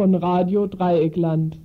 von 0.00 0.14
Radio 0.14 0.66
Dreieckland. 0.66 1.58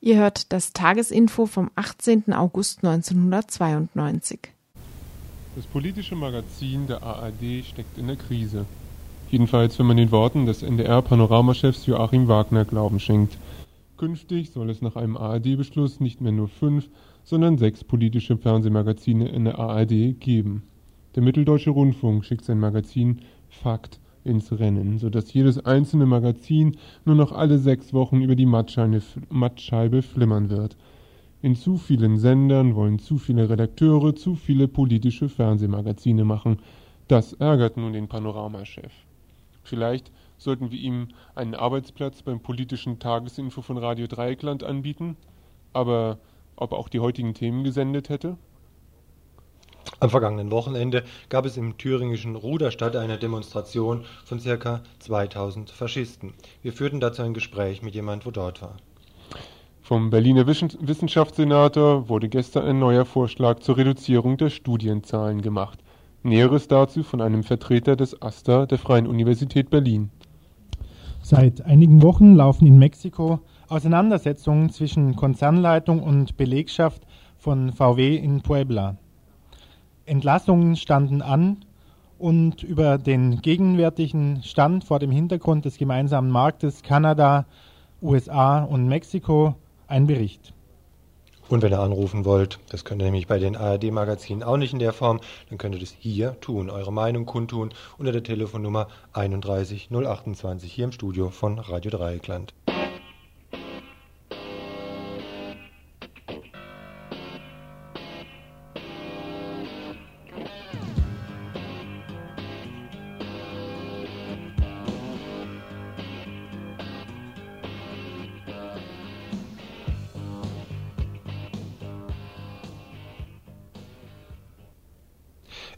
Ihr 0.00 0.18
hört 0.18 0.52
das 0.52 0.72
Tagesinfo 0.72 1.46
vom 1.46 1.72
18. 1.74 2.32
August 2.32 2.84
1992. 2.84 4.38
Das 5.56 5.66
politische 5.66 6.14
Magazin 6.14 6.86
der 6.86 7.02
ARD 7.02 7.64
steckt 7.68 7.98
in 7.98 8.06
der 8.06 8.14
Krise. 8.14 8.64
Jedenfalls, 9.30 9.78
wenn 9.78 9.86
man 9.86 9.96
den 9.96 10.12
Worten 10.12 10.46
des 10.46 10.62
NDR-Panoramachefs 10.62 11.86
Joachim 11.86 12.28
Wagner 12.28 12.64
Glauben 12.64 13.00
schenkt. 13.00 13.36
Künftig 13.96 14.50
soll 14.50 14.70
es 14.70 14.82
nach 14.82 14.96
einem 14.96 15.16
ARD-Beschluss 15.16 16.00
nicht 16.00 16.20
mehr 16.20 16.32
nur 16.32 16.48
fünf, 16.48 16.88
sondern 17.24 17.58
sechs 17.58 17.84
politische 17.84 18.36
Fernsehmagazine 18.36 19.28
in 19.28 19.44
der 19.44 19.58
ARD 19.58 20.20
geben. 20.20 20.62
Der 21.14 21.22
Mitteldeutsche 21.22 21.70
Rundfunk 21.70 22.24
schickt 22.24 22.44
sein 22.44 22.58
Magazin 22.58 23.20
Fakt 23.48 24.00
ins 24.24 24.52
Rennen, 24.58 24.98
sodass 24.98 25.32
jedes 25.32 25.64
einzelne 25.64 26.06
Magazin 26.06 26.76
nur 27.04 27.14
noch 27.14 27.32
alle 27.32 27.58
sechs 27.58 27.92
Wochen 27.92 28.22
über 28.22 28.34
die 28.34 28.46
Mattscheibe 28.46 30.02
flimmern 30.02 30.50
wird. 30.50 30.76
In 31.42 31.56
zu 31.56 31.76
vielen 31.76 32.18
Sendern 32.18 32.74
wollen 32.74 32.98
zu 32.98 33.18
viele 33.18 33.48
Redakteure 33.50 34.14
zu 34.14 34.34
viele 34.34 34.66
politische 34.66 35.28
Fernsehmagazine 35.28 36.24
machen. 36.24 36.58
Das 37.06 37.34
ärgert 37.34 37.76
nun 37.76 37.92
den 37.92 38.08
Panoramachef. 38.08 38.92
Vielleicht 39.64 40.12
sollten 40.38 40.70
wir 40.70 40.78
ihm 40.78 41.08
einen 41.34 41.54
Arbeitsplatz 41.54 42.22
beim 42.22 42.40
politischen 42.40 42.98
Tagesinfo 42.98 43.62
von 43.62 43.78
Radio 43.78 44.06
Dreieckland 44.06 44.62
anbieten, 44.62 45.16
aber 45.72 46.18
ob 46.56 46.72
er 46.72 46.78
auch 46.78 46.88
die 46.88 47.00
heutigen 47.00 47.34
Themen 47.34 47.64
gesendet 47.64 48.08
hätte? 48.08 48.36
Am 50.00 50.10
vergangenen 50.10 50.50
Wochenende 50.50 51.04
gab 51.28 51.46
es 51.46 51.56
im 51.56 51.76
thüringischen 51.76 52.36
Ruderstadt 52.36 52.96
eine 52.96 53.18
Demonstration 53.18 54.04
von 54.24 54.38
ca. 54.38 54.82
2000 54.98 55.70
Faschisten. 55.70 56.34
Wir 56.62 56.72
führten 56.72 57.00
dazu 57.00 57.22
ein 57.22 57.34
Gespräch 57.34 57.82
mit 57.82 57.94
jemand, 57.94 58.26
wo 58.26 58.30
dort 58.30 58.62
war. 58.62 58.76
Vom 59.82 60.08
Berliner 60.08 60.46
Wissenschaftssenator 60.46 62.08
wurde 62.08 62.30
gestern 62.30 62.64
ein 62.64 62.78
neuer 62.78 63.04
Vorschlag 63.04 63.60
zur 63.60 63.76
Reduzierung 63.76 64.38
der 64.38 64.48
Studienzahlen 64.48 65.42
gemacht. 65.42 65.83
Näheres 66.24 66.68
dazu 66.68 67.02
von 67.02 67.20
einem 67.20 67.42
Vertreter 67.42 67.96
des 67.96 68.22
AStA 68.22 68.64
der 68.64 68.78
Freien 68.78 69.06
Universität 69.06 69.68
Berlin. 69.68 70.10
Seit 71.20 71.60
einigen 71.66 72.02
Wochen 72.02 72.34
laufen 72.34 72.66
in 72.66 72.78
Mexiko 72.78 73.40
Auseinandersetzungen 73.68 74.70
zwischen 74.70 75.16
Konzernleitung 75.16 76.02
und 76.02 76.38
Belegschaft 76.38 77.02
von 77.36 77.72
VW 77.72 78.16
in 78.16 78.40
Puebla. 78.40 78.96
Entlassungen 80.06 80.76
standen 80.76 81.20
an 81.20 81.58
und 82.18 82.62
über 82.62 82.96
den 82.96 83.42
gegenwärtigen 83.42 84.42
Stand 84.42 84.84
vor 84.84 85.00
dem 85.00 85.10
Hintergrund 85.10 85.66
des 85.66 85.76
gemeinsamen 85.76 86.30
Marktes 86.30 86.82
Kanada, 86.82 87.44
USA 88.00 88.64
und 88.64 88.88
Mexiko 88.88 89.56
ein 89.88 90.06
Bericht. 90.06 90.54
Und 91.54 91.62
wenn 91.62 91.72
ihr 91.72 91.78
anrufen 91.78 92.24
wollt, 92.24 92.58
das 92.70 92.84
könnt 92.84 93.00
ihr 93.00 93.04
nämlich 93.04 93.28
bei 93.28 93.38
den 93.38 93.54
ARD-Magazinen 93.54 94.42
auch 94.42 94.56
nicht 94.56 94.72
in 94.72 94.80
der 94.80 94.92
Form, 94.92 95.20
dann 95.50 95.56
könnt 95.56 95.76
ihr 95.76 95.80
das 95.80 95.94
hier 96.00 96.34
tun, 96.40 96.68
eure 96.68 96.92
Meinung 96.92 97.26
kundtun 97.26 97.72
unter 97.96 98.10
der 98.10 98.24
Telefonnummer 98.24 98.88
31 99.12 99.88
028 99.92 100.72
hier 100.72 100.86
im 100.86 100.90
Studio 100.90 101.30
von 101.30 101.60
Radio 101.60 101.92
Dreieckland. 101.92 102.54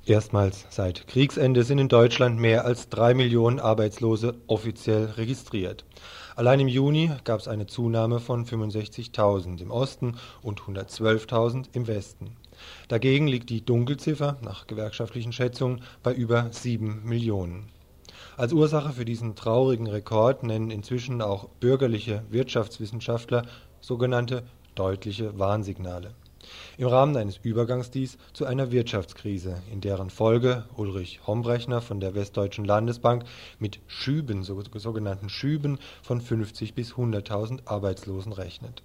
Erstmals 0.08 0.64
seit 0.70 1.08
Kriegsende 1.08 1.64
sind 1.64 1.78
in 1.78 1.88
Deutschland 1.88 2.38
mehr 2.38 2.64
als 2.64 2.88
drei 2.88 3.12
Millionen 3.12 3.58
Arbeitslose 3.58 4.36
offiziell 4.46 5.06
registriert. 5.06 5.84
Allein 6.36 6.60
im 6.60 6.68
Juni 6.68 7.10
gab 7.24 7.40
es 7.40 7.48
eine 7.48 7.66
Zunahme 7.66 8.20
von 8.20 8.46
65.000 8.46 9.60
im 9.60 9.72
Osten 9.72 10.14
und 10.42 10.60
112.000 10.60 11.70
im 11.72 11.88
Westen. 11.88 12.36
Dagegen 12.86 13.26
liegt 13.26 13.50
die 13.50 13.64
Dunkelziffer 13.64 14.36
nach 14.42 14.68
gewerkschaftlichen 14.68 15.32
Schätzungen 15.32 15.82
bei 16.04 16.14
über 16.14 16.52
sieben 16.52 17.02
Millionen. 17.04 17.66
Als 18.36 18.52
Ursache 18.52 18.92
für 18.92 19.04
diesen 19.04 19.34
traurigen 19.34 19.88
Rekord 19.88 20.44
nennen 20.44 20.70
inzwischen 20.70 21.20
auch 21.20 21.48
bürgerliche 21.58 22.22
Wirtschaftswissenschaftler 22.30 23.42
sogenannte 23.80 24.44
deutliche 24.76 25.36
Warnsignale 25.36 26.14
im 26.78 26.88
Rahmen 26.88 27.16
eines 27.16 27.38
Übergangs 27.42 27.90
dies 27.90 28.18
zu 28.32 28.44
einer 28.44 28.70
Wirtschaftskrise, 28.70 29.62
in 29.72 29.80
deren 29.80 30.10
Folge 30.10 30.64
Ulrich 30.76 31.20
Hombrechner 31.26 31.80
von 31.80 32.00
der 32.00 32.14
Westdeutschen 32.14 32.64
Landesbank 32.64 33.24
mit 33.58 33.80
Schüben, 33.86 34.42
sogenannten 34.42 35.28
Schüben 35.28 35.78
von 36.02 36.20
50 36.20 36.74
bis 36.74 36.92
100.000 36.92 37.66
Arbeitslosen 37.66 38.32
rechnet. 38.32 38.82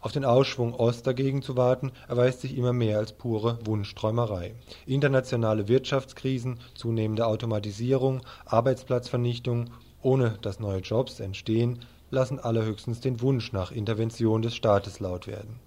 Auf 0.00 0.12
den 0.12 0.24
Ausschwung 0.24 0.72
Ost 0.74 1.06
dagegen 1.06 1.42
zu 1.42 1.56
warten, 1.56 1.92
erweist 2.08 2.40
sich 2.40 2.56
immer 2.56 2.72
mehr 2.72 2.98
als 2.98 3.12
pure 3.12 3.58
Wunschträumerei. 3.64 4.54
Internationale 4.86 5.68
Wirtschaftskrisen, 5.68 6.58
zunehmende 6.74 7.26
Automatisierung, 7.26 8.22
Arbeitsplatzvernichtung, 8.46 9.70
ohne 10.00 10.38
dass 10.40 10.58
neue 10.58 10.80
Jobs 10.80 11.20
entstehen, 11.20 11.80
lassen 12.10 12.38
allerhöchstens 12.38 13.00
den 13.00 13.20
Wunsch 13.20 13.52
nach 13.52 13.72
Intervention 13.72 14.40
des 14.40 14.54
Staates 14.54 15.00
laut 15.00 15.26
werden 15.26 15.60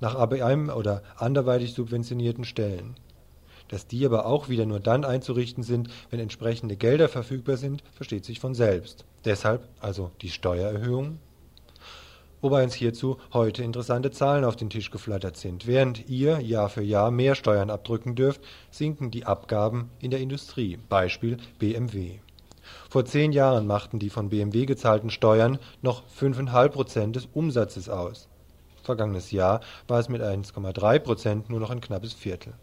nach 0.00 0.14
ABM 0.14 0.70
oder 0.70 1.02
anderweitig 1.16 1.74
subventionierten 1.74 2.44
Stellen. 2.44 2.94
Dass 3.68 3.86
die 3.86 4.04
aber 4.06 4.26
auch 4.26 4.48
wieder 4.48 4.66
nur 4.66 4.80
dann 4.80 5.04
einzurichten 5.04 5.62
sind, 5.62 5.88
wenn 6.10 6.20
entsprechende 6.20 6.76
Gelder 6.76 7.08
verfügbar 7.08 7.56
sind, 7.56 7.82
versteht 7.92 8.24
sich 8.24 8.40
von 8.40 8.54
selbst. 8.54 9.04
Deshalb 9.24 9.68
also 9.80 10.10
die 10.22 10.30
Steuererhöhung. 10.30 11.18
Wobei 12.40 12.62
uns 12.62 12.74
hierzu 12.74 13.18
heute 13.32 13.64
interessante 13.64 14.12
Zahlen 14.12 14.44
auf 14.44 14.54
den 14.54 14.70
Tisch 14.70 14.90
geflattert 14.90 15.36
sind. 15.36 15.66
Während 15.66 16.08
ihr 16.08 16.40
Jahr 16.40 16.68
für 16.68 16.82
Jahr 16.82 17.10
mehr 17.10 17.34
Steuern 17.34 17.68
abdrücken 17.68 18.14
dürft, 18.14 18.40
sinken 18.70 19.10
die 19.10 19.26
Abgaben 19.26 19.90
in 20.00 20.12
der 20.12 20.20
Industrie. 20.20 20.78
Beispiel 20.88 21.38
BMW. 21.58 22.20
Vor 22.88 23.04
zehn 23.04 23.32
Jahren 23.32 23.66
machten 23.66 23.98
die 23.98 24.10
von 24.10 24.28
BMW 24.28 24.66
gezahlten 24.66 25.10
Steuern 25.10 25.58
noch 25.82 26.04
5,5 26.08 26.68
Prozent 26.68 27.16
des 27.16 27.26
Umsatzes 27.32 27.88
aus. 27.88 28.28
Vergangenes 28.88 29.32
Jahr 29.32 29.60
war 29.86 30.00
es 30.00 30.08
mit 30.08 30.22
1,3 30.22 30.98
Prozent 31.00 31.50
nur 31.50 31.60
noch 31.60 31.68
ein 31.68 31.82
knappes 31.82 32.14
Viertel. 32.14 32.54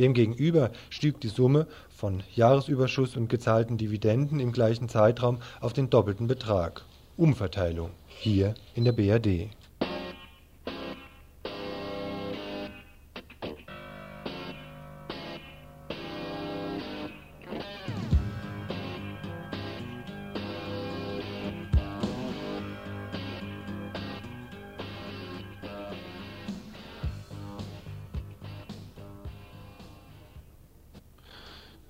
Demgegenüber 0.00 0.72
stieg 0.88 1.20
die 1.20 1.28
Summe 1.28 1.68
von 1.88 2.24
Jahresüberschuss 2.34 3.16
und 3.16 3.28
gezahlten 3.28 3.78
Dividenden 3.78 4.40
im 4.40 4.50
gleichen 4.50 4.88
Zeitraum 4.88 5.38
auf 5.60 5.72
den 5.72 5.88
doppelten 5.88 6.26
Betrag. 6.26 6.84
Umverteilung 7.16 7.90
hier 8.08 8.54
in 8.74 8.84
der 8.84 8.90
BRD 8.90 9.50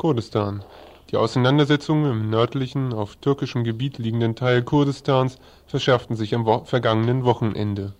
Kurdistan. 0.00 0.64
Die 1.10 1.18
Auseinandersetzungen 1.18 2.10
im 2.10 2.30
nördlichen, 2.30 2.94
auf 2.94 3.16
türkischem 3.16 3.64
Gebiet 3.64 3.98
liegenden 3.98 4.34
Teil 4.34 4.62
Kurdistans 4.62 5.36
verschärften 5.66 6.16
sich 6.16 6.34
am 6.34 6.46
wo 6.46 6.64
vergangenen 6.64 7.26
Wochenende. 7.26 7.92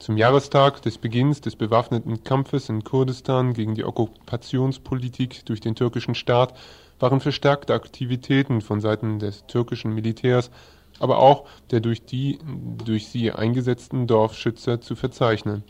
Zum 0.00 0.16
Jahrestag 0.16 0.82
des 0.82 0.98
Beginns 0.98 1.40
des 1.40 1.54
bewaffneten 1.54 2.24
Kampfes 2.24 2.68
in 2.68 2.82
Kurdistan 2.82 3.52
gegen 3.52 3.76
die 3.76 3.84
Okkupationspolitik 3.84 5.46
durch 5.46 5.60
den 5.60 5.76
türkischen 5.76 6.16
Staat 6.16 6.52
waren 6.98 7.20
verstärkte 7.20 7.74
Aktivitäten 7.74 8.60
von 8.60 8.80
Seiten 8.80 9.20
des 9.20 9.46
türkischen 9.46 9.94
Militärs, 9.94 10.50
aber 10.98 11.18
auch 11.18 11.44
der 11.70 11.78
durch 11.78 12.04
die 12.04 12.40
durch 12.84 13.06
sie 13.06 13.30
eingesetzten 13.30 14.08
Dorfschützer 14.08 14.80
zu 14.80 14.96
verzeichnen 14.96 15.62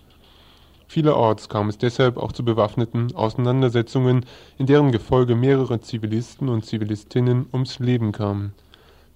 Vielerorts 0.88 1.48
kam 1.48 1.68
es 1.68 1.78
deshalb 1.78 2.16
auch 2.16 2.32
zu 2.32 2.44
bewaffneten 2.44 3.14
Auseinandersetzungen, 3.14 4.24
in 4.58 4.66
deren 4.66 4.92
Gefolge 4.92 5.34
mehrere 5.34 5.80
Zivilisten 5.80 6.48
und 6.48 6.64
Zivilistinnen 6.64 7.46
ums 7.52 7.78
Leben 7.78 8.12
kamen. 8.12 8.52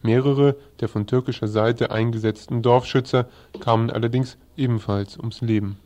Mehrere 0.03 0.57
der 0.81 0.89
von 0.89 1.07
türkischer 1.07 1.49
Seite 1.49 1.91
eingesetzten 1.91 2.63
Dorfschützer 2.63 3.29
kamen 3.61 3.91
allerdings 3.91 4.37
ebenfalls 4.57 5.19
ums 5.19 5.41
Leben 5.43 5.79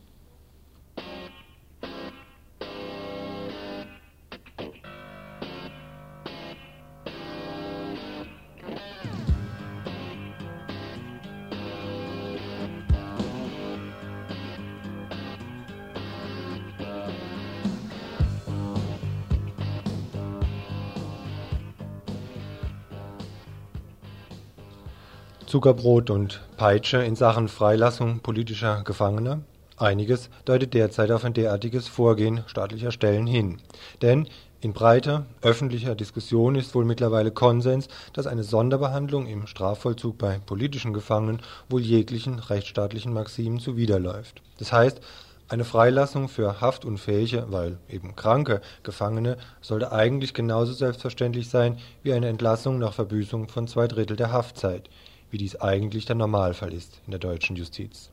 Zuckerbrot 25.55 26.11
und 26.11 26.41
Peitsche 26.56 27.05
in 27.05 27.15
Sachen 27.15 27.47
Freilassung 27.47 28.19
politischer 28.19 28.83
Gefangener? 28.83 29.43
Einiges 29.77 30.29
deutet 30.45 30.75
derzeit 30.75 31.12
auf 31.12 31.25
ein 31.25 31.33
derartiges 31.33 31.87
Vorgehen 31.87 32.43
staatlicher 32.49 32.91
Stellen 32.91 33.29
hin. 33.29 33.59
Denn 34.03 34.27
in 34.61 34.73
breiter 34.73 35.27
öffentlicher 35.43 35.95
Diskussion 35.95 36.56
ist 36.56 36.75
wohl 36.75 36.85
mittlerweile 36.85 37.31
Konsens, 37.31 37.87
dass 38.15 38.27
eine 38.27 38.43
Sonderbehandlung 38.43 39.29
im 39.29 39.47
Strafvollzug 39.47 40.19
bei 40.19 40.41
politischen 40.45 40.93
Gefangenen 40.93 41.41
wohl 41.69 41.83
jeglichen 41.83 42.41
rechtsstaatlichen 42.41 43.12
Maximen 43.12 43.61
zuwiderläuft. 43.61 44.43
Das 44.59 44.73
heißt, 44.73 45.01
eine 45.47 45.65
Freilassung 45.65 46.29
für 46.29 46.61
haftunfähige, 46.61 47.47
weil 47.51 47.79
eben 47.89 48.17
kranke 48.17 48.61
Gefangene 48.83 49.37
sollte 49.61 49.93
eigentlich 49.93 50.35
genauso 50.35 50.73
selbstverständlich 50.73 51.49
sein 51.49 51.79
wie 52.03 52.12
eine 52.12 52.27
Entlassung 52.27 52.81
nach 52.81 52.95
Verbüßung 52.95 53.47
von 53.47 53.69
zwei 53.69 53.87
Drittel 53.87 54.17
der 54.17 54.33
Haftzeit 54.33 54.91
wie 55.34 55.38
dies 55.38 55.56
eigentlich 55.56 56.06
der 56.06 56.14
Normalfall 56.14 56.72
ist 56.72 57.00
in 57.06 57.10
der 57.10 57.19
deutschen 57.19 57.56
Justiz. 57.56 58.12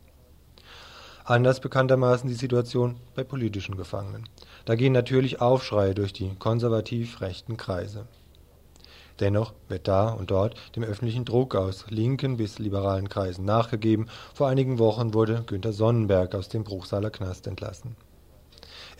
Anders 1.23 1.59
bekanntermaßen 1.59 2.27
die 2.27 2.33
Situation 2.33 2.95
bei 3.13 3.23
politischen 3.23 3.77
Gefangenen. 3.77 4.27
Da 4.65 4.73
gehen 4.73 4.91
natürlich 4.91 5.39
Aufschreie 5.39 5.93
durch 5.93 6.13
die 6.13 6.31
konservativ 6.39 7.21
rechten 7.21 7.57
Kreise. 7.57 8.07
Dennoch 9.19 9.53
wird 9.69 9.87
da 9.87 10.09
und 10.09 10.31
dort 10.31 10.55
dem 10.75 10.81
öffentlichen 10.83 11.23
Druck 11.23 11.53
aus 11.53 11.85
linken 11.89 12.37
bis 12.37 12.57
liberalen 12.57 13.07
Kreisen 13.07 13.45
nachgegeben. 13.45 14.07
Vor 14.33 14.47
einigen 14.47 14.79
Wochen 14.79 15.13
wurde 15.13 15.43
Günter 15.45 15.73
Sonnenberg 15.73 16.33
aus 16.33 16.49
dem 16.49 16.63
Bruchsaler 16.63 17.11
Knast 17.11 17.45
entlassen 17.45 17.95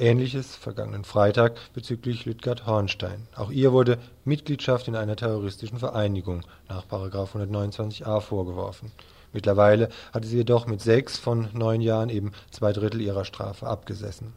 Ähnliches 0.01 0.55
vergangenen 0.55 1.03
Freitag 1.03 1.59
bezüglich 1.75 2.25
Lütgard 2.25 2.65
Hornstein. 2.65 3.27
Auch 3.35 3.51
ihr 3.51 3.71
wurde 3.71 3.99
Mitgliedschaft 4.25 4.87
in 4.87 4.95
einer 4.95 5.15
terroristischen 5.15 5.77
Vereinigung 5.77 6.41
nach 6.67 6.85
129a 6.87 8.19
vorgeworfen. 8.19 8.91
Mittlerweile 9.31 9.89
hatte 10.11 10.27
sie 10.27 10.37
jedoch 10.37 10.65
mit 10.65 10.81
sechs 10.81 11.19
von 11.19 11.49
neun 11.53 11.81
Jahren 11.81 12.09
eben 12.09 12.31
zwei 12.49 12.73
Drittel 12.73 12.99
ihrer 12.99 13.25
Strafe 13.25 13.67
abgesessen. 13.67 14.33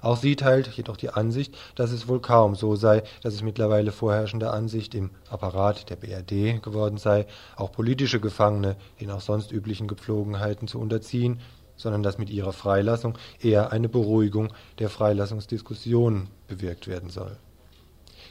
Auch 0.00 0.16
sie 0.16 0.34
teilt 0.34 0.68
jedoch 0.68 0.96
die 0.96 1.10
Ansicht, 1.10 1.54
dass 1.74 1.92
es 1.92 2.08
wohl 2.08 2.20
kaum 2.20 2.54
so 2.54 2.74
sei, 2.74 3.02
dass 3.22 3.34
es 3.34 3.42
mittlerweile 3.42 3.92
vorherrschende 3.92 4.50
Ansicht 4.50 4.94
im 4.94 5.10
Apparat 5.28 5.90
der 5.90 5.96
BRD 5.96 6.62
geworden 6.62 6.96
sei, 6.96 7.26
auch 7.56 7.70
politische 7.70 8.18
Gefangene 8.18 8.76
den 8.98 9.10
auch 9.10 9.20
sonst 9.20 9.52
üblichen 9.52 9.88
Gepflogenheiten 9.88 10.68
zu 10.68 10.80
unterziehen 10.80 11.40
sondern 11.76 12.02
dass 12.02 12.18
mit 12.18 12.30
ihrer 12.30 12.52
Freilassung 12.52 13.16
eher 13.40 13.72
eine 13.72 13.88
Beruhigung 13.88 14.52
der 14.78 14.90
Freilassungsdiskussion 14.90 16.28
bewirkt 16.48 16.88
werden 16.88 17.10
soll. 17.10 17.36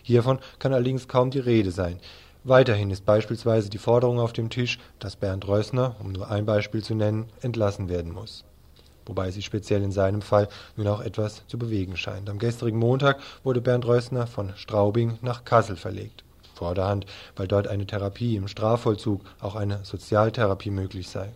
Hiervon 0.04 0.40
kann 0.60 0.74
allerdings 0.74 1.08
kaum 1.08 1.32
die 1.32 1.40
Rede 1.40 1.72
sein. 1.72 2.00
Weiterhin 2.44 2.92
ist 2.92 3.06
beispielsweise 3.06 3.72
die 3.72 3.80
Forderung 3.80 4.20
auf 4.20 4.32
dem 4.32 4.52
Tisch, 4.52 4.78
dass 5.00 5.16
Bernd 5.16 5.48
Rössner, 5.48 5.96
um 6.00 6.12
nur 6.12 6.30
ein 6.30 6.46
Beispiel 6.46 6.84
zu 6.84 6.94
nennen, 6.94 7.26
entlassen 7.42 7.90
werden 7.90 8.12
muss. 8.12 8.44
Wobei 9.08 9.32
sich 9.32 9.46
speziell 9.46 9.84
in 9.84 9.92
seinem 9.92 10.22
Fall 10.22 10.48
nun 10.76 10.88
auch 10.88 11.02
etwas 11.02 11.44
zu 11.48 11.58
bewegen 11.58 11.98
scheint. 11.98 12.30
Am 12.30 12.40
gestrigen 12.40 12.78
Montag 12.78 13.20
wurde 13.44 13.62
Bernd 13.62 13.86
Rössner 13.86 14.28
von 14.28 14.54
Straubing 14.58 15.18
nach 15.22 15.44
Kassel 15.44 15.76
verlegt. 15.76 16.24
Vorderhand, 16.54 17.06
weil 17.36 17.48
dort 17.48 17.68
eine 17.68 17.86
Therapie 17.86 18.36
im 18.36 18.48
Strafvollzug, 18.48 19.22
auch 19.40 19.56
eine 19.56 19.84
Sozialtherapie 19.84 20.72
möglich 20.72 21.10
sei. 21.10 21.32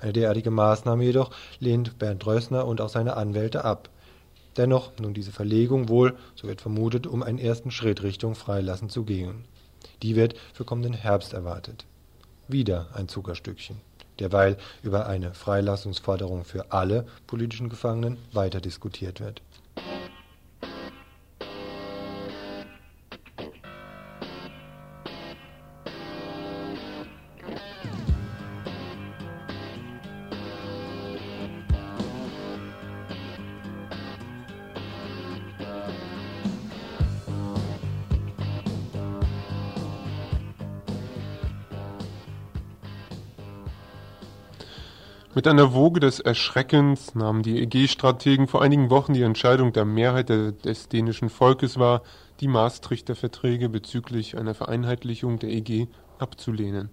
Eine 0.00 0.12
derartige 0.12 0.50
Maßnahme 0.50 1.04
jedoch 1.04 1.30
lehnt 1.60 1.98
Bernd 1.98 2.26
Rössner 2.26 2.66
und 2.66 2.80
auch 2.80 2.88
seine 2.88 3.16
Anwälte 3.16 3.64
ab. 3.64 3.88
Dennoch 4.56 4.92
nun 5.00 5.14
diese 5.14 5.32
Verlegung 5.32 5.88
wohl, 5.88 6.16
so 6.34 6.48
wird 6.48 6.60
vermutet, 6.60 7.06
um 7.06 7.22
einen 7.22 7.38
ersten 7.38 7.70
Schritt 7.70 8.02
Richtung 8.02 8.34
Freilassen 8.34 8.88
zu 8.88 9.04
gehen. 9.04 9.44
Die 10.02 10.16
wird 10.16 10.34
für 10.52 10.64
kommenden 10.64 10.94
Herbst 10.94 11.32
erwartet. 11.32 11.84
Wieder 12.48 12.88
ein 12.94 13.08
Zuckerstückchen. 13.08 13.76
Derweil 14.18 14.56
über 14.82 15.06
eine 15.06 15.32
Freilassungsforderung 15.32 16.44
für 16.44 16.72
alle 16.72 17.06
politischen 17.26 17.68
Gefangenen 17.68 18.18
weiter 18.32 18.60
diskutiert 18.60 19.20
wird. 19.20 19.42
Mit 45.48 45.54
einer 45.58 45.72
Woge 45.72 45.98
des 46.00 46.20
Erschreckens 46.20 47.14
nahmen 47.14 47.42
die 47.42 47.62
EG-Strategen 47.62 48.48
vor 48.48 48.60
einigen 48.60 48.90
Wochen 48.90 49.14
die 49.14 49.22
Entscheidung 49.22 49.72
der 49.72 49.86
Mehrheit 49.86 50.28
des 50.28 50.90
dänischen 50.90 51.30
Volkes 51.30 51.78
wahr, 51.78 52.02
die 52.40 52.48
Maastrichter 52.48 53.16
Verträge 53.16 53.70
bezüglich 53.70 54.36
einer 54.36 54.52
Vereinheitlichung 54.52 55.38
der 55.38 55.48
EG 55.48 55.86
abzulehnen. 56.18 56.90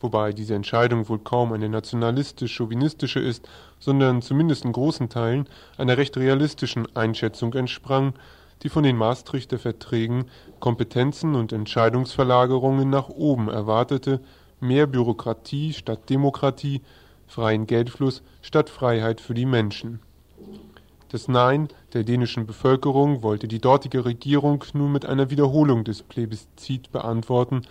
Wobei 0.00 0.32
diese 0.32 0.54
Entscheidung 0.54 1.06
wohl 1.10 1.18
kaum 1.18 1.52
eine 1.52 1.68
nationalistisch-chauvinistische 1.68 3.20
ist, 3.20 3.46
sondern 3.78 4.22
zumindest 4.22 4.64
in 4.64 4.72
großen 4.72 5.10
Teilen 5.10 5.46
einer 5.76 5.98
recht 5.98 6.16
realistischen 6.16 6.88
Einschätzung 6.96 7.52
entsprang, 7.52 8.14
die 8.62 8.70
von 8.70 8.84
den 8.84 8.96
Maastrichter 8.96 9.58
Verträgen 9.58 10.30
Kompetenzen 10.60 11.34
und 11.34 11.52
Entscheidungsverlagerungen 11.52 12.88
nach 12.88 13.10
oben 13.10 13.50
erwartete, 13.50 14.22
mehr 14.60 14.86
Bürokratie 14.86 15.74
statt 15.74 16.08
Demokratie 16.08 16.80
freien 17.26 17.66
Geldfluss 17.66 18.22
statt 18.42 18.70
Freiheit 18.70 19.20
für 19.20 19.34
die 19.34 19.46
Menschen. 19.46 20.00
Das 21.10 21.28
Nein 21.28 21.68
der 21.92 22.04
dänischen 22.04 22.46
Bevölkerung 22.46 23.22
wollte 23.22 23.48
die 23.48 23.60
dortige 23.60 24.04
Regierung 24.04 24.64
nun 24.74 24.92
mit 24.92 25.06
einer 25.06 25.30
Wiederholung 25.30 25.84
des 25.84 26.02
Plebiszit 26.02 26.90
beantworten, 26.90 27.62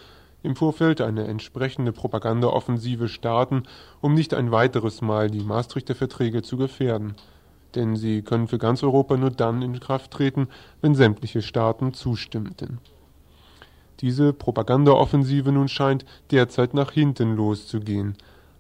im 0.42 0.56
Vorfeld 0.56 1.02
eine 1.02 1.26
entsprechende 1.26 1.92
Propagandaoffensive 1.92 3.08
starten, 3.08 3.64
um 4.00 4.14
nicht 4.14 4.34
ein 4.34 4.52
weiteres 4.52 5.02
Mal 5.02 5.30
die 5.30 5.44
Maastrichter 5.44 5.96
Verträge 5.96 6.44
zu 6.44 6.56
gefährden. 6.56 7.16
Denn 7.74 7.96
sie 7.96 8.22
können 8.22 8.48
für 8.48 8.60
ganz 8.60 8.84
Europa 8.84 9.18
nur 9.18 9.32
dann 9.32 9.62
in 9.62 9.80
Kraft 9.80 10.12
treten, 10.12 10.48
wenn 10.82 10.96
sämtliche 10.96 11.42
Staaten 11.42 11.94
zustimmten. 11.94 12.80
Diese 14.02 14.34
Propagandaoffensive 14.34 15.52
nun 15.52 15.68
scheint 15.68 16.06
derzeit 16.32 16.74
nach 16.74 16.92
hinten 16.92 17.36
loszugehen. 17.36 18.16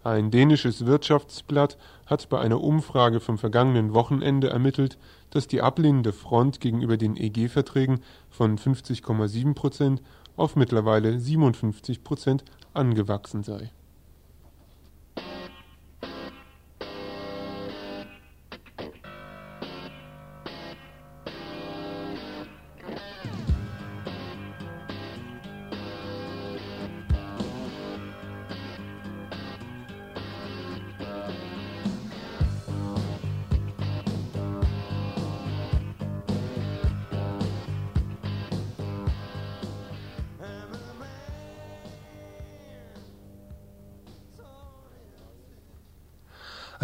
Ein 0.05 0.29
dänisches 0.29 0.85
Wirtschaftsblatt 0.85 1.79
hat 2.05 2.29
bei 2.29 2.39
einer 2.39 2.61
Umfrage 2.61 3.19
vom 3.19 3.39
vergangenen 3.39 3.95
Wochenende 3.95 4.51
ermittelt, 4.51 4.99
dass 5.31 5.47
die 5.47 5.63
ablehnende 5.63 6.13
Front 6.13 6.59
gegenüber 6.59 6.95
den 6.95 7.17
EG-Verträgen 7.17 8.01
von 8.29 8.59
50,7 8.59 9.55
Prozent 9.55 10.03
auf 10.37 10.55
mittlerweile 10.55 11.19
57 11.19 12.03
Prozent 12.03 12.43
angewachsen 12.75 13.41
sei 13.41 13.71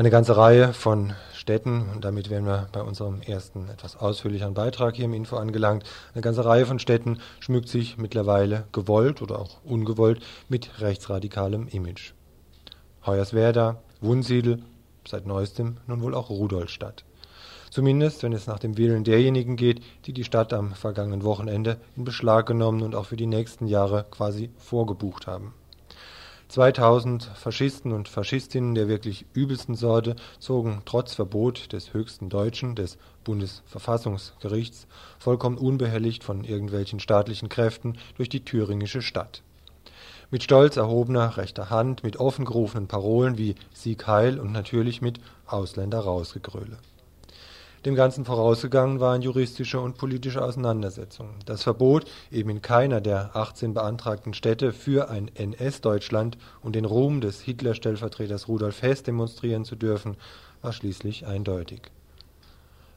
Eine 0.02 0.10
ganze 0.10 0.36
Reihe 0.36 0.74
von 0.74 1.14
Städten, 1.32 1.88
und 1.94 2.04
damit 2.04 2.32
wären 2.32 2.48
wir 2.48 2.70
bei 2.72 2.82
unserem 2.82 3.22
ersten 3.22 3.70
etwas 3.70 3.96
ausführlicheren 3.96 4.56
Beitrag 4.56 4.96
hier 4.96 5.06
im 5.06 5.14
Info 5.14 5.36
angelangt, 5.36 5.84
eine 6.16 6.24
ganze 6.24 6.44
Reihe 6.44 6.66
von 6.66 6.80
Städten 6.80 7.20
schmückt 7.40 7.70
sich 7.70 8.00
mittlerweile 8.00 8.66
gewollt 8.72 9.22
oder 9.22 9.38
auch 9.38 9.64
ungewollt 9.64 10.24
mit 10.50 10.82
rechtsradikalem 10.82 11.68
Image. 11.68 12.14
Hoyerswerda, 13.06 13.84
Wunsiedel, 14.00 14.64
seit 15.08 15.28
neuestem 15.28 15.78
nun 15.86 16.02
wohl 16.02 16.16
auch 16.16 16.32
Rudolstadt. 16.32 17.06
Zumindest, 17.70 18.24
wenn 18.24 18.34
es 18.34 18.48
nach 18.48 18.58
dem 18.58 18.78
Willen 18.78 19.04
derjenigen 19.04 19.56
geht, 19.56 19.84
die 20.08 20.14
die 20.14 20.24
Stadt 20.24 20.52
am 20.52 20.74
vergangenen 20.74 21.24
Wochenende 21.24 21.78
in 21.96 22.06
Beschlag 22.06 22.48
genommen 22.48 22.82
und 22.82 22.96
auch 22.96 23.06
für 23.06 23.18
die 23.18 23.28
nächsten 23.28 23.68
Jahre 23.68 24.08
quasi 24.10 24.50
vorgebucht 24.58 25.28
haben. 25.28 25.54
2000 26.52 27.32
Faschisten 27.34 27.94
und 27.94 28.10
Faschistinnen 28.10 28.76
der 28.76 28.90
wirklich 28.90 29.26
übelsten 29.34 29.76
Sorte 29.76 30.18
zogen 30.38 30.82
trotz 30.84 31.14
Verbot 31.14 31.72
des 31.72 31.94
höchsten 31.94 32.28
Deutschen, 32.28 32.76
des 32.76 32.98
Bundesverfassungsgerichts, 33.24 34.86
vollkommen 35.18 35.58
unbehelligt 35.58 36.26
von 36.26 36.44
irgendwelchen 36.44 37.00
staatlichen 37.00 37.48
Kräften 37.48 37.98
durch 38.18 38.28
die 38.28 38.44
thüringische 38.44 39.02
Stadt. 39.02 39.44
Mit 40.30 40.44
stolz 40.44 40.76
erhobener 40.76 41.38
rechter 41.38 41.70
Hand, 41.70 42.04
mit 42.04 42.18
offen 42.18 42.44
gerufenen 42.44 42.90
Parolen 42.90 43.38
wie 43.38 43.56
Sieg 43.74 44.06
Heil 44.08 44.38
und 44.38 44.52
natürlich 44.52 45.02
mit 45.02 45.22
Ausländer 45.46 46.00
rausgegröle. 46.00 46.78
Dem 47.86 47.96
Ganzen 47.96 48.26
vorausgegangen 48.26 49.00
waren 49.00 49.24
juristische 49.24 49.80
und 49.80 49.98
politische 49.98 50.44
Auseinandersetzungen. 50.44 51.34
Das 51.48 51.64
Verbot, 51.64 52.06
eben 52.30 52.52
in 52.52 52.62
keiner 52.62 53.02
der 53.02 53.36
18 53.36 53.74
beantragten 53.74 54.36
Städte 54.36 54.72
für 54.72 55.10
ein 55.10 55.32
NS-Deutschland 55.34 56.38
und 56.62 56.76
den 56.76 56.86
Ruhm 56.86 57.22
des 57.22 57.42
Hitler-Stellvertreters 57.42 58.48
Rudolf 58.48 58.84
Hess 58.84 59.02
demonstrieren 59.02 59.66
zu 59.66 59.76
dürfen, 59.76 60.16
war 60.62 60.74
schließlich 60.74 61.26
eindeutig. 61.26 61.82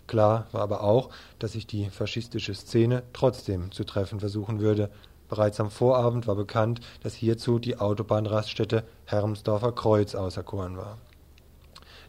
Klar 0.07 0.49
war 0.53 0.61
aber 0.61 0.83
auch, 0.83 1.09
dass 1.39 1.53
sich 1.53 1.67
die 1.67 1.89
faschistische 1.89 2.55
Szene 2.55 3.05
trotzdem 3.15 3.73
zu 3.73 3.85
treffen 3.85 4.21
versuchen 4.21 4.61
würde. 4.61 4.91
Bereits 5.31 5.61
am 5.61 5.71
Vorabend 5.71 6.27
war 6.27 6.35
bekannt, 6.35 6.83
dass 7.03 7.15
hierzu 7.15 7.59
die 7.59 7.79
Autobahnraststätte 7.79 8.85
Hermsdorfer 9.07 9.73
Kreuz 9.73 10.15
auserkoren 10.15 10.77
war 10.77 10.99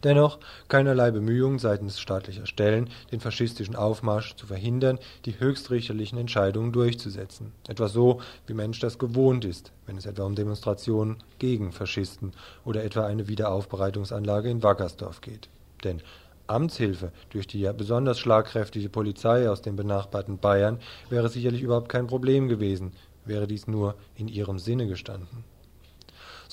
Dennoch 0.06 0.38
keinerlei 0.68 1.10
Bemühungen 1.10 1.58
seitens 1.58 2.00
staatlicher 2.00 2.46
Stellen, 2.46 2.92
den 3.12 3.20
faschistischen 3.20 3.76
Aufmarsch 3.76 4.36
zu 4.36 4.46
verhindern, 4.46 5.00
die 5.26 5.40
höchstrichterlichen 5.40 6.20
Entscheidungen 6.20 6.72
durchzusetzen. 6.72 7.54
Etwa 7.68 7.88
so, 7.88 8.22
wie 8.46 8.54
Mensch 8.54 8.80
das 8.80 9.00
gewohnt 9.00 9.46
ist, 9.46 9.72
wenn 9.88 9.98
es 9.98 10.06
etwa 10.06 10.26
um 10.26 10.36
Demonstrationen 10.36 11.18
gegen 11.40 11.72
Faschisten 11.72 12.34
oder 12.66 12.84
etwa 12.84 13.08
eine 13.08 13.28
Wiederaufbereitungsanlage 13.28 14.48
in 14.48 14.62
Wackersdorf 14.62 15.22
geht. 15.22 15.50
Denn 15.84 16.04
Amtshilfe 16.46 17.12
durch 17.32 17.48
die 17.48 17.62
ja 17.62 17.74
besonders 17.74 18.20
schlagkräftige 18.20 18.90
Polizei 18.90 19.50
aus 19.50 19.64
dem 19.64 19.76
benachbarten 19.76 20.38
Bayern 20.38 20.78
wäre 21.10 21.30
sicherlich 21.30 21.64
überhaupt 21.64 21.90
kein 21.90 22.06
Problem 22.06 22.48
gewesen, 22.48 22.92
wäre 23.26 23.48
dies 23.48 23.66
nur 23.66 23.96
in 24.16 24.28
ihrem 24.28 24.60
Sinne 24.60 24.86
gestanden 24.86 25.44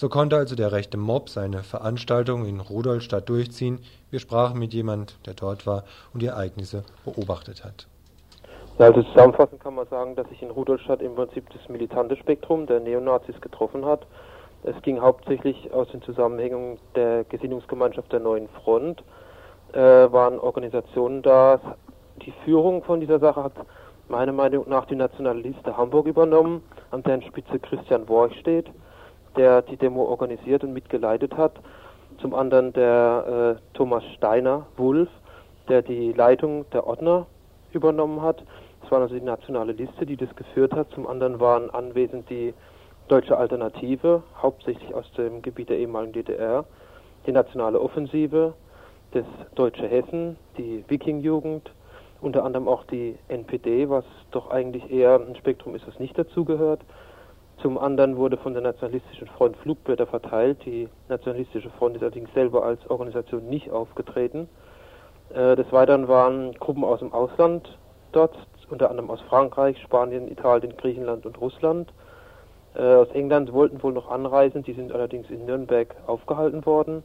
so 0.03 0.09
konnte 0.09 0.37
also 0.37 0.57
der 0.57 0.73
rechte 0.73 0.97
Mob 0.97 1.29
seine 1.29 1.63
Veranstaltung 1.63 2.45
in 2.45 2.59
Rudolstadt 2.59 3.29
durchziehen. 3.29 3.79
Wir 4.11 4.19
sprachen 4.19 4.59
mit 4.59 4.75
jemand, 4.75 5.17
der 5.27 5.35
dort 5.35 5.65
war 5.65 5.85
und 6.13 6.23
die 6.23 6.27
Ereignisse 6.27 6.83
beobachtet 7.05 7.65
hat. 7.65 7.87
Ja, 8.81 8.87
also 8.87 9.05
zusammenfassend 9.05 9.61
kann 9.61 9.77
man 9.77 9.87
sagen, 9.87 10.17
dass 10.17 10.29
sich 10.29 10.43
in 10.43 10.51
Rudolstadt 10.51 11.03
im 11.03 11.15
Prinzip 11.15 11.49
das 11.51 11.69
militante 11.69 12.17
Spektrum 12.17 12.67
der 12.67 12.81
Neonazis 12.81 13.41
getroffen 13.41 13.85
hat. 13.85 14.05
Es 14.65 14.75
ging 14.83 15.01
hauptsächlich 15.01 15.73
aus 15.73 15.87
den 15.93 16.03
Zusammenhängen 16.03 16.79
der 16.97 17.23
Gesinnungsgemeinschaft 17.23 18.11
der 18.13 18.19
Neuen 18.19 18.49
Front, 18.65 19.05
äh, 19.73 19.79
waren 19.79 20.41
Organisationen 20.41 21.23
da. 21.23 21.61
Die 22.27 22.33
Führung 22.45 22.83
von 22.83 22.99
dieser 22.99 23.21
Sache 23.21 23.45
hat 23.45 23.53
meiner 24.09 24.33
Meinung 24.33 24.69
nach 24.69 24.87
die 24.87 24.97
Nationaliste 24.97 25.77
Hamburg 25.77 26.09
übernommen, 26.09 26.61
an 26.91 27.05
deren 27.05 27.23
Spitze 27.23 27.61
Christian 27.61 28.09
Worch 28.09 28.37
steht 28.41 28.69
der 29.37 29.63
die 29.63 29.77
Demo 29.77 30.05
organisiert 30.05 30.65
und 30.65 30.73
mitgeleitet 30.73 31.37
hat. 31.37 31.53
Zum 32.21 32.35
anderen 32.35 32.73
der 32.73 33.57
äh, 33.57 33.77
Thomas 33.77 34.05
Steiner 34.17 34.67
Wulf, 34.77 35.09
der 35.69 35.83
die 35.83 36.13
Leitung 36.13 36.65
der 36.73 36.87
Ordner 36.87 37.27
übernommen 37.73 38.23
hat. 38.23 38.43
Das 38.83 38.91
war 38.91 39.01
also 39.01 39.15
die 39.15 39.25
nationale 39.25 39.73
Liste, 39.73 40.07
die 40.07 40.17
das 40.17 40.35
geführt 40.37 40.75
hat. 40.75 40.91
Zum 40.91 41.07
anderen 41.07 41.41
waren 41.41 41.71
anwesend 41.71 42.29
die 42.29 42.55
Deutsche 43.09 43.37
Alternative, 43.37 44.23
hauptsächlich 44.41 44.95
aus 44.95 45.11
dem 45.17 45.43
Gebiet 45.43 45.69
der 45.69 45.79
ehemaligen 45.79 46.13
DDR, 46.13 46.65
die 47.27 47.33
Nationale 47.33 47.81
Offensive, 47.81 48.55
das 49.13 49.25
Deutsche 49.55 49.87
Hessen, 49.87 50.37
die 50.57 50.85
Wikingjugend, 50.89 51.71
unter 52.21 52.45
anderem 52.45 52.69
auch 52.69 52.85
die 52.85 53.19
NPD, 53.29 53.91
was 53.91 54.05
doch 54.31 54.51
eigentlich 54.51 54.91
eher 54.91 55.21
ein 55.21 55.37
Spektrum 55.37 55.75
ist, 55.75 55.87
das 55.87 55.99
nicht 55.99 56.17
dazugehört. 56.17 56.81
Zum 57.63 57.79
anderen 57.79 58.17
wurde 58.17 58.37
von 58.39 58.55
der 58.55 58.63
Nationalistischen 58.63 59.29
Front 59.29 59.57
Flugblätter 59.59 60.09
verteilt. 60.09 60.59
Die 60.65 60.89
Nationalistische 61.09 61.71
Front 61.71 61.95
ist 61.95 62.03
allerdings 62.03 62.29
selber 62.35 62.65
als 62.65 62.81
Organisation 62.91 63.49
nicht 63.49 63.71
aufgetreten. 63.71 64.49
Äh, 65.33 65.55
des 65.55 65.71
Weiteren 65.71 66.09
waren 66.09 66.55
Gruppen 66.55 66.83
aus 66.83 66.99
dem 66.99 67.13
Ausland 67.13 67.79
dort, 68.11 68.35
unter 68.69 68.91
anderem 68.91 69.11
aus 69.11 69.21
Frankreich, 69.23 69.81
Spanien, 69.81 70.27
Italien, 70.27 70.77
Griechenland 70.77 71.25
und 71.25 71.41
Russland. 71.41 71.93
Äh, 72.75 72.83
aus 72.83 73.09
England 73.13 73.53
wollten 73.53 73.81
wohl 73.85 73.93
noch 73.93 74.11
anreisen, 74.11 74.65
die 74.65 74.73
sind 74.73 74.91
allerdings 74.91 75.31
in 75.31 75.47
Nürnberg 75.47 75.95
aufgehalten 76.09 76.67
worden. 76.67 77.05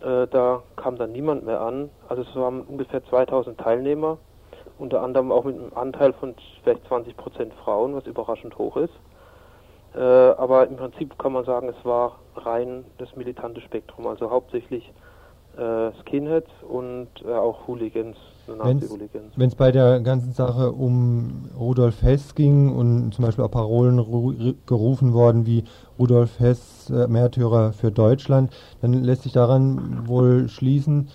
Äh, 0.00 0.28
da 0.28 0.62
kam 0.76 0.96
dann 0.96 1.10
niemand 1.10 1.44
mehr 1.44 1.60
an. 1.60 1.90
Also 2.08 2.22
es 2.22 2.36
waren 2.36 2.60
ungefähr 2.60 3.04
2000 3.04 3.58
Teilnehmer, 3.58 4.18
unter 4.78 5.02
anderem 5.02 5.32
auch 5.32 5.42
mit 5.42 5.56
einem 5.56 5.72
Anteil 5.74 6.12
von 6.12 6.36
vielleicht 6.62 6.86
20 6.86 7.16
Prozent 7.16 7.52
Frauen, 7.64 7.96
was 7.96 8.06
überraschend 8.06 8.56
hoch 8.58 8.76
ist. 8.76 8.94
Äh, 9.96 10.00
aber 10.00 10.68
im 10.68 10.76
Prinzip 10.76 11.18
kann 11.18 11.32
man 11.32 11.44
sagen, 11.44 11.68
es 11.68 11.84
war 11.84 12.18
rein 12.36 12.84
das 12.98 13.16
militante 13.16 13.62
Spektrum, 13.62 14.06
also 14.06 14.30
hauptsächlich 14.30 14.92
äh, 15.56 15.90
Skinheads 16.02 16.50
und 16.68 17.08
äh, 17.26 17.32
auch 17.32 17.66
Hooligans, 17.66 18.16
Nazi-Hooligans. 18.46 19.32
Wenn 19.36 19.48
es 19.48 19.54
bei 19.54 19.72
der 19.72 20.00
ganzen 20.00 20.32
Sache 20.32 20.72
um 20.72 21.48
Rudolf 21.58 22.02
Hess 22.02 22.34
ging 22.34 22.76
und 22.76 23.12
zum 23.14 23.24
Beispiel 23.24 23.42
auch 23.42 23.50
Parolen 23.50 23.96
gerufen 24.66 25.14
worden 25.14 25.46
wie 25.46 25.64
Rudolf 25.98 26.38
Hess, 26.40 26.90
äh, 26.90 27.06
Märtyrer 27.06 27.72
für 27.72 27.90
Deutschland, 27.90 28.52
dann 28.82 28.92
lässt 28.92 29.22
sich 29.22 29.32
daran 29.32 30.06
wohl 30.06 30.50
schließen, 30.50 31.08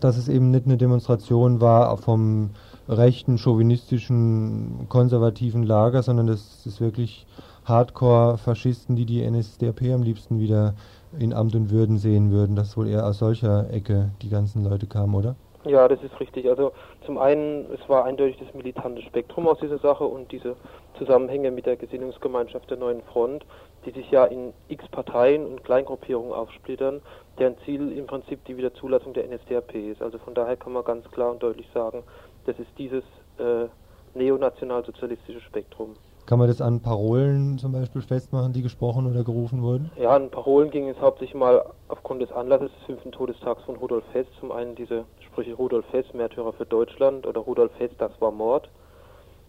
dass 0.00 0.16
es 0.16 0.28
eben 0.28 0.50
nicht 0.50 0.66
eine 0.66 0.78
Demonstration 0.78 1.60
war 1.60 1.96
vom 1.96 2.50
rechten, 2.88 3.38
chauvinistischen, 3.38 4.86
konservativen 4.88 5.62
Lager, 5.62 6.02
sondern 6.02 6.26
dass 6.26 6.66
es 6.66 6.80
wirklich 6.80 7.24
Hardcore-Faschisten, 7.66 8.96
die 8.96 9.06
die 9.06 9.28
NSDAP 9.28 9.82
am 9.92 10.02
liebsten 10.02 10.38
wieder 10.40 10.74
in 11.18 11.32
Amt 11.32 11.54
und 11.54 11.70
Würden 11.70 11.98
sehen 11.98 12.30
würden, 12.30 12.56
dass 12.56 12.76
wohl 12.76 12.88
eher 12.88 13.06
aus 13.06 13.18
solcher 13.18 13.70
Ecke 13.70 14.10
die 14.22 14.28
ganzen 14.28 14.64
Leute 14.64 14.86
kamen, 14.86 15.14
oder? 15.14 15.36
Ja, 15.64 15.88
das 15.88 16.00
ist 16.00 16.18
richtig. 16.20 16.48
Also 16.48 16.72
zum 17.04 17.18
einen, 17.18 17.66
es 17.72 17.88
war 17.88 18.04
eindeutig 18.04 18.36
das 18.38 18.54
militante 18.54 19.02
Spektrum 19.02 19.48
aus 19.48 19.58
dieser 19.58 19.78
Sache 19.78 20.04
und 20.04 20.30
diese 20.30 20.54
Zusammenhänge 20.96 21.50
mit 21.50 21.66
der 21.66 21.74
Gesinnungsgemeinschaft 21.76 22.70
der 22.70 22.76
Neuen 22.76 23.02
Front, 23.02 23.44
die 23.84 23.90
sich 23.90 24.08
ja 24.12 24.26
in 24.26 24.52
x 24.68 24.86
Parteien 24.88 25.44
und 25.44 25.64
Kleingruppierungen 25.64 26.32
aufsplittern, 26.32 27.02
deren 27.40 27.56
Ziel 27.64 27.90
im 27.98 28.06
Prinzip 28.06 28.44
die 28.44 28.56
Wiederzulassung 28.56 29.12
der 29.12 29.26
NSDAP 29.26 29.74
ist. 29.74 30.02
Also 30.02 30.18
von 30.18 30.34
daher 30.34 30.56
kann 30.56 30.72
man 30.72 30.84
ganz 30.84 31.10
klar 31.10 31.32
und 31.32 31.42
deutlich 31.42 31.66
sagen, 31.74 32.04
das 32.44 32.56
ist 32.60 32.70
dieses 32.78 33.02
äh, 33.38 33.66
neonationalsozialistische 34.14 35.40
Spektrum. 35.40 35.96
Kann 36.26 36.40
man 36.40 36.48
das 36.48 36.60
an 36.60 36.80
Parolen 36.80 37.56
zum 37.56 37.70
Beispiel 37.70 38.02
festmachen, 38.02 38.52
die 38.52 38.62
gesprochen 38.62 39.06
oder 39.06 39.22
gerufen 39.22 39.62
wurden? 39.62 39.92
Ja, 39.96 40.10
an 40.10 40.28
Parolen 40.28 40.70
ging 40.70 40.88
es 40.88 41.00
hauptsächlich 41.00 41.36
mal 41.36 41.64
aufgrund 41.86 42.20
des 42.20 42.32
Anlasses 42.32 42.72
des 42.72 42.82
fünften 42.86 43.12
Todestags 43.12 43.62
von 43.62 43.76
Rudolf 43.76 44.02
Hess. 44.12 44.26
Zum 44.40 44.50
einen 44.50 44.74
diese 44.74 45.04
Sprüche 45.24 45.54
Rudolf 45.54 45.84
Hess, 45.92 46.04
Märtyrer 46.14 46.52
für 46.52 46.66
Deutschland 46.66 47.28
oder 47.28 47.40
Rudolf 47.42 47.70
Hess, 47.78 47.92
das 47.98 48.10
war 48.20 48.32
Mord. 48.32 48.68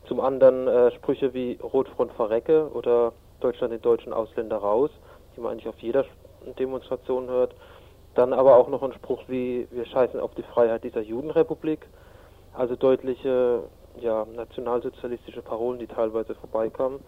Zum 0.07 0.19
anderen 0.19 0.67
äh, 0.67 0.91
Sprüche 0.91 1.33
wie 1.33 1.57
Rotfront 1.63 2.11
verrecke 2.11 2.69
oder 2.71 3.11
Deutschland 3.39 3.73
den 3.73 3.81
deutschen 3.81 4.13
Ausländer 4.13 4.57
raus, 4.57 4.91
die 5.35 5.41
man 5.41 5.53
eigentlich 5.53 5.67
auf 5.67 5.79
jeder 5.79 6.05
Demonstration 6.59 7.27
hört. 7.27 7.55
Dann 8.13 8.33
aber 8.33 8.55
auch 8.55 8.67
noch 8.67 8.83
ein 8.83 8.93
Spruch 8.93 9.23
wie 9.27 9.67
wir 9.71 9.85
scheißen 9.87 10.19
auf 10.19 10.35
die 10.35 10.43
Freiheit 10.43 10.83
dieser 10.83 11.01
Judenrepublik. 11.01 11.87
Also 12.53 12.75
deutliche 12.75 13.63
ja, 14.01 14.25
nationalsozialistische 14.35 15.41
Parolen, 15.41 15.79
die 15.79 15.87
teilweise 15.87 16.35
vorbeikamen. 16.35 16.99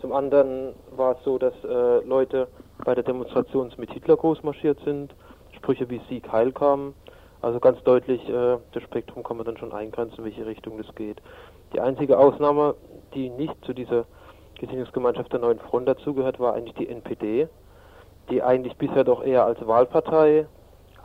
Zum 0.00 0.12
anderen 0.12 0.74
war 0.96 1.16
es 1.16 1.24
so, 1.24 1.38
dass 1.38 1.54
äh, 1.64 2.04
Leute 2.04 2.48
bei 2.84 2.94
der 2.94 3.04
Demonstration 3.04 3.72
mit 3.76 3.90
Hitler 3.92 4.16
groß 4.16 4.42
marschiert 4.42 4.78
sind, 4.84 5.14
Sprüche 5.52 5.88
wie 5.90 6.00
Sieg 6.08 6.30
Heil 6.30 6.52
kamen. 6.52 6.94
Also 7.40 7.60
ganz 7.60 7.82
deutlich, 7.84 8.28
äh, 8.28 8.58
das 8.72 8.82
Spektrum 8.82 9.22
kann 9.22 9.36
man 9.36 9.46
dann 9.46 9.56
schon 9.56 9.72
eingrenzen, 9.72 10.18
in 10.18 10.24
welche 10.24 10.46
Richtung 10.46 10.78
das 10.78 10.94
geht. 10.94 11.20
Die 11.72 11.80
einzige 11.80 12.18
Ausnahme, 12.18 12.74
die 13.14 13.28
nicht 13.28 13.54
zu 13.64 13.72
dieser 13.72 14.06
Gesinnungsgemeinschaft 14.58 15.32
der 15.32 15.40
Neuen 15.40 15.58
Front 15.58 15.88
dazugehört, 15.88 16.40
war 16.40 16.54
eigentlich 16.54 16.74
die 16.74 16.88
NPD, 16.88 17.48
die 18.30 18.42
eigentlich 18.42 18.76
bisher 18.76 19.04
doch 19.04 19.22
eher 19.22 19.44
als 19.44 19.64
Wahlpartei 19.66 20.46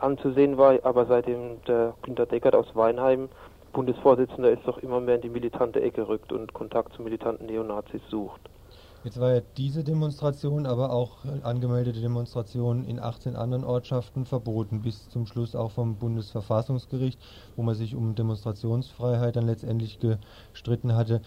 anzusehen 0.00 0.58
war, 0.58 0.78
aber 0.82 1.06
seitdem 1.06 1.62
der 1.66 1.94
Günter 2.02 2.26
Deckert 2.26 2.54
aus 2.54 2.66
Weinheim 2.74 3.28
Bundesvorsitzender 3.74 4.50
ist, 4.52 4.62
doch 4.66 4.78
immer 4.78 5.00
mehr 5.00 5.16
in 5.16 5.20
die 5.20 5.28
militante 5.28 5.82
Ecke 5.82 6.08
rückt 6.08 6.32
und 6.32 6.54
Kontakt 6.54 6.94
zu 6.94 7.02
militanten 7.02 7.44
Neonazis 7.44 8.00
sucht. 8.08 8.40
Jetzt 9.04 9.20
war 9.20 9.34
ja 9.34 9.42
diese 9.58 9.84
Demonstration, 9.84 10.64
aber 10.64 10.90
auch 10.90 11.18
angemeldete 11.42 12.00
Demonstrationen 12.00 12.86
in 12.86 12.98
18 12.98 13.36
anderen 13.36 13.62
Ortschaften 13.62 14.24
verboten, 14.24 14.80
bis 14.80 15.10
zum 15.10 15.26
Schluss 15.26 15.54
auch 15.54 15.72
vom 15.72 15.96
Bundesverfassungsgericht, 15.96 17.20
wo 17.54 17.62
man 17.62 17.74
sich 17.74 17.94
um 17.94 18.14
Demonstrationsfreiheit 18.14 19.36
dann 19.36 19.44
letztendlich 19.44 19.98
gestritten 19.98 20.96
hatte. 20.96 21.20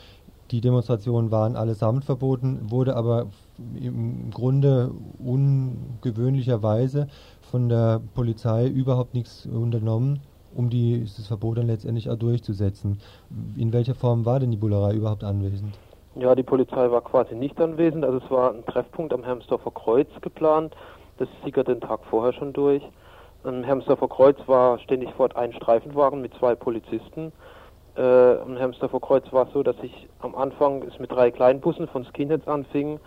Die 0.50 0.62
Demonstrationen 0.62 1.30
waren 1.30 1.56
allesamt 1.56 2.04
verboten, 2.06 2.72
wurde 2.72 2.96
aber 2.96 3.28
im 3.80 4.32
Grunde 4.32 4.92
ungewöhnlicherweise 5.20 7.08
von 7.42 7.70
der 7.70 8.02
Polizei 8.16 8.66
überhaupt 8.66 9.14
nichts 9.14 9.46
unternommen, 9.46 10.22
um 10.58 10.70
dieses 10.70 11.28
Verbot 11.28 11.58
dann 11.60 11.68
letztendlich 11.68 12.10
auch 12.10 12.18
durchzusetzen. 12.18 13.00
In 13.56 13.72
welcher 13.72 13.94
Form 13.94 14.26
war 14.26 14.40
denn 14.40 14.52
die 14.52 14.58
Bullerei 14.58 14.94
überhaupt 14.94 15.24
anwesend? 15.24 15.78
Ja, 16.16 16.34
die 16.34 16.44
Polizei 16.44 16.90
war 16.90 17.02
quasi 17.02 17.36
nicht 17.36 17.62
anwesend. 17.62 18.04
Also 18.04 18.18
es 18.18 18.32
war 18.32 18.52
ein 18.52 18.66
Treffpunkt 18.66 19.14
am 19.14 19.24
Hermsdorfer 19.24 19.72
Kreuz 19.72 20.08
geplant. 20.22 20.76
Das 21.20 21.28
sickerte 21.46 21.74
den 21.74 21.82
Tag 21.82 22.00
vorher 22.10 22.34
schon 22.34 22.54
durch. 22.54 22.82
Am 23.44 23.64
Hermsdorfer 23.64 24.08
Kreuz 24.08 24.38
war 24.48 24.80
ständig 24.80 25.14
fort 25.14 25.36
ein 25.36 25.54
Streifenwagen 25.54 26.22
mit 26.22 26.34
zwei 26.40 26.56
Polizisten. 26.56 27.32
Äh, 27.96 28.02
am 28.02 28.58
Hermsdorfer 28.58 29.00
Kreuz 29.00 29.26
war 29.32 29.48
es 29.48 29.54
so, 29.54 29.62
dass 29.62 29.76
ich 29.84 30.10
am 30.20 30.34
Anfang 30.36 30.82
es 30.84 30.98
mit 31.00 31.12
drei 31.12 31.30
Kleinbussen 31.30 31.88
von 31.88 32.04
Skinheads 32.06 32.48
anfing 32.48 33.00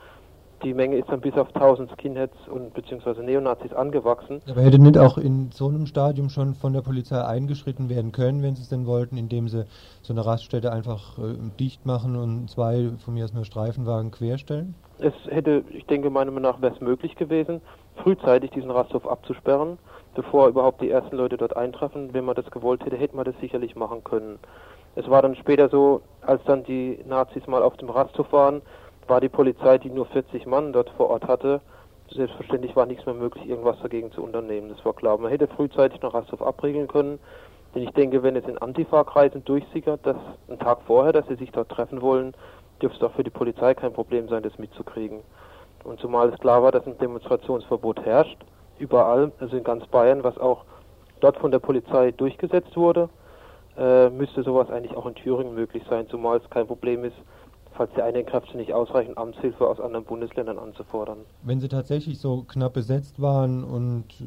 die 0.62 0.75
Menge 0.75 0.97
ist 0.97 1.09
dann 1.09 1.21
bis 1.21 1.35
auf 1.35 1.55
1000 1.55 1.90
Skinheads 1.93 2.37
und 2.49 2.75
beziehungsweise 2.75 3.23
Neonazis 3.23 3.73
angewachsen. 3.73 4.43
Aber 4.49 4.62
hätte 4.62 4.79
nicht 4.79 4.99
auch 4.99 5.19
in 5.19 5.50
so 5.52 5.69
einem 5.69 5.87
Stadium 5.87 6.29
schon 6.29 6.55
von 6.55 6.73
der 6.73 6.83
Polizei 6.83 7.23
eingeschritten 7.23 7.88
werden 7.88 8.12
können, 8.12 8.43
wenn 8.43 8.57
sie 8.57 8.62
es 8.62 8.69
denn 8.69 8.87
wollten, 8.87 9.17
indem 9.17 9.49
sie 9.49 9.64
so 10.02 10.12
eine 10.12 10.25
Raststätte 10.25 10.73
einfach 10.73 11.19
äh, 11.19 11.35
dicht 11.59 11.87
machen 11.87 12.17
und 12.17 12.50
zwei 12.50 12.90
von 13.05 13.14
mir 13.14 13.25
aus 13.25 13.33
nur 13.33 13.45
Streifenwagen 13.45 14.11
querstellen? 14.11 14.75
Es 14.99 15.14
hätte, 15.29 15.64
ich 15.71 15.87
denke, 15.87 16.11
meiner 16.11 16.31
Meinung 16.31 16.52
nach 16.52 16.61
wäre 16.61 16.75
es 16.75 16.81
möglich 16.81 17.17
gewesen, 17.17 17.61
frühzeitig 18.02 18.50
diesen 18.50 18.71
Rasthof 18.71 19.07
abzusperren, 19.07 19.79
bevor 20.14 20.49
überhaupt 20.49 20.83
die 20.83 20.90
ersten 20.90 21.17
Leute 21.17 21.37
dort 21.37 21.57
eintreffen. 21.57 22.12
Wenn 22.12 22.25
man 22.25 22.35
das 22.35 22.50
gewollt 22.50 22.85
hätte, 22.85 22.97
hätte 22.97 23.17
man 23.17 23.25
das 23.25 23.35
sicherlich 23.40 23.76
machen 23.76 24.05
können. 24.05 24.38
Es 24.97 25.09
war 25.09 25.23
dann 25.23 25.37
später 25.37 25.69
so, 25.69 26.02
als 26.21 26.43
dann 26.45 26.64
die 26.64 26.99
Nazis 27.07 27.47
mal 27.47 27.62
auf 27.62 27.76
dem 27.76 27.90
Rasthof 27.90 28.33
waren, 28.33 28.61
war 29.11 29.21
die 29.21 29.29
Polizei, 29.29 29.76
die 29.76 29.90
nur 29.90 30.07
40 30.07 30.47
Mann 30.47 30.73
dort 30.73 30.88
vor 30.90 31.11
Ort 31.11 31.26
hatte, 31.26 31.61
selbstverständlich 32.11 32.75
war 32.76 32.87
nichts 32.87 33.05
mehr 33.07 33.14
möglich, 33.14 33.47
irgendwas 33.47 33.79
dagegen 33.83 34.11
zu 34.12 34.23
unternehmen. 34.23 34.69
Das 34.69 34.85
war 34.85 34.95
klar. 34.95 35.19
Man 35.19 35.31
hätte 35.31 35.49
frühzeitig 35.49 36.00
noch 36.00 36.14
Rasthof 36.14 36.43
abriegeln 36.43 36.88
können. 36.88 37.19
Denn 37.75 37.83
ich 37.83 37.90
denke, 37.90 38.23
wenn 38.23 38.35
es 38.35 38.47
in 38.47 38.59
Antifa-Kreisen 38.59 39.45
durchsickert, 39.45 40.00
dass 40.05 40.17
einen 40.49 40.59
Tag 40.59 40.79
vorher, 40.87 41.12
dass 41.12 41.26
sie 41.29 41.37
sich 41.37 41.52
dort 41.52 41.69
treffen 41.69 42.00
wollen, 42.00 42.35
dürfte 42.83 42.99
es 42.99 43.11
auch 43.11 43.14
für 43.14 43.23
die 43.23 43.31
Polizei 43.31 43.75
kein 43.75 43.93
Problem 43.93 44.29
sein, 44.29 44.43
das 44.43 44.59
mitzukriegen. 44.59 45.21
Und 45.85 46.00
zumal 46.00 46.31
es 46.31 46.40
klar 46.40 46.62
war, 46.62 46.73
dass 46.73 46.87
ein 46.87 46.99
Demonstrationsverbot 46.99 48.05
herrscht, 48.05 48.38
überall, 48.79 49.31
also 49.38 49.57
in 49.57 49.64
ganz 49.64 49.87
Bayern, 49.87 50.25
was 50.25 50.37
auch 50.38 50.64
dort 51.21 51.37
von 51.37 51.50
der 51.50 51.59
Polizei 51.59 52.11
durchgesetzt 52.11 52.76
wurde, 52.76 53.09
äh, 53.79 54.09
müsste 54.11 54.43
sowas 54.43 54.71
eigentlich 54.71 54.97
auch 54.97 55.07
in 55.07 55.14
Thüringen 55.14 55.55
möglich 55.55 55.85
sein, 55.88 56.09
zumal 56.09 56.38
es 56.38 56.51
kein 56.51 56.66
Problem 56.66 57.05
ist, 57.05 57.16
falls 57.81 57.95
die 57.95 58.03
eigenen 58.03 58.27
Kräfte 58.27 58.59
nicht 58.59 58.75
ausreichen, 58.75 59.16
Amtshilfe 59.16 59.66
aus 59.66 59.81
anderen 59.81 60.05
Bundesländern 60.05 60.59
anzufordern. 60.59 61.21
Wenn 61.43 61.61
sie 61.61 61.69
tatsächlich 61.69 62.19
so 62.19 62.43
knapp 62.43 62.75
besetzt 62.75 63.23
waren 63.23 63.64
und 63.64 64.05
äh, 64.21 64.25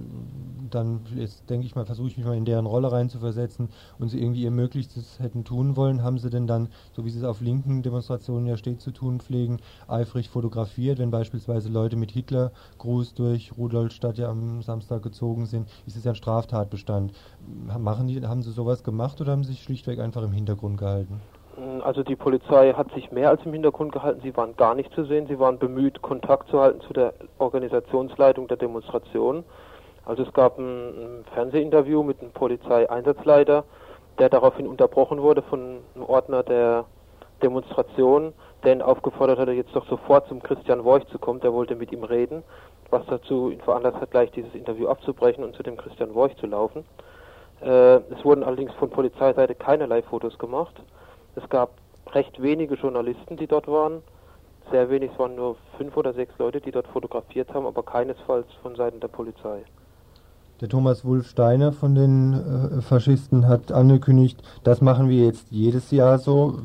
dann, 0.72 1.02
jetzt 1.16 1.48
denke 1.52 1.68
ich 1.68 1.76
mal, 1.76 1.86
versuche 1.86 2.08
ich 2.08 2.18
mich 2.18 2.26
mal 2.26 2.36
in 2.36 2.46
deren 2.46 2.66
Rolle 2.66 2.92
reinzuversetzen 2.92 3.70
und 4.00 4.10
sie 4.10 4.20
irgendwie 4.20 4.42
ihr 4.42 4.50
Möglichstes 4.50 5.20
hätten 5.20 5.44
tun 5.44 5.76
wollen, 5.76 6.02
haben 6.02 6.18
sie 6.18 6.32
denn 6.32 6.48
dann, 6.48 6.70
so 6.94 7.06
wie 7.06 7.12
sie 7.12 7.20
es 7.20 7.26
auf 7.26 7.42
linken 7.42 7.84
Demonstrationen 7.84 8.48
ja 8.48 8.58
stets 8.58 8.84
zu 8.84 8.90
tun 8.90 9.20
pflegen, 9.20 9.60
eifrig 9.88 10.30
fotografiert, 10.30 10.98
wenn 10.98 11.12
beispielsweise 11.12 11.70
Leute 11.70 11.96
mit 11.96 12.10
Hitlergruß 12.10 13.14
durch 13.14 13.56
Rudolstadt 13.56 14.18
ja 14.18 14.30
am 14.30 14.64
Samstag 14.64 15.04
gezogen 15.04 15.46
sind, 15.46 15.70
ist 15.86 15.96
es 15.96 16.06
ja 16.06 16.14
ein 16.14 16.16
Straftatbestand. 16.16 17.14
Machen 17.78 18.08
die, 18.08 18.20
haben 18.26 18.42
sie 18.42 18.52
sowas 18.52 18.84
gemacht 18.84 19.22
oder 19.22 19.32
haben 19.32 19.44
sie 19.44 19.52
sich 19.52 19.62
schlichtweg 19.62 20.00
einfach 20.00 20.24
im 20.24 20.32
Hintergrund 20.32 20.80
gehalten? 20.80 21.22
Also 21.84 22.04
die 22.04 22.16
Polizei 22.16 22.74
hat 22.74 22.92
sich 22.94 23.12
mehr 23.12 23.30
als 23.30 23.46
im 23.46 23.54
Hintergrund 23.54 23.92
gehalten. 23.92 24.22
Sie 24.24 24.36
waren 24.36 24.56
gar 24.58 24.74
nicht 24.74 24.92
zu 24.94 25.04
sehen. 25.06 25.28
Sie 25.28 25.40
waren 25.40 25.60
bemüht, 25.60 26.02
Kontakt 26.02 26.50
zu 26.50 26.60
halten 26.60 26.82
zu 26.82 26.94
der 26.94 27.14
Organisationsleitung 27.38 28.48
der 28.48 28.58
Demonstration. 28.58 29.44
Also 30.06 30.24
es 30.24 30.34
gab 30.34 30.58
ein 30.58 31.24
Fernsehinterview 31.34 32.04
mit 32.04 32.22
einem 32.22 32.32
Polizeieinsatzleiter, 32.32 33.64
der 34.18 34.30
daraufhin 34.30 34.68
unterbrochen 34.68 35.22
wurde 35.22 35.44
von 35.44 35.80
einem 35.96 36.06
Ordner 36.06 36.44
der 36.44 36.86
Demonstration, 37.42 38.34
der 38.64 38.74
ihn 38.74 38.82
aufgefordert 38.82 39.38
hatte, 39.38 39.52
jetzt 39.52 39.76
doch 39.76 39.88
sofort 39.88 40.28
zum 40.28 40.42
Christian 40.42 40.84
Worch 40.84 41.06
zu 41.08 41.20
kommen. 41.20 41.40
Der 41.42 41.54
wollte 41.54 41.76
mit 41.76 41.92
ihm 41.92 42.04
reden, 42.04 42.44
was 42.90 43.06
dazu 43.06 43.52
ihn 43.52 43.62
veranlasst 43.62 44.02
hat, 44.02 44.12
gleich 44.12 44.32
dieses 44.32 44.56
Interview 44.56 44.88
abzubrechen 44.88 45.44
und 45.44 45.56
zu 45.56 45.62
dem 45.62 45.78
Christian 45.78 46.16
Worch 46.16 46.36
zu 46.38 46.48
laufen. 46.48 46.84
Äh, 47.62 47.98
es 47.98 48.24
wurden 48.26 48.44
allerdings 48.44 48.74
von 48.74 48.90
Polizeiseite 48.90 49.56
keinerlei 49.56 50.02
Fotos 50.02 50.38
gemacht. 50.40 50.82
Es 51.36 51.48
gab 51.50 51.72
recht 52.12 52.42
wenige 52.42 52.76
Journalisten, 52.76 53.38
die 53.38 53.48
dort 53.48 53.68
waren. 53.68 54.02
Sehr 54.72 54.90
wenig, 54.90 55.12
es 55.12 55.20
waren 55.20 55.36
nur 55.36 55.58
fünf 55.78 55.98
oder 55.98 56.14
sechs 56.14 56.38
Leute, 56.38 56.62
die 56.62 56.72
dort 56.72 56.88
fotografiert 56.88 57.54
haben, 57.54 57.66
aber 57.66 57.84
keinesfalls 57.84 58.48
von 58.62 58.76
Seiten 58.76 59.00
der 59.00 59.10
Polizei. 59.10 59.64
Der 60.62 60.70
Thomas 60.70 61.04
Wulf 61.04 61.28
Steiner 61.28 61.74
von 61.74 61.96
den 61.96 62.34
äh, 62.78 62.82
Faschisten 62.82 63.48
hat 63.48 63.72
angekündigt, 63.72 64.42
das 64.64 64.80
machen 64.80 65.10
wir 65.10 65.26
jetzt 65.26 65.52
jedes 65.52 65.92
Jahr 65.92 66.20
so. 66.20 66.60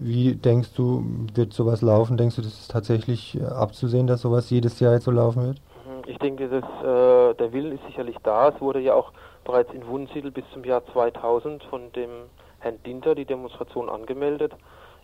Wie 0.00 0.34
denkst 0.34 0.70
du, 0.74 1.04
wird 1.34 1.52
sowas 1.52 1.80
laufen? 1.80 2.16
Denkst 2.16 2.36
du, 2.36 2.42
das 2.42 2.54
ist 2.54 2.70
tatsächlich 2.70 3.38
äh, 3.38 3.44
abzusehen, 3.44 4.06
dass 4.06 4.22
sowas 4.22 4.50
jedes 4.50 4.80
Jahr 4.80 4.94
jetzt 4.94 5.04
so 5.04 5.12
laufen 5.12 5.44
wird? 5.44 5.58
Mhm, 5.86 6.08
ich 6.08 6.18
denke, 6.18 6.48
dass, 6.48 6.64
äh, 6.64 7.34
der 7.34 7.52
Willen 7.52 7.72
ist 7.72 7.84
sicherlich 7.86 8.16
da. 8.24 8.48
Es 8.48 8.60
wurde 8.60 8.80
ja 8.80 8.94
auch 8.94 9.12
bereits 9.44 9.72
in 9.72 9.86
Wunsiedel 9.86 10.32
bis 10.32 10.44
zum 10.52 10.64
Jahr 10.64 10.82
2000 10.92 11.62
von 11.64 11.92
dem 11.92 12.10
Herrn 12.64 12.82
Dinter 12.82 13.14
die 13.14 13.26
Demonstration 13.26 13.90
angemeldet. 13.90 14.52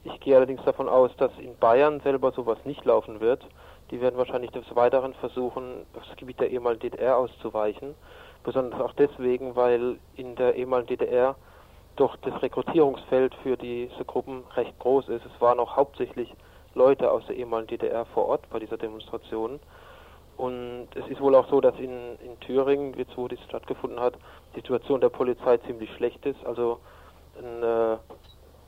Ich 0.04 0.18
gehe 0.20 0.34
allerdings 0.34 0.64
davon 0.64 0.88
aus, 0.88 1.10
dass 1.18 1.30
in 1.38 1.56
Bayern 1.58 2.00
selber 2.00 2.32
sowas 2.32 2.56
nicht 2.64 2.84
laufen 2.86 3.20
wird. 3.20 3.46
Die 3.90 4.00
werden 4.00 4.16
wahrscheinlich 4.16 4.50
des 4.50 4.74
Weiteren 4.74 5.12
versuchen, 5.14 5.84
das 5.92 6.04
Gebiet 6.16 6.40
der 6.40 6.50
ehemaligen 6.50 6.80
DDR 6.80 7.18
auszuweichen. 7.18 7.94
Besonders 8.44 8.80
auch 8.80 8.94
deswegen, 8.94 9.56
weil 9.56 9.98
in 10.16 10.36
der 10.36 10.54
ehemaligen 10.54 10.88
DDR 10.88 11.36
doch 11.96 12.16
das 12.22 12.40
Rekrutierungsfeld 12.40 13.34
für 13.42 13.58
diese 13.58 14.06
Gruppen 14.06 14.44
recht 14.56 14.78
groß 14.78 15.10
ist. 15.10 15.26
Es 15.26 15.40
waren 15.40 15.60
auch 15.60 15.76
hauptsächlich 15.76 16.32
Leute 16.74 17.10
aus 17.10 17.26
der 17.26 17.36
ehemaligen 17.36 17.76
DDR 17.76 18.06
vor 18.06 18.26
Ort 18.26 18.48
bei 18.48 18.58
dieser 18.58 18.78
Demonstration. 18.78 19.60
Und 20.38 20.88
es 20.94 21.06
ist 21.08 21.20
wohl 21.20 21.34
auch 21.34 21.50
so, 21.50 21.60
dass 21.60 21.78
in, 21.78 22.16
in 22.24 22.40
Thüringen, 22.40 22.94
jetzt 22.94 23.18
wo 23.18 23.28
dies 23.28 23.42
stattgefunden 23.46 24.00
hat, 24.00 24.14
die 24.54 24.60
Situation 24.60 25.02
der 25.02 25.10
Polizei 25.10 25.58
ziemlich 25.58 25.92
schlecht 25.96 26.24
ist. 26.24 26.42
Also 26.46 26.78
ein 27.40 27.62
äh, 27.62 27.96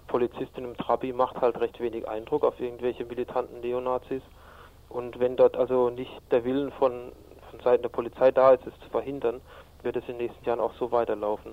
Polizist 0.07 0.57
in 0.57 0.65
einem 0.65 0.77
Trabi 0.77 1.13
macht 1.13 1.41
halt 1.41 1.61
recht 1.61 1.81
wenig 1.81 2.09
Eindruck 2.09 2.45
auf 2.45 2.59
irgendwelche 2.61 3.05
militanten 3.05 3.61
Neonazis. 3.61 4.23
Und 4.89 5.19
wenn 5.21 5.37
dort 5.37 5.57
also 5.57 5.91
nicht 5.91 6.13
der 6.31 6.45
Willen 6.45 6.71
von, 6.73 7.13
von 7.51 7.61
Seiten 7.61 7.83
der 7.83 7.89
Polizei 7.89 8.31
da 8.31 8.53
ist, 8.53 8.67
es 8.67 8.79
zu 8.81 8.91
verhindern, 8.91 9.41
wird 9.83 9.97
es 9.97 10.03
in 10.09 10.19
den 10.19 10.27
nächsten 10.27 10.45
Jahren 10.45 10.61
auch 10.61 10.75
so 10.75 10.93
weiterlaufen 10.93 11.53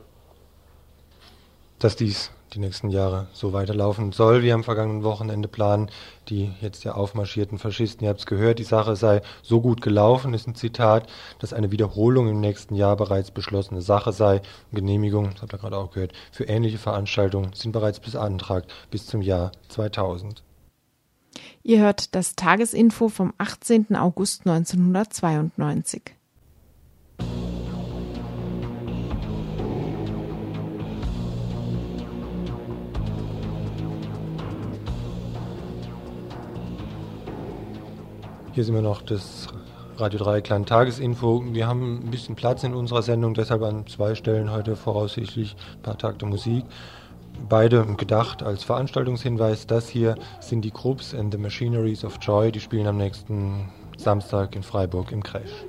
dass 1.79 1.95
dies 1.95 2.31
die 2.53 2.59
nächsten 2.59 2.89
Jahre 2.89 3.27
so 3.31 3.53
weiterlaufen 3.53 4.11
soll, 4.11 4.43
wie 4.43 4.51
am 4.51 4.63
vergangenen 4.63 5.03
Wochenende 5.03 5.47
planen 5.47 5.89
die 6.29 6.51
jetzt 6.61 6.83
ja 6.83 6.93
aufmarschierten 6.93 7.57
Faschisten. 7.57 8.03
Ihr 8.03 8.09
habt 8.09 8.19
es 8.19 8.25
gehört, 8.25 8.59
die 8.59 8.63
Sache 8.63 8.95
sei 8.95 9.21
so 9.41 9.61
gut 9.61 9.81
gelaufen, 9.81 10.33
ist 10.33 10.47
ein 10.47 10.55
Zitat, 10.55 11.07
dass 11.39 11.53
eine 11.53 11.71
Wiederholung 11.71 12.29
im 12.29 12.39
nächsten 12.39 12.75
Jahr 12.75 12.95
bereits 12.95 13.31
beschlossene 13.31 13.81
Sache 13.81 14.13
sei. 14.13 14.41
Genehmigungen, 14.71 15.31
das 15.33 15.41
habt 15.41 15.53
ihr 15.53 15.59
gerade 15.59 15.77
auch 15.77 15.91
gehört, 15.91 16.13
für 16.31 16.45
ähnliche 16.45 16.77
Veranstaltungen 16.77 17.53
sind 17.53 17.71
bereits 17.71 17.99
beantragt 17.99 18.71
bis 18.91 19.05
zum 19.07 19.21
Jahr 19.21 19.51
2000. 19.69 20.43
Ihr 21.63 21.79
hört 21.79 22.15
das 22.15 22.35
Tagesinfo 22.35 23.09
vom 23.09 23.33
18. 23.37 23.95
August 23.95 24.47
1992. 24.47 26.15
Hier 38.51 38.63
sind 38.63 38.73
wir 38.73 38.81
noch 38.81 39.03
das 39.03 39.47
Radio 39.97 40.19
3 40.19 40.41
Klein 40.41 40.65
Tagesinfo. 40.65 41.43
Wir 41.51 41.67
haben 41.67 41.99
ein 41.99 42.09
bisschen 42.09 42.35
Platz 42.35 42.63
in 42.63 42.73
unserer 42.73 43.03
Sendung, 43.03 43.35
deshalb 43.35 43.61
an 43.61 43.85
zwei 43.85 44.15
Stellen 44.15 44.51
heute 44.51 44.75
voraussichtlich 44.75 45.55
ein 45.75 45.81
paar 45.83 45.97
Takte 45.97 46.25
Musik. 46.25 46.65
Beide 47.47 47.85
gedacht 47.95 48.41
als 48.41 48.63
Veranstaltungshinweis. 48.63 49.67
Das 49.67 49.87
hier 49.87 50.15
sind 50.39 50.61
die 50.65 50.71
Groups 50.71 51.13
and 51.13 51.31
the 51.31 51.39
Machineries 51.39 52.03
of 52.03 52.17
Joy. 52.21 52.51
Die 52.51 52.59
spielen 52.59 52.87
am 52.87 52.97
nächsten 52.97 53.69
Samstag 53.97 54.55
in 54.55 54.63
Freiburg 54.63 55.11
im 55.11 55.21
Crash. 55.21 55.65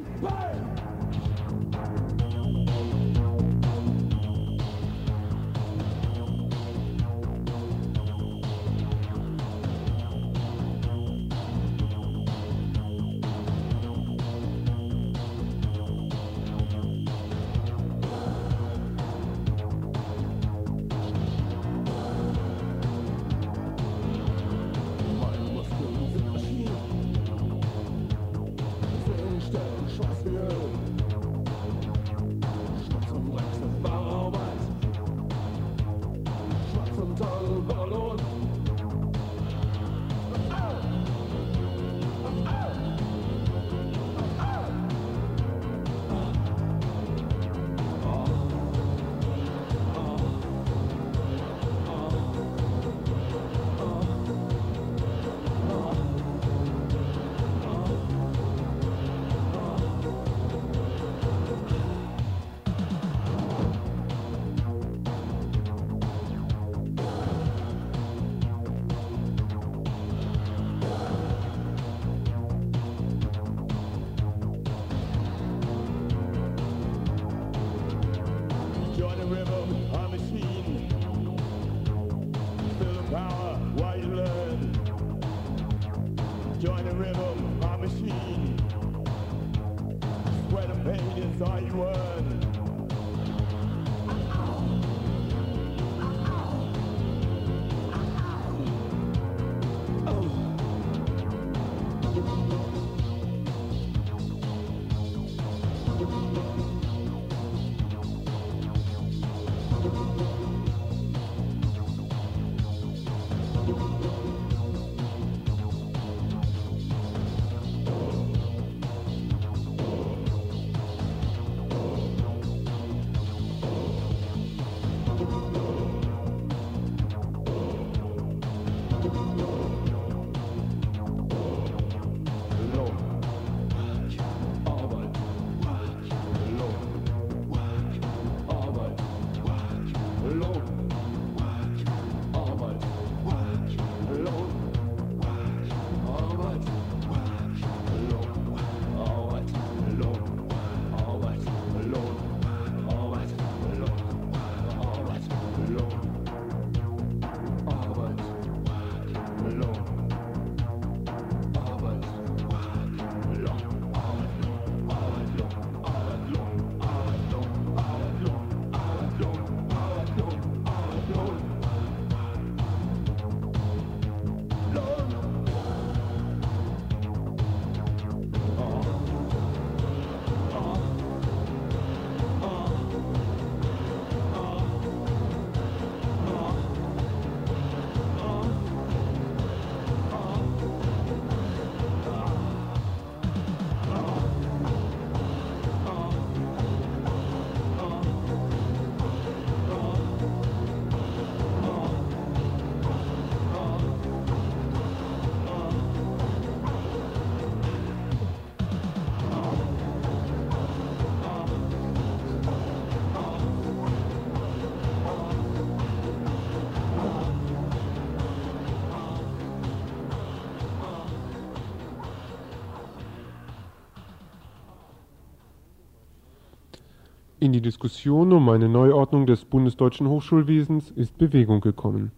In 227.51 227.55
die 227.55 227.63
Diskussion 227.63 228.33
um 228.33 228.49
eine 228.49 228.69
Neuordnung 228.69 229.27
des 229.27 229.45
bundesdeutschen 229.45 230.09
Hochschulwesens 230.09 230.93
ist 230.93 231.19
Bewegung 231.19 231.61
gekommen. 231.61 232.13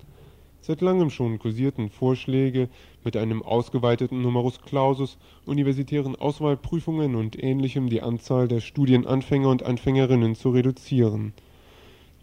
Seit 0.60 0.82
langem 0.82 1.08
schon 1.08 1.38
kursierten 1.38 1.88
Vorschläge, 1.88 2.68
mit 3.02 3.16
einem 3.16 3.42
ausgeweiteten 3.42 4.20
Numerus 4.20 4.60
Clausus, 4.60 5.16
universitären 5.46 6.16
Auswahlprüfungen 6.16 7.14
und 7.14 7.42
Ähnlichem 7.42 7.88
die 7.88 8.02
Anzahl 8.02 8.46
der 8.46 8.60
Studienanfänger 8.60 9.48
und 9.48 9.62
Anfängerinnen 9.62 10.34
zu 10.34 10.50
reduzieren. 10.50 11.32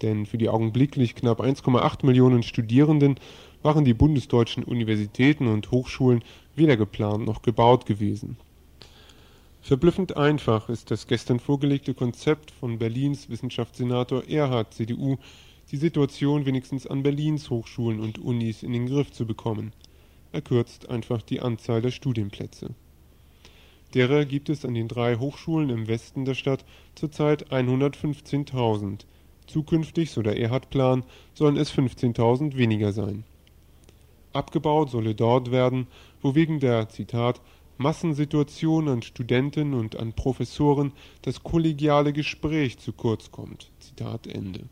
Denn 0.03 0.27
für 0.27 0.37
die 0.37 0.49
augenblicklich 0.49 1.15
knapp 1.15 1.41
1,8 1.41 2.05
Millionen 2.05 2.43
Studierenden 2.43 3.15
waren 3.63 3.85
die 3.85 3.95
bundesdeutschen 3.95 4.63
Universitäten 4.63 5.47
und 5.47 5.71
Hochschulen 5.71 6.23
weder 6.55 6.77
geplant 6.77 7.25
noch 7.25 7.41
gebaut 7.41 7.87
gewesen 7.87 8.37
Verblüffend 9.69 10.17
einfach 10.17 10.67
ist 10.69 10.89
das 10.89 11.05
gestern 11.05 11.39
vorgelegte 11.39 11.93
Konzept 11.93 12.49
von 12.49 12.79
Berlins 12.79 13.29
Wissenschaftssenator 13.29 14.27
Erhard 14.27 14.73
(CDU), 14.73 15.17
die 15.69 15.77
Situation 15.77 16.47
wenigstens 16.47 16.87
an 16.87 17.03
Berlins 17.03 17.51
Hochschulen 17.51 17.99
und 17.99 18.17
Unis 18.17 18.63
in 18.63 18.73
den 18.73 18.87
Griff 18.87 19.11
zu 19.11 19.27
bekommen. 19.27 19.73
Er 20.31 20.41
kürzt 20.41 20.89
einfach 20.89 21.21
die 21.21 21.39
Anzahl 21.41 21.83
der 21.83 21.91
Studienplätze. 21.91 22.71
Derer 23.93 24.25
gibt 24.25 24.49
es 24.49 24.65
an 24.65 24.73
den 24.73 24.87
drei 24.87 25.17
Hochschulen 25.17 25.69
im 25.69 25.87
Westen 25.87 26.25
der 26.25 26.33
Stadt 26.33 26.65
zurzeit 26.95 27.51
115.000, 27.51 29.01
zukünftig, 29.45 30.09
so 30.09 30.23
der 30.23 30.39
Erhard-Plan, 30.39 31.03
sollen 31.35 31.57
es 31.57 31.71
15.000 31.71 32.57
weniger 32.57 32.91
sein. 32.91 33.23
Abgebaut 34.33 34.89
solle 34.89 35.13
dort 35.13 35.51
werden, 35.51 35.85
wo 36.23 36.33
wegen 36.33 36.59
der 36.59 36.89
Zitat 36.89 37.39
Massensituation 37.79 38.89
an 38.89 39.01
Studenten 39.01 39.73
und 39.73 39.95
an 39.95 40.11
Professoren 40.11 40.91
das 41.21 41.43
kollegiale 41.43 42.11
Gespräch 42.11 42.77
zu 42.77 42.91
kurz 42.91 43.31
kommt. 43.31 43.71
Zitat 43.79 44.27
Ende. 44.27 44.65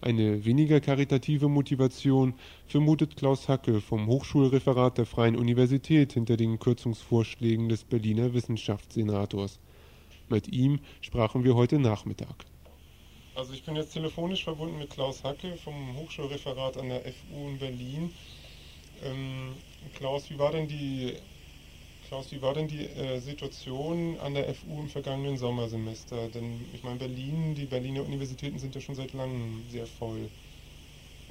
Eine 0.00 0.44
weniger 0.44 0.80
karitative 0.80 1.48
Motivation 1.48 2.34
vermutet 2.68 3.16
Klaus 3.16 3.48
Hacke 3.48 3.80
vom 3.80 4.06
Hochschulreferat 4.06 4.98
der 4.98 5.04
Freien 5.04 5.34
Universität 5.34 6.12
hinter 6.12 6.36
den 6.36 6.60
Kürzungsvorschlägen 6.60 7.68
des 7.68 7.82
Berliner 7.82 8.34
Wissenschaftssenators. 8.34 9.58
Mit 10.28 10.46
ihm 10.46 10.78
sprachen 11.00 11.42
wir 11.42 11.56
heute 11.56 11.80
Nachmittag. 11.80 12.46
Also 13.34 13.52
ich 13.52 13.64
bin 13.64 13.74
jetzt 13.74 13.94
telefonisch 13.94 14.44
verbunden 14.44 14.78
mit 14.78 14.90
Klaus 14.90 15.24
Hacke 15.24 15.56
vom 15.56 15.96
Hochschulreferat 15.96 16.76
an 16.76 16.88
der 16.88 17.00
FU 17.00 17.48
in 17.48 17.58
Berlin. 17.58 18.12
Ähm, 19.02 19.54
Klaus, 19.94 20.30
wie 20.30 20.38
war 20.38 20.52
denn 20.52 20.68
die 20.68 21.14
Klaus, 22.10 22.32
wie 22.32 22.42
war 22.42 22.54
denn 22.54 22.66
die 22.66 22.86
äh, 22.86 23.20
Situation 23.20 24.18
an 24.18 24.34
der 24.34 24.52
FU 24.52 24.80
im 24.80 24.88
vergangenen 24.88 25.36
Sommersemester? 25.36 26.26
Denn 26.26 26.68
ich 26.74 26.82
meine, 26.82 26.96
Berlin, 26.96 27.54
die 27.54 27.66
Berliner 27.66 28.02
Universitäten 28.02 28.58
sind 28.58 28.74
ja 28.74 28.80
schon 28.80 28.96
seit 28.96 29.12
langem 29.12 29.62
sehr 29.68 29.86
voll. 29.86 30.28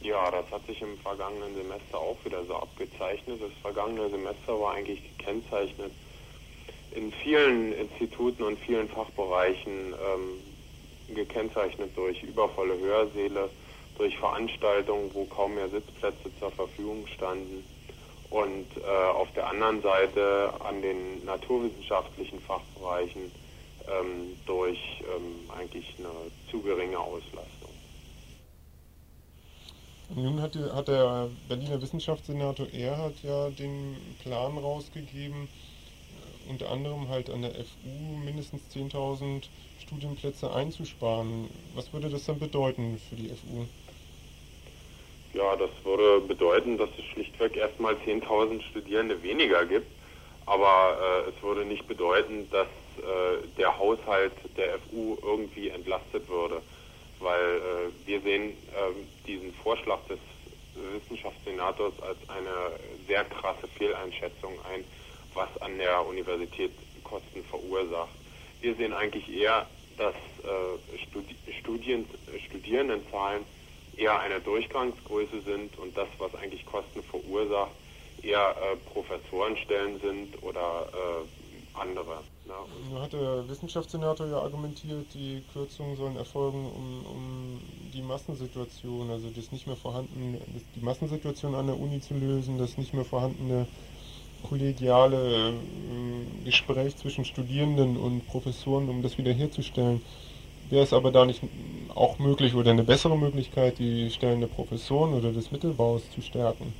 Ja, 0.02 0.32
das 0.32 0.50
hat 0.50 0.66
sich 0.68 0.82
im 0.82 0.98
vergangenen 1.00 1.54
Semester 1.54 2.00
auch 2.00 2.16
wieder 2.24 2.46
so 2.46 2.56
abgezeichnet. 2.56 3.42
Das 3.42 3.52
vergangene 3.62 4.10
Semester 4.10 4.58
war 4.58 4.76
eigentlich 4.76 5.02
gekennzeichnet 5.18 5.92
in 6.92 7.12
vielen 7.24 7.74
Instituten 7.74 8.44
und 8.44 8.58
vielen 8.60 8.88
Fachbereichen 8.88 9.94
ähm, 9.94 10.40
gekennzeichnet 11.14 11.92
durch 11.98 12.24
übervolle 12.24 12.80
Hörsäle, 12.80 13.50
durch 13.98 14.18
Veranstaltungen, 14.18 15.14
wo 15.14 15.26
kaum 15.26 15.56
mehr 15.56 15.68
Sitzplätze 15.68 16.32
zur 16.40 16.52
Verfügung 16.52 17.06
standen 17.08 17.66
und 18.30 18.68
äh, 18.78 19.12
auf 19.16 19.32
der 19.34 19.48
anderen 19.48 19.82
Seite 19.82 20.54
an 20.60 20.82
den 20.82 21.26
naturwissenschaftlichen 21.26 22.40
Fachbereichen 22.42 23.32
ähm, 23.88 24.38
durch 24.46 24.80
ähm, 25.02 25.50
eigentlich 25.58 25.96
eine 25.98 26.10
zu 26.50 26.62
geringe 26.62 27.00
Auslastung. 27.00 27.70
Nun 30.16 30.42
hat, 30.42 30.56
hat 30.56 30.88
der 30.88 31.30
Berliner 31.48 31.82
Wissenschaftssenator 31.82 32.68
Erhard 32.74 33.22
ja 33.24 33.50
den 33.50 33.96
Plan 34.24 34.58
rausgegeben, 34.58 35.48
äh, 35.48 36.50
unter 36.50 36.70
anderem 36.72 37.10
halt 37.10 37.30
an 37.30 37.42
der 37.42 37.52
FU 37.54 38.18
mindestens 38.24 38.62
10.000 38.74 39.44
Studienplätze 39.80 40.52
einzusparen. 40.54 41.50
Was 41.74 41.94
würde 41.94 42.10
das 42.10 42.26
dann 42.26 42.40
bedeuten 42.40 43.00
für 43.10 43.16
die 43.16 43.30
FU? 43.30 43.66
Ja, 45.34 45.56
das 45.56 45.70
würde 45.84 46.22
bedeuten, 46.22 46.78
dass 46.78 46.90
es 46.98 47.06
schlichtweg 47.06 47.56
erstmal 47.56 47.96
10.000 47.96 48.62
Studierende 48.64 49.22
weniger 49.22 49.66
gibt. 49.66 49.88
Aber 50.46 50.98
äh, 51.28 51.30
es 51.30 51.44
würde 51.44 51.66
nicht 51.66 51.88
bedeuten, 51.88 52.50
dass 52.52 52.68
äh, 52.98 53.48
der 53.58 53.78
Haushalt 53.78 54.34
der 54.58 54.80
FU 54.80 55.18
irgendwie 55.22 55.70
entlastet 55.70 56.28
würde. 56.30 56.62
weil 57.20 57.58
äh, 57.58 58.08
wir 58.08 58.22
sehen 58.22 58.52
äh, 58.52 59.28
diesen 59.28 59.54
Vorschlag 59.56 60.00
des 60.10 60.20
Wissenschaftssenators 60.76 61.94
als 62.02 62.18
eine 62.30 62.80
sehr 63.08 63.26
krasse 63.26 63.68
Fehleinschätzung 63.78 64.54
ein, 64.72 64.86
was 65.34 65.50
an 65.62 65.78
der 65.78 66.06
Universität 66.08 66.72
Kosten 67.04 67.44
verursacht. 67.50 68.14
Wir 68.62 68.76
sehen 68.76 68.94
eigentlich 68.94 69.28
eher, 69.30 69.68
dass 69.98 70.14
äh, 70.14 70.98
Studi 71.08 71.36
Studien, 71.60 72.06
Studierendenzahlen 72.48 73.44
eher 74.00 74.20
eine 74.20 74.40
Durchgangsgröße 74.40 75.42
sind 75.42 75.78
und 75.78 75.96
das, 75.98 76.08
was 76.18 76.34
eigentlich 76.36 76.66
Kosten 76.66 77.04
verursacht, 77.04 77.72
eher 78.24 78.56
äh, 78.62 78.76
Professorenstellen 78.92 80.00
sind 80.00 80.42
oder 80.42 80.88
äh, 80.94 81.80
andere. 81.80 82.24
Ne? 82.46 83.00
Hat 83.02 83.14
der 83.14 83.48
Wissenschaftssenator 83.48 84.28
ja 84.28 84.40
argumentiert, 84.40 85.14
die 85.14 85.44
Kürzungen 85.54 85.96
sollen 85.96 86.16
erfolgen, 86.16 86.66
um, 86.66 87.06
um 87.06 87.60
die 87.94 88.02
Massensituation, 88.02 89.10
also 89.10 89.30
das 89.30 89.52
nicht 89.52 89.68
mehr 89.68 89.76
vorhandene, 89.76 90.40
die 90.76 90.82
Massensituation 90.82 91.56
an 91.56 91.68
der 91.68 91.80
Uni 91.80 92.00
zu 92.00 92.14
lösen, 92.14 92.58
das 92.58 92.78
nicht 92.78 92.94
mehr 92.94 93.06
vorhandene 93.06 93.68
kollegiale 94.48 95.50
äh, 95.50 95.54
Gespräch 96.46 96.96
zwischen 96.98 97.26
Studierenden 97.26 97.98
und 97.98 98.26
Professoren, 98.28 98.90
um 98.90 99.02
das 99.02 99.18
wiederherzustellen. 99.18 100.02
Wäre 100.70 100.84
es 100.84 100.94
aber 100.94 101.12
da 101.12 101.26
nicht 101.26 101.42
auch 101.96 102.20
möglich 102.20 102.54
oder 102.54 102.72
eine 102.72 102.84
bessere 102.84 103.18
Möglichkeit, 103.18 103.80
die 103.80 104.10
Stellen 104.12 104.40
der 104.40 104.48
Professoren 104.48 105.14
oder 105.14 105.32
des 105.32 105.52
Mittelbaus 105.52 106.04
zu 106.12 106.22
stärken? 106.22 106.74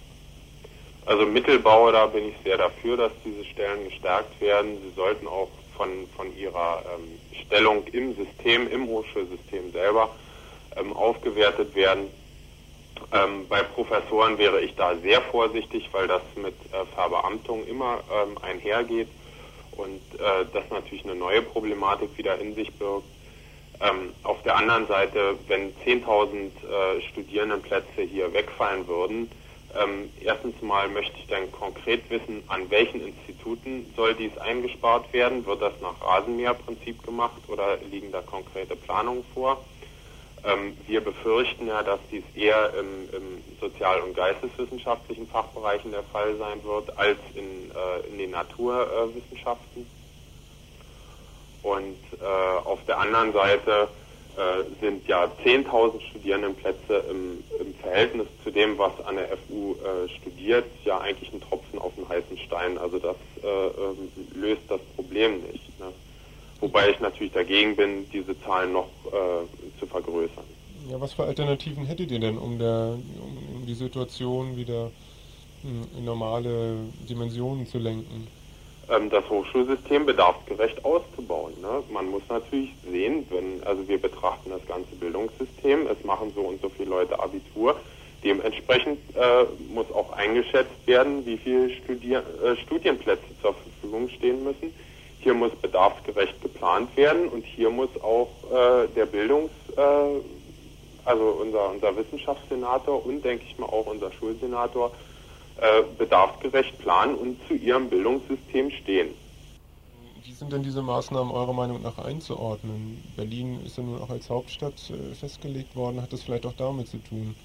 Also 1.06 1.26
Mittelbau, 1.26 1.92
da 1.92 2.06
bin 2.06 2.30
ich 2.30 2.36
sehr 2.44 2.58
dafür, 2.58 2.96
dass 2.98 3.12
diese 3.26 3.44
Stellen 3.46 3.86
gestärkt 3.90 4.40
werden. 4.40 4.78
Sie 4.84 4.96
sollten 4.96 5.28
auch 5.28 5.50
von, 5.76 5.90
von 6.16 6.38
ihrer 6.38 6.84
ähm, 6.86 7.20
Stellung 7.46 7.84
im 7.88 8.16
System, 8.16 8.70
im 8.70 8.86
Hochschulsystem 8.88 9.72
selber 9.72 10.10
ähm, 10.76 10.94
aufgewertet 10.94 11.74
werden. 11.74 12.10
Ähm, 13.12 13.48
bei 13.50 13.64
Professoren 13.64 14.38
wäre 14.38 14.62
ich 14.62 14.76
da 14.76 14.96
sehr 14.98 15.22
vorsichtig, 15.22 15.90
weil 15.94 16.08
das 16.08 16.22
mit 16.36 16.54
äh, 16.54 16.86
Verbeamtung 16.94 17.66
immer 17.66 18.02
ähm, 18.14 18.38
einhergeht 18.44 19.08
und 19.78 20.02
äh, 20.20 20.46
das 20.54 20.70
natürlich 20.70 21.06
eine 21.06 21.16
neue 21.16 21.42
Problematik 21.42 22.10
wieder 22.18 22.38
in 22.38 22.54
sich 22.54 22.72
birgt. 22.74 23.08
Ähm, 23.82 24.14
auf 24.24 24.42
der 24.44 24.58
anderen 24.58 24.88
Seite, 24.88 25.38
wenn 25.48 25.74
10.000 25.86 26.36
äh, 26.36 27.02
Studierendenplätze 27.10 28.02
hier 28.02 28.34
wegfallen 28.34 28.88
würden, 28.88 29.30
ähm, 29.76 30.10
erstens 30.20 30.60
mal 30.62 30.90
möchte 30.90 31.18
ich 31.18 31.28
dann 31.28 31.52
konkret 31.52 32.10
wissen, 32.10 32.44
an 32.48 32.70
welchen 32.72 33.02
Instituten 33.02 33.94
soll 33.96 34.16
dies 34.16 34.36
eingespart 34.40 35.12
werden? 35.14 35.46
Wird 35.46 35.62
das 35.62 35.74
nach 35.82 36.02
Rasenmäherprinzip 36.02 37.04
gemacht 37.04 37.42
oder 37.48 37.78
liegen 37.78 38.12
da 38.12 38.22
konkrete 38.22 38.76
Planungen 38.76 39.24
vor? 39.34 39.64
Ähm, 40.44 40.78
wir 40.88 41.02
befürchten 41.02 41.68
ja, 41.68 41.84
dass 41.84 42.00
dies 42.12 42.24
eher 42.34 42.74
im, 42.74 43.10
im 43.12 43.44
sozial- 43.60 44.02
und 44.02 44.16
geisteswissenschaftlichen 44.16 45.28
Fachbereichen 45.28 45.92
der 45.92 46.04
Fall 46.04 46.38
sein 46.38 46.64
wird 46.64 46.98
als 46.98 47.20
in, 47.36 47.72
äh, 47.72 48.08
in 48.08 48.18
den 48.18 48.32
Naturwissenschaften. 48.32 49.88
Und 51.64 51.98
äh, 52.22 52.26
auf 52.66 52.80
der 52.88 53.00
anderen 53.00 53.34
Seite 53.34 53.90
äh, 54.38 54.64
sind 54.80 55.08
ja 55.08 55.26
10.000 55.44 56.00
Studierendenplätze 56.12 57.04
im, 57.10 57.44
im, 57.60 57.74
Verhältnis 57.76 58.28
zu 58.44 58.52
dem, 58.52 58.78
was 58.78 58.94
an 59.06 59.16
der 59.16 59.28
FU 59.38 59.74
äh, 59.74 60.08
studiert, 60.10 60.66
ja 60.86 61.00
eigentlich 61.00 61.34
ein 61.34 61.42
Tropfen 61.42 61.80
auf 61.80 61.94
den 61.96 62.08
heißen 62.08 62.38
Stein. 62.38 62.78
Also 62.78 63.00
das 63.00 63.18
äh, 63.44 63.48
ähm, 63.48 64.12
löst 64.36 64.62
das 64.70 64.80
Problem 64.96 65.42
nicht. 65.42 65.80
Ne? 65.80 65.88
Wobei 66.62 66.90
ich 66.90 67.00
natürlich 67.00 67.34
dagegen 67.34 67.76
bin, 67.76 68.10
diese 68.12 68.40
Zahlen 68.42 68.74
noch 68.74 68.90
äh, 69.08 69.80
zu 69.80 69.86
vergrößern. 69.86 70.46
Ja, 70.90 71.00
was 71.02 71.14
für 71.14 71.24
Alternativen 71.24 71.86
hättet 71.86 72.12
ihr 72.12 72.20
denn, 72.20 72.38
um, 72.38 72.58
der, 72.58 72.98
um 73.22 73.66
die 73.66 73.74
Situation 73.74 74.56
wieder 74.56 74.92
hm, 75.62 75.88
in 75.98 76.06
normale 76.06 76.78
Dimensionen 77.10 77.68
zu 77.68 77.78
lenken? 77.78 78.28
Ähm, 78.90 79.10
das 79.10 79.30
Hochschulsystem 79.30 80.06
bedarfsgerecht 80.06 80.84
auszubauen. 80.84 81.54
Ne? 81.62 81.84
Man 81.92 82.10
muss 82.10 82.24
natürlich 82.30 82.72
sehen, 82.90 83.26
wenn, 83.30 83.64
also 83.64 83.88
wir 83.88 84.02
betrachten 84.02 84.50
das 84.50 84.66
ganze 84.68 84.96
Bildungssystem, 84.96 85.88
es 85.88 86.04
machen 86.04 86.32
so 86.36 86.42
und 86.42 86.62
so 86.62 86.70
viele 86.70 86.90
Leute 86.90 87.20
Abitur, 87.20 87.76
dementsprechend 88.24 89.00
äh, 89.16 89.46
muss 89.74 89.92
auch 89.92 90.12
eingeschätzt 90.14 90.86
werden, 90.86 91.26
wie 91.26 91.38
viele 91.38 91.70
Studier 91.70 92.24
äh, 92.44 92.56
Studienplätze 92.58 93.24
zur 93.42 93.54
Verfügung 93.54 94.10
stehen 94.10 94.44
müssen 94.44 94.74
hier 95.20 95.34
muss 95.34 95.52
bedarfsgerecht 95.62 96.42
geplant 96.42 96.96
werden 96.96 97.28
und 97.28 97.46
hier 97.46 97.70
muss 97.70 97.90
auch 98.02 98.30
äh, 98.52 98.88
der 98.96 99.06
Bildungs, 99.06 99.52
äh, 99.76 99.82
also 101.06 101.24
unser, 101.42 101.72
unser 101.72 101.96
Wissenschaftssenator 101.98 103.06
und 103.06 103.24
denke 103.24 103.44
ich 103.48 103.58
mal 103.58 103.68
auch 103.68 103.88
unser 103.88 104.12
Schulsenator 104.14 104.92
äh, 105.62 105.84
bedarfsgerecht 105.98 106.78
planen 106.80 107.16
und 107.16 107.38
zu 107.48 107.54
ihrem 107.54 107.90
Bildungssystem 107.90 108.72
stehen. 108.72 109.10
Wie 110.24 110.32
sind 110.34 110.54
denn 110.54 110.64
diese 110.64 110.82
Maßnahmen 110.82 111.32
eurer 111.34 111.54
Meinung 111.54 111.82
nach 111.82 111.98
einzuordnen? 111.98 113.04
Berlin 113.16 113.60
ist 113.66 113.78
ja 113.78 113.84
nun 113.84 114.02
auch 114.02 114.10
als 114.10 114.30
Hauptstadt 114.30 114.76
äh, 114.90 115.16
festgelegt 115.16 115.76
worden. 115.76 116.02
Hat 116.02 116.14
das 116.14 116.24
vielleicht 116.24 116.46
auch 116.46 116.54
damit 116.58 116.88
zu 116.88 116.98
tun, 116.98 117.36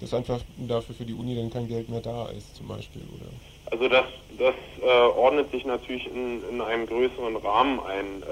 dass 0.00 0.14
einfach 0.14 0.40
dafür 0.56 0.94
für 0.94 1.04
die 1.04 1.14
Uni 1.14 1.34
dann 1.34 1.50
kein 1.50 1.68
Geld 1.68 1.88
mehr 1.88 2.00
da 2.00 2.28
ist, 2.28 2.56
zum 2.56 2.68
Beispiel, 2.68 3.02
oder? 3.02 3.30
Also 3.70 3.88
das, 3.88 4.04
das 4.38 4.54
äh, 4.82 4.86
ordnet 4.86 5.50
sich 5.50 5.64
natürlich 5.64 6.06
in, 6.06 6.42
in 6.50 6.60
einem 6.60 6.86
größeren 6.86 7.36
Rahmen 7.36 7.80
ein, 7.80 8.22
äh, 8.22 8.26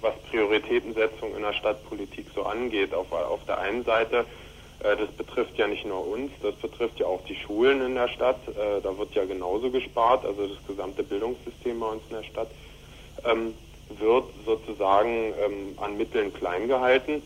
was 0.00 0.14
Prioritätensetzung 0.30 1.36
in 1.36 1.42
der 1.42 1.52
Stadtpolitik 1.52 2.26
so 2.34 2.44
angeht. 2.44 2.94
Auf, 2.94 3.12
auf 3.12 3.40
der 3.46 3.58
einen 3.58 3.84
Seite, 3.84 4.24
das 4.80 5.10
betrifft 5.16 5.58
ja 5.58 5.66
nicht 5.66 5.84
nur 5.84 6.06
uns, 6.06 6.30
das 6.40 6.54
betrifft 6.54 7.00
ja 7.00 7.06
auch 7.06 7.24
die 7.24 7.34
Schulen 7.34 7.82
in 7.84 7.94
der 7.96 8.08
Stadt. 8.08 8.36
Äh, 8.48 8.80
da 8.80 8.96
wird 8.96 9.14
ja 9.14 9.24
genauso 9.24 9.70
gespart, 9.70 10.24
also 10.24 10.46
das 10.46 10.58
gesamte 10.66 11.02
Bildungssystem 11.02 11.80
bei 11.80 11.86
uns 11.86 12.02
in 12.10 12.16
der 12.16 12.22
Stadt 12.22 12.48
ähm, 13.24 13.54
wird 13.98 14.24
sozusagen 14.46 15.34
ähm, 15.44 15.78
an 15.78 15.96
Mitteln 15.96 16.32
klein 16.32 16.68
gehalten 16.68 17.22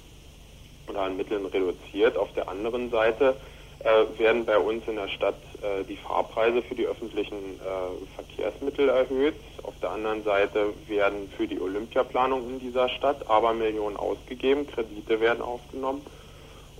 oder 0.89 1.03
an 1.03 1.17
Mitteln 1.17 1.45
reduziert. 1.45 2.17
Auf 2.17 2.33
der 2.33 2.49
anderen 2.49 2.91
Seite 2.91 3.37
äh, 3.81 4.19
werden 4.19 4.47
bei 4.47 4.57
uns 4.57 4.89
in 4.89 4.97
der 4.97 5.09
Stadt 5.09 5.37
äh, 5.61 5.85
die 5.85 5.97
Fahrpreise 5.97 6.63
für 6.63 6.75
die 6.75 6.87
öffentlichen 6.87 7.37
äh, 7.37 8.15
Verkehrsmittel 8.15 8.89
erhöht. 8.89 9.35
Auf 9.63 9.75
der 9.83 9.91
anderen 9.91 10.25
Seite 10.25 10.73
werden 10.89 11.31
für 11.37 11.47
die 11.47 11.61
Olympiaplanung 11.61 12.49
in 12.49 12.61
dieser 12.61 12.89
Stadt 12.89 13.29
aber 13.29 13.53
Millionen 13.53 13.97
ausgegeben, 13.97 14.67
Kredite 14.67 15.21
werden 15.21 15.43
aufgenommen 15.43 16.01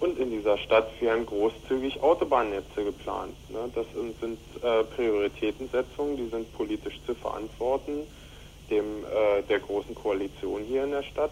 und 0.03 0.19
in 0.19 0.31
dieser 0.31 0.59
Stadt 0.59 0.89
werden 1.01 1.25
großzügig 1.27 2.03
Autobahnnetze 2.03 2.85
geplant. 2.85 3.35
Ne? 3.51 3.71
Das 3.73 3.87
sind, 3.95 4.39
äh, 4.63 4.83
Prioritätensetzungen, 4.97 6.17
die 6.17 6.29
sind 6.29 6.53
politisch 6.55 6.99
zu 7.07 7.15
verantworten, 7.15 8.03
dem 8.69 9.05
äh, 9.05 9.43
der 9.49 9.61
großen 9.61 9.95
Koalition 9.95 10.65
hier 10.65 10.83
in 10.83 10.91
der 10.91 11.05
Stadt. 11.05 11.31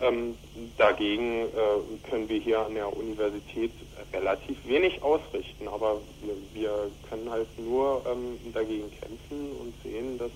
Ähm, 0.00 0.36
dagegen 0.78 1.42
äh, 1.42 2.08
können 2.10 2.28
wir 2.28 2.40
hier 2.40 2.58
an 2.66 2.74
der 2.74 2.94
Universität 2.96 3.70
relativ 4.12 4.56
wenig 4.66 5.00
ausrichten, 5.00 5.68
aber 5.68 5.98
wir, 6.54 6.90
können 7.08 7.30
halt 7.30 7.46
nur 7.56 8.02
ähm, 8.10 8.36
dagegen 8.52 8.90
kämpfen 9.00 9.52
und 9.60 9.74
sehen, 9.84 10.18
dass 10.18 10.30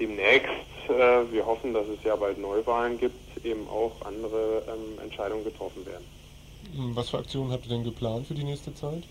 demnächst, 0.00 0.48
wir 0.88 1.46
hoffen, 1.46 1.72
dass 1.72 1.86
es 1.86 2.02
ja 2.02 2.16
bald 2.16 2.38
Neuwahlen 2.38 2.98
gibt, 2.98 3.44
eben 3.44 3.68
auch 3.68 3.92
andere 4.04 4.62
ähm, 4.66 4.98
Entscheidungen 5.04 5.44
getroffen 5.44 5.86
werden. 5.86 6.04
Was 6.76 7.10
für 7.10 7.18
Aktionen 7.18 7.50
habt 7.52 7.66
ihr 7.66 7.70
denn 7.70 7.84
geplant 7.84 8.26
für 8.26 8.34
die 8.34 8.44
nächste 8.44 8.74
Zeit? 8.74 9.04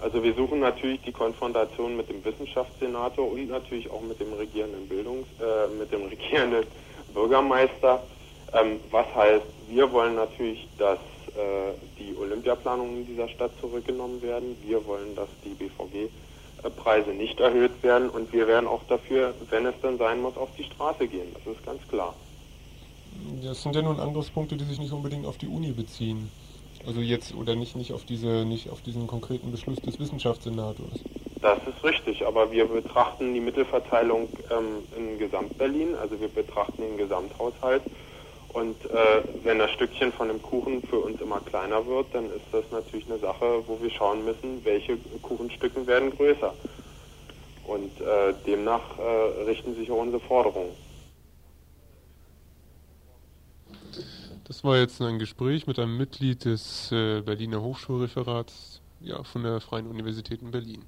Also 0.00 0.22
wir 0.22 0.32
suchen 0.34 0.60
natürlich 0.60 1.00
die 1.02 1.12
Konfrontation 1.12 1.96
mit 1.96 2.08
dem 2.08 2.24
Wissenschaftssenator 2.24 3.30
und 3.30 3.48
natürlich 3.48 3.90
auch 3.90 4.00
mit 4.00 4.20
dem 4.20 4.32
regierenden 4.32 4.86
Bildungs, 4.88 5.26
äh, 5.40 5.74
mit 5.76 5.90
dem 5.90 6.02
regierenden 6.08 6.64
Bürgermeister. 7.12 8.02
Ähm, 8.52 8.80
was 8.90 9.06
heißt, 9.14 9.44
wir 9.68 9.90
wollen 9.92 10.14
natürlich, 10.14 10.68
dass 10.78 10.98
äh, 11.36 11.74
die 11.98 12.16
Olympiaplanungen 12.16 12.98
in 12.98 13.06
dieser 13.06 13.28
Stadt 13.28 13.50
zurückgenommen 13.60 14.22
werden. 14.22 14.56
Wir 14.64 14.84
wollen, 14.86 15.14
dass 15.16 15.28
die 15.44 15.54
BVG-Preise 15.54 17.10
nicht 17.10 17.40
erhöht 17.40 17.82
werden 17.82 18.08
und 18.08 18.32
wir 18.32 18.46
werden 18.46 18.66
auch 18.66 18.82
dafür, 18.88 19.34
wenn 19.50 19.66
es 19.66 19.74
dann 19.82 19.98
sein 19.98 20.22
muss, 20.22 20.36
auf 20.36 20.48
die 20.56 20.64
Straße 20.64 21.08
gehen. 21.08 21.34
Das 21.34 21.54
ist 21.54 21.64
ganz 21.64 21.80
klar. 21.88 22.14
Das 23.42 23.62
sind 23.62 23.74
ja 23.74 23.82
nun 23.82 24.00
Angriffspunkte, 24.00 24.56
die 24.56 24.64
sich 24.64 24.78
nicht 24.78 24.92
unbedingt 24.92 25.26
auf 25.26 25.38
die 25.38 25.48
Uni 25.48 25.72
beziehen. 25.72 26.30
Also 26.86 27.00
jetzt 27.00 27.34
oder 27.34 27.56
nicht, 27.56 27.76
nicht 27.76 27.92
auf 27.92 28.04
diese, 28.04 28.44
nicht 28.44 28.70
auf 28.70 28.80
diesen 28.82 29.06
konkreten 29.06 29.50
Beschluss 29.50 29.78
des 29.80 29.98
Wissenschaftssenators. 29.98 31.00
Das 31.40 31.58
ist 31.66 31.84
richtig, 31.84 32.26
aber 32.26 32.50
wir 32.50 32.66
betrachten 32.66 33.34
die 33.34 33.40
Mittelverteilung 33.40 34.28
ähm, 34.50 34.82
in 34.96 35.18
Gesamtberlin, 35.18 35.94
also 35.96 36.20
wir 36.20 36.28
betrachten 36.28 36.82
den 36.82 36.96
Gesamthaushalt 36.96 37.82
und 38.58 38.76
äh, 38.86 39.22
wenn 39.44 39.58
das 39.58 39.70
Stückchen 39.72 40.12
von 40.12 40.28
dem 40.28 40.42
Kuchen 40.42 40.82
für 40.82 40.98
uns 40.98 41.20
immer 41.20 41.40
kleiner 41.40 41.86
wird, 41.86 42.06
dann 42.12 42.26
ist 42.26 42.46
das 42.50 42.64
natürlich 42.72 43.06
eine 43.08 43.18
Sache, 43.18 43.62
wo 43.66 43.80
wir 43.80 43.90
schauen 43.90 44.24
müssen, 44.24 44.64
welche 44.64 44.96
Kuchenstücken 45.22 45.86
werden 45.86 46.10
größer. 46.10 46.54
Und 47.66 48.00
äh, 48.00 48.32
demnach 48.46 48.98
äh, 48.98 49.42
richten 49.44 49.76
sich 49.76 49.90
auch 49.90 49.98
unsere 49.98 50.20
Forderungen. 50.20 50.70
Das 54.48 54.64
war 54.64 54.78
jetzt 54.78 55.02
ein 55.02 55.18
Gespräch 55.18 55.66
mit 55.66 55.78
einem 55.78 55.98
Mitglied 55.98 56.46
des 56.46 56.90
äh, 56.90 57.20
Berliner 57.20 57.60
Hochschulreferats 57.60 58.80
ja, 59.00 59.22
von 59.22 59.42
der 59.42 59.60
Freien 59.60 59.86
Universität 59.86 60.40
in 60.40 60.50
Berlin. 60.50 60.86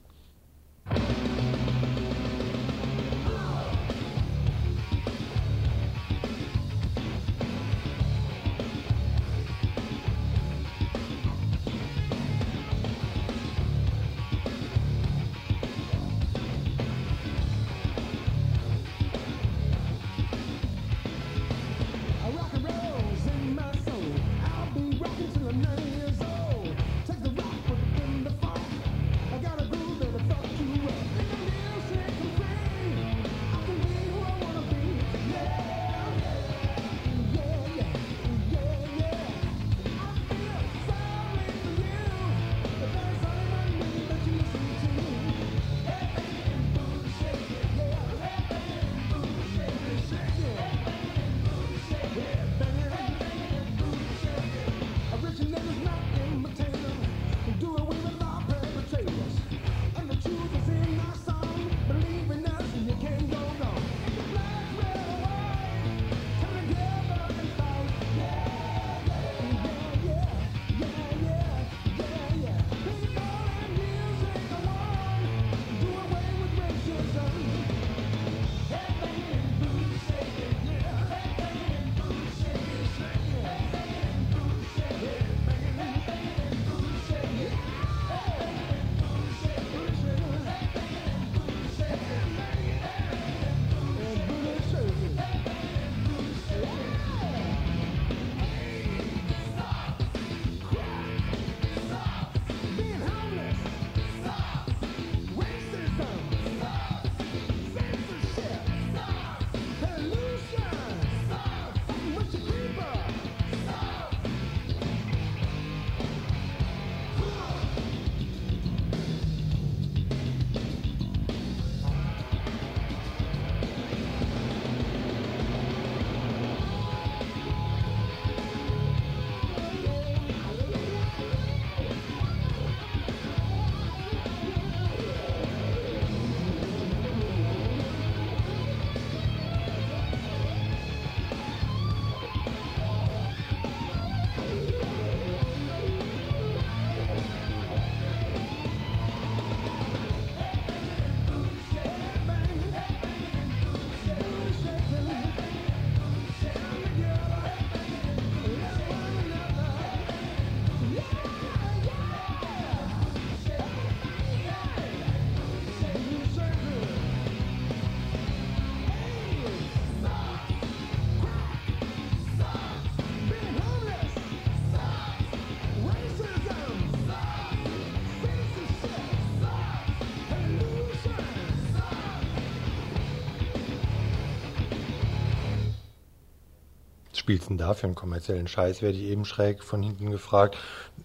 Spielst 187.30 187.48
denn 187.48 187.58
da 187.58 187.74
für 187.74 187.86
einen 187.86 187.94
kommerziellen 187.94 188.48
Scheiß, 188.48 188.82
werde 188.82 188.98
ich 188.98 189.04
eben 189.04 189.24
schräg 189.24 189.62
von 189.62 189.84
hinten 189.84 190.10
gefragt. 190.10 190.56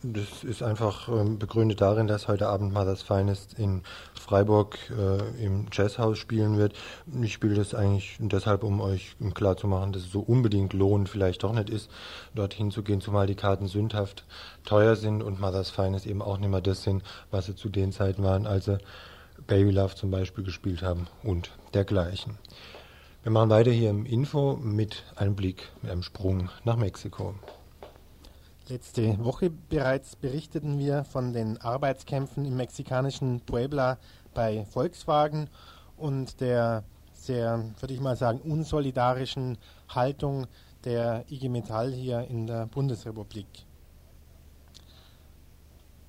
Das 0.02 0.44
ist 0.44 0.64
einfach 0.64 1.08
ähm, 1.08 1.38
begründet 1.38 1.82
darin, 1.82 2.08
dass 2.08 2.28
heute 2.28 2.48
Abend 2.48 2.74
Mother's 2.74 3.04
Finest 3.04 3.60
in 3.60 3.84
Freiburg 4.20 4.76
äh, 4.90 5.46
im 5.46 5.68
Jazzhaus 5.72 6.18
spielen 6.18 6.58
wird. 6.58 6.74
Ich 7.22 7.34
spiele 7.34 7.54
das 7.54 7.76
eigentlich 7.76 8.18
deshalb, 8.18 8.64
um 8.64 8.82
euch 8.82 9.16
klarzumachen, 9.36 9.94
dass 9.94 10.02
es 10.02 10.12
so 10.12 10.20
unbedingt 10.20 10.74
lohnend 10.74 11.10
vielleicht 11.10 11.44
doch 11.44 11.54
nicht 11.54 11.70
ist, 11.70 11.92
dorthin 12.34 12.72
zu 12.72 12.82
gehen, 12.82 13.02
zumal 13.02 13.28
die 13.28 13.36
Karten 13.36 13.68
sündhaft 13.68 14.26
teuer 14.64 14.96
sind 14.96 15.22
und 15.22 15.40
Mother's 15.40 15.70
Finest 15.70 16.08
eben 16.08 16.24
auch 16.24 16.40
nicht 16.40 16.50
mehr 16.50 16.62
das 16.62 16.82
sind, 16.82 17.04
was 17.30 17.46
sie 17.46 17.56
zu 17.56 17.70
den 17.70 17.92
Zeiten 17.92 18.24
waren, 18.24 18.48
als 18.48 18.66
sie 18.66 18.80
Baby 19.46 19.70
Love 19.70 19.94
zum 19.94 20.10
Beispiel 20.10 20.44
gespielt 20.44 20.82
haben 20.82 21.06
und 21.22 21.52
dergleichen. 21.76 22.40
Wir 23.26 23.32
machen 23.32 23.50
weiter 23.50 23.72
hier 23.72 23.90
im 23.90 24.06
Info 24.06 24.56
mit 24.56 25.04
einem 25.16 25.36
Blick, 25.36 25.72
mit 25.82 25.90
einem 25.90 26.04
Sprung 26.04 26.52
nach 26.64 26.76
Mexiko. 26.76 27.34
Letzte 28.68 29.18
Woche 29.18 29.50
bereits 29.50 30.16
berichteten 30.16 30.78
wir 30.78 31.06
von 31.06 31.34
den 31.34 31.60
Arbeitskämpfen 31.60 32.46
im 32.46 32.56
mexikanischen 32.56 33.42
Puebla 33.42 33.98
bei 34.36 34.64
Volkswagen 34.66 35.50
und 35.98 36.40
der 36.40 36.84
sehr, 37.14 37.66
würde 37.80 37.96
ich 37.96 38.00
mal 38.00 38.16
sagen, 38.16 38.42
unsolidarischen 38.42 39.58
Haltung 39.90 40.46
der 40.84 41.26
IG 41.28 41.50
Metall 41.50 41.94
hier 41.94 42.28
in 42.30 42.46
der 42.46 42.68
Bundesrepublik. 42.68 43.48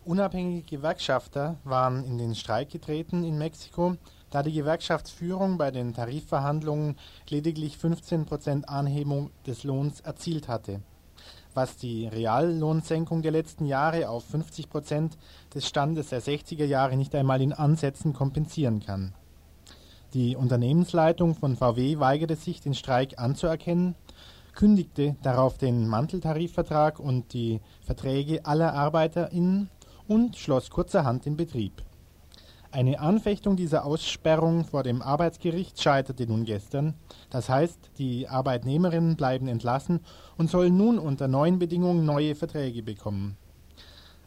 Unabhängige 0.05 0.77
Gewerkschafter 0.77 1.57
waren 1.65 2.05
in 2.05 2.19
den 2.19 2.35
Streik 2.35 2.69
getreten 2.69 3.25
in 3.25 3.39
Mexiko, 3.39 3.97
da 4.31 4.43
die 4.43 4.53
Gewerkschaftsführung 4.53 5.59
bei 5.59 5.71
den 5.71 5.95
Tarifverhandlungen 5.95 6.97
lediglich 7.29 7.77
15% 7.77 8.65
Anhebung 8.65 9.31
des 9.47 9.65
Lohns 9.65 10.01
erzielt 10.01 10.49
hatte 10.49 10.81
was 11.57 11.77
die 11.77 12.07
Reallohnsenkung 12.07 13.23
der 13.23 13.33
letzten 13.33 13.65
Jahre 13.65 14.11
auf 14.11 14.25
50 14.27 14.69
Prozent 14.69 15.17
des 15.55 15.67
Standes 15.67 16.11
der 16.11 16.23
60er 16.23 16.67
Jahre 16.67 16.97
nicht 16.97 17.15
einmal 17.15 17.41
in 17.41 17.55
Ansätzen 17.55 18.13
kompensieren 18.13 18.81
kann. 18.81 19.15
Die 20.13 20.37
Unternehmensleitung 20.37 21.35
von 21.35 21.57
VW 21.57 21.99
weigerte 21.99 22.37
sich, 22.37 22.61
den 22.61 22.75
Streik 22.75 23.19
anzuerkennen, 23.19 23.97
kündigte 24.55 25.17
darauf 25.23 25.59
den 25.59 25.89
Manteltarifvertrag 25.89 27.01
und 27.01 27.33
die 27.33 27.61
Verträge 27.83 28.47
aller 28.47 28.75
ArbeiterInnen 28.75 29.71
und 30.09 30.37
schloss 30.37 30.71
kurzerhand 30.71 31.25
den 31.25 31.37
Betrieb. 31.37 31.83
Eine 32.77 33.01
Anfechtung 33.01 33.57
dieser 33.57 33.87
Aussperrung 33.87 34.67
vor 34.67 34.83
dem 34.83 35.01
Arbeitsgericht 35.01 35.81
scheiterte 35.81 36.27
nun 36.27 36.45
gestern. 36.45 36.93
Das 37.31 37.49
heißt, 37.49 37.93
die 37.97 38.29
Arbeitnehmerinnen 38.29 39.17
bleiben 39.17 39.49
entlassen 39.49 40.01
und 40.37 40.51
sollen 40.51 40.77
nun 40.77 40.99
unter 40.99 41.27
neuen 41.27 41.59
Bedingungen 41.59 42.05
neue 42.05 42.35
Verträge 42.35 42.83
bekommen. 42.83 43.39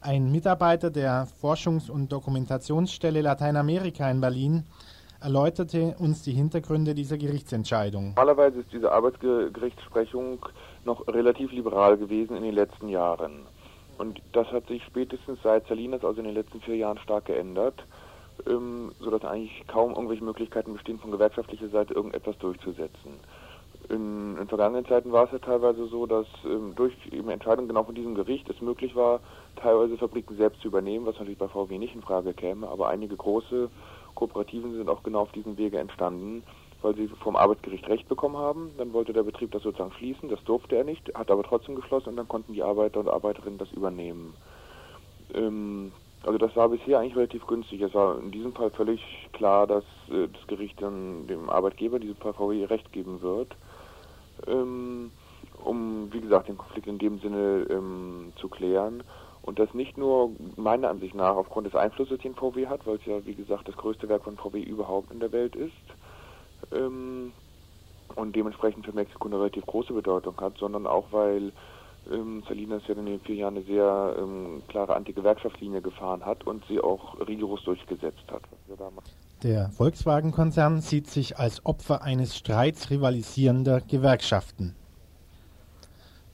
Ein 0.02 0.32
Mitarbeiter 0.32 0.90
der 0.90 1.28
Forschungs- 1.40 1.92
und 1.92 2.12
Dokumentationsstelle 2.12 3.22
Lateinamerika 3.22 4.10
in 4.10 4.20
Berlin 4.20 4.64
erläuterte 5.22 5.96
uns 6.00 6.24
die 6.24 6.34
Hintergründe 6.34 6.96
dieser 6.96 7.20
Gerichtsentscheidung. 7.20 8.16
Normalerweise 8.16 8.62
ist 8.62 8.74
diese 8.74 8.92
Arbeitsgerichtsprechung 8.92 10.44
noch 10.86 11.08
relativ 11.08 11.52
liberal 11.52 11.98
gewesen 11.98 12.36
in 12.36 12.42
den 12.42 12.56
letzten 12.56 12.90
Jahren. 12.90 13.42
Und 14.00 14.20
das 14.32 14.48
hat 14.48 14.66
sich 14.68 14.84
spätestens 14.86 15.38
seit 15.44 15.68
Salinas, 15.68 16.04
also 16.04 16.20
in 16.20 16.26
den 16.26 16.34
letzten 16.34 16.62
vier 16.62 16.78
Jahren, 16.78 16.98
stark 16.98 17.26
geändert, 17.26 17.84
ähm, 18.48 18.92
sodass 19.00 19.24
eigentlich 19.26 19.66
kaum 19.68 19.92
irgendwelche 19.92 20.24
Möglichkeiten 20.24 20.74
bestehen, 20.74 21.00
von 21.00 21.12
gewerkschaftlicher 21.12 21.70
Seite 21.70 21.94
irgendetwas 21.94 22.38
durchzusetzen. 22.40 23.20
In, 23.90 24.38
in 24.38 24.48
vergangenen 24.48 24.86
Zeiten 24.86 25.12
war 25.12 25.26
es 25.26 25.32
ja 25.32 25.40
teilweise 25.40 25.88
so, 25.88 26.06
dass 26.06 26.28
ähm, 26.46 26.74
durch 26.76 26.94
eben 27.12 27.30
Entscheidungen 27.30 27.68
genau 27.68 27.84
von 27.84 27.96
diesem 27.96 28.14
Gericht 28.14 28.50
es 28.50 28.62
möglich 28.62 28.96
war, 28.96 29.20
teilweise 29.56 29.98
Fabriken 29.98 30.38
selbst 30.38 30.62
zu 30.62 30.68
übernehmen, 30.68 31.06
was 31.06 31.16
natürlich 31.16 31.40
bei 31.40 31.48
VW 31.48 31.78
nicht 31.78 31.96
in 31.96 32.02
Frage 32.02 32.34
käme, 32.34 32.68
aber 32.68 32.90
einige 32.90 33.16
große 33.16 33.70
Kooperativen 34.16 34.76
sind 34.76 34.90
auch 34.90 35.02
genau 35.02 35.22
auf 35.22 35.32
diesem 35.32 35.58
Wege 35.58 35.80
entstanden, 35.80 36.44
weil 36.82 36.96
sie 36.96 37.08
vom 37.08 37.36
Arbeitsgericht 37.36 37.88
Recht 37.88 38.08
bekommen 38.08 38.38
haben. 38.38 38.72
Dann 38.78 38.94
wollte 38.94 39.14
der 39.14 39.24
Betrieb 39.24 39.52
das 39.52 39.64
sozusagen 39.64 39.94
schließen, 39.94 40.30
das 40.30 40.44
durfte 40.44 40.76
er 40.76 40.84
nicht, 40.84 41.12
hat 41.16 41.32
aber 41.32 41.44
trotzdem 41.44 41.76
geschlossen 41.76 42.10
und 42.10 42.18
dann 42.18 42.28
konnten 42.28 42.54
die 42.54 42.64
Arbeiter 42.64 43.00
und 43.00 43.10
Arbeiterinnen 43.10 43.58
das 43.58 43.72
übernehmen. 43.72 44.36
Ähm, 45.34 45.92
also 46.24 46.38
das 46.38 46.56
war 46.56 46.70
bisher 46.70 47.00
eigentlich 47.00 47.16
relativ 47.16 47.48
günstig. 47.48 47.82
Es 47.82 47.94
war 47.94 48.20
in 48.20 48.32
diesem 48.32 48.54
Fall 48.54 48.72
völlig 48.72 49.02
klar, 49.34 49.68
dass 49.68 49.84
äh, 50.10 50.28
das 50.28 50.48
Gericht 50.48 50.82
dann 50.82 51.28
dem 51.28 51.50
Arbeitgeber, 51.50 52.00
diesem 52.00 52.18
Fall 52.18 52.34
VW, 52.34 52.66
Recht 52.66 52.92
geben 52.92 53.22
wird 53.22 53.56
ähm, 54.48 55.12
um, 55.64 56.12
wie 56.12 56.22
gesagt, 56.22 56.48
den 56.48 56.58
Konflikt 56.58 56.88
in 56.88 56.98
dem 56.98 57.20
Sinne 57.20 57.66
ähm, 57.70 58.34
zu 58.38 58.48
klären. 58.48 59.04
Und 59.42 59.60
das 59.60 59.74
nicht 59.74 59.98
nur 59.98 60.32
meiner 60.58 60.90
Ansicht 60.90 61.16
nach 61.16 61.36
aufgrund 61.36 61.68
des 61.68 61.76
Einflusses, 61.76 62.20
den 62.20 62.36
VW 62.36 62.68
hat, 62.68 62.86
weil 62.86 62.96
es 62.96 63.06
ja, 63.06 63.26
wie 63.26 63.36
gesagt, 63.36 63.68
das 63.68 63.78
größte 63.78 64.10
Werk 64.10 64.24
von 64.24 64.38
VW 64.38 64.62
überhaupt 64.62 65.12
in 65.12 65.20
der 65.20 65.32
Welt 65.32 65.56
ist 65.56 65.72
ähm, 66.72 67.32
und 68.16 68.36
dementsprechend 68.36 68.86
für 68.86 68.92
Mexiko 68.92 69.28
eine 69.28 69.40
relativ 69.40 69.66
große 69.66 69.94
Bedeutung 69.94 70.36
hat, 70.40 70.58
sondern 70.58 70.86
auch, 70.86 71.06
weil 71.12 71.52
ähm, 72.12 72.44
Salinas 72.48 72.82
ja 72.88 72.96
in 72.96 73.06
den 73.06 73.20
vier 73.22 73.36
Jahren 73.36 73.58
eine 73.58 73.66
sehr 73.66 74.16
ähm, 74.18 74.62
klare 74.68 74.96
Anti-Gewerkschaftslinie 74.96 75.82
gefahren 75.82 76.26
hat 76.26 76.46
und 76.46 76.64
sie 76.68 76.80
auch 76.80 77.20
rigoros 77.28 77.64
durchgesetzt 77.64 78.24
hat. 78.32 78.42
Was 78.52 78.60
wir 78.68 78.78
da 78.78 78.90
machen. 78.92 79.10
Der 79.44 79.70
Volkswagen-Konzern 79.70 80.82
sieht 80.82 81.08
sich 81.08 81.38
als 81.38 81.66
Opfer 81.66 82.02
eines 82.04 82.38
Streits 82.38 82.90
rivalisierender 82.90 83.82
Gewerkschaften. 83.82 84.76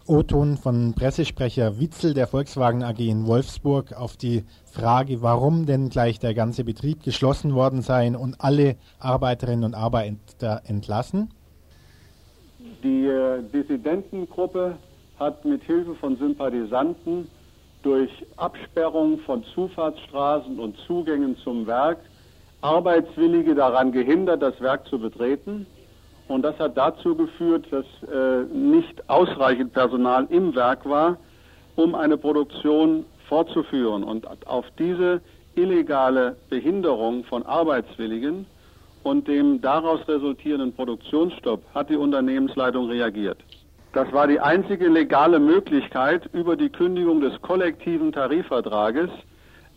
O-Ton 0.08 0.58
von 0.58 0.94
Pressesprecher 0.94 1.80
Witzel 1.80 2.14
der 2.14 2.28
Volkswagen 2.28 2.84
AG 2.84 3.00
in 3.00 3.26
Wolfsburg 3.26 3.94
auf 3.94 4.18
die 4.18 4.44
Frage, 4.66 5.24
warum 5.24 5.66
denn 5.66 5.90
gleich 5.90 6.20
der 6.20 6.36
ganze 6.36 6.64
Betrieb 6.64 7.02
geschlossen 7.04 7.56
worden 7.56 7.82
sei 7.82 8.16
und 8.16 8.40
alle 8.40 8.76
Arbeiterinnen 9.00 9.64
und 9.64 9.74
Arbeiter 9.74 10.62
entlassen. 10.66 11.30
Die 12.84 13.08
äh, 13.08 13.42
Dissidentengruppe 13.52 14.78
hat 15.20 15.46
mit 15.46 15.64
Hilfe 15.64 15.96
von 15.96 16.18
Sympathisanten 16.18 17.28
durch 17.84 18.10
Absperrung 18.38 19.20
von 19.20 19.44
Zufahrtsstraßen 19.54 20.60
und 20.60 20.76
Zugängen 20.88 21.38
zum 21.38 21.68
Werk 21.68 22.00
Arbeitswillige 22.66 23.54
daran 23.54 23.92
gehindert, 23.92 24.42
das 24.42 24.60
Werk 24.60 24.88
zu 24.88 24.98
betreten. 24.98 25.68
Und 26.28 26.42
das 26.42 26.58
hat 26.58 26.76
dazu 26.76 27.16
geführt, 27.16 27.68
dass 27.70 27.86
äh, 28.12 28.44
nicht 28.52 29.08
ausreichend 29.08 29.74
Personal 29.74 30.26
im 30.32 30.56
Werk 30.56 30.84
war, 30.90 31.18
um 31.76 31.94
eine 31.94 32.18
Produktion 32.18 33.06
fortzuführen. 33.30 34.04
Und 34.04 34.26
auf 34.48 34.66
diese 34.80 35.22
illegale 35.54 36.36
Behinderung 36.50 37.24
von 37.26 37.46
Arbeitswilligen 37.46 38.48
und 39.04 39.28
dem 39.28 39.62
daraus 39.62 40.00
resultierenden 40.08 40.74
Produktionsstopp 40.74 41.62
hat 41.76 41.92
die 41.92 41.96
Unternehmensleitung 41.96 42.90
reagiert. 42.90 43.38
Das 43.96 44.12
war 44.12 44.28
die 44.28 44.40
einzige 44.40 44.88
legale 44.88 45.40
Möglichkeit, 45.40 46.30
über 46.34 46.56
die 46.56 46.70
Kündigung 46.70 47.22
des 47.22 47.42
kollektiven 47.42 48.12
Tarifvertrages 48.12 49.10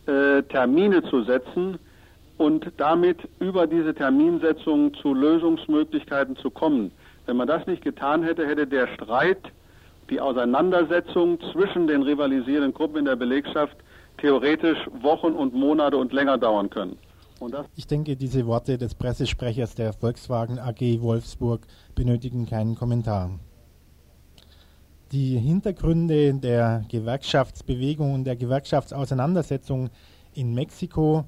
äh, 0.05 0.43
Termine 0.43 1.01
zu 1.09 1.23
setzen, 1.23 1.79
und 2.39 2.71
damit 2.77 3.17
über 3.39 3.67
diese 3.67 3.93
Terminsetzung 3.93 4.93
zu 4.95 5.13
Lösungsmöglichkeiten 5.13 6.37
zu 6.37 6.49
kommen. 6.49 6.89
Wenn 7.25 7.35
man 7.35 7.47
das 7.47 7.67
nicht 7.67 7.83
getan 7.83 8.23
hätte, 8.23 8.47
hätte 8.47 8.65
der 8.65 8.87
Streit, 8.95 9.39
die 10.09 10.21
Auseinandersetzung 10.21 11.37
zwischen 11.51 11.85
den 11.85 12.01
rivalisierenden 12.01 12.73
Gruppen 12.73 12.99
in 12.99 13.05
der 13.05 13.17
Belegschaft 13.17 13.75
theoretisch 14.19 14.77
Wochen 15.01 15.33
und 15.33 15.53
Monate 15.53 15.97
und 15.97 16.13
länger 16.13 16.37
dauern 16.37 16.69
können. 16.69 16.97
ich 17.75 17.87
denke, 17.87 18.15
diese 18.15 18.47
Worte 18.47 18.77
des 18.77 18.95
Pressesprechers 18.95 19.75
der 19.75 19.91
Volkswagen 19.91 20.59
AG 20.59 21.01
Wolfsburg 21.01 21.67
benötigen 21.93 22.45
keinen 22.45 22.75
Kommentar. 22.75 23.31
Die 25.11 25.39
Hintergründe 25.39 26.35
der 26.35 26.83
Gewerkschaftsbewegung 26.87 28.13
und 28.13 28.25
der 28.25 28.35
Gewerkschaftsauseinandersetzung 28.35 29.89
in 30.35 30.53
Mexiko 30.53 31.25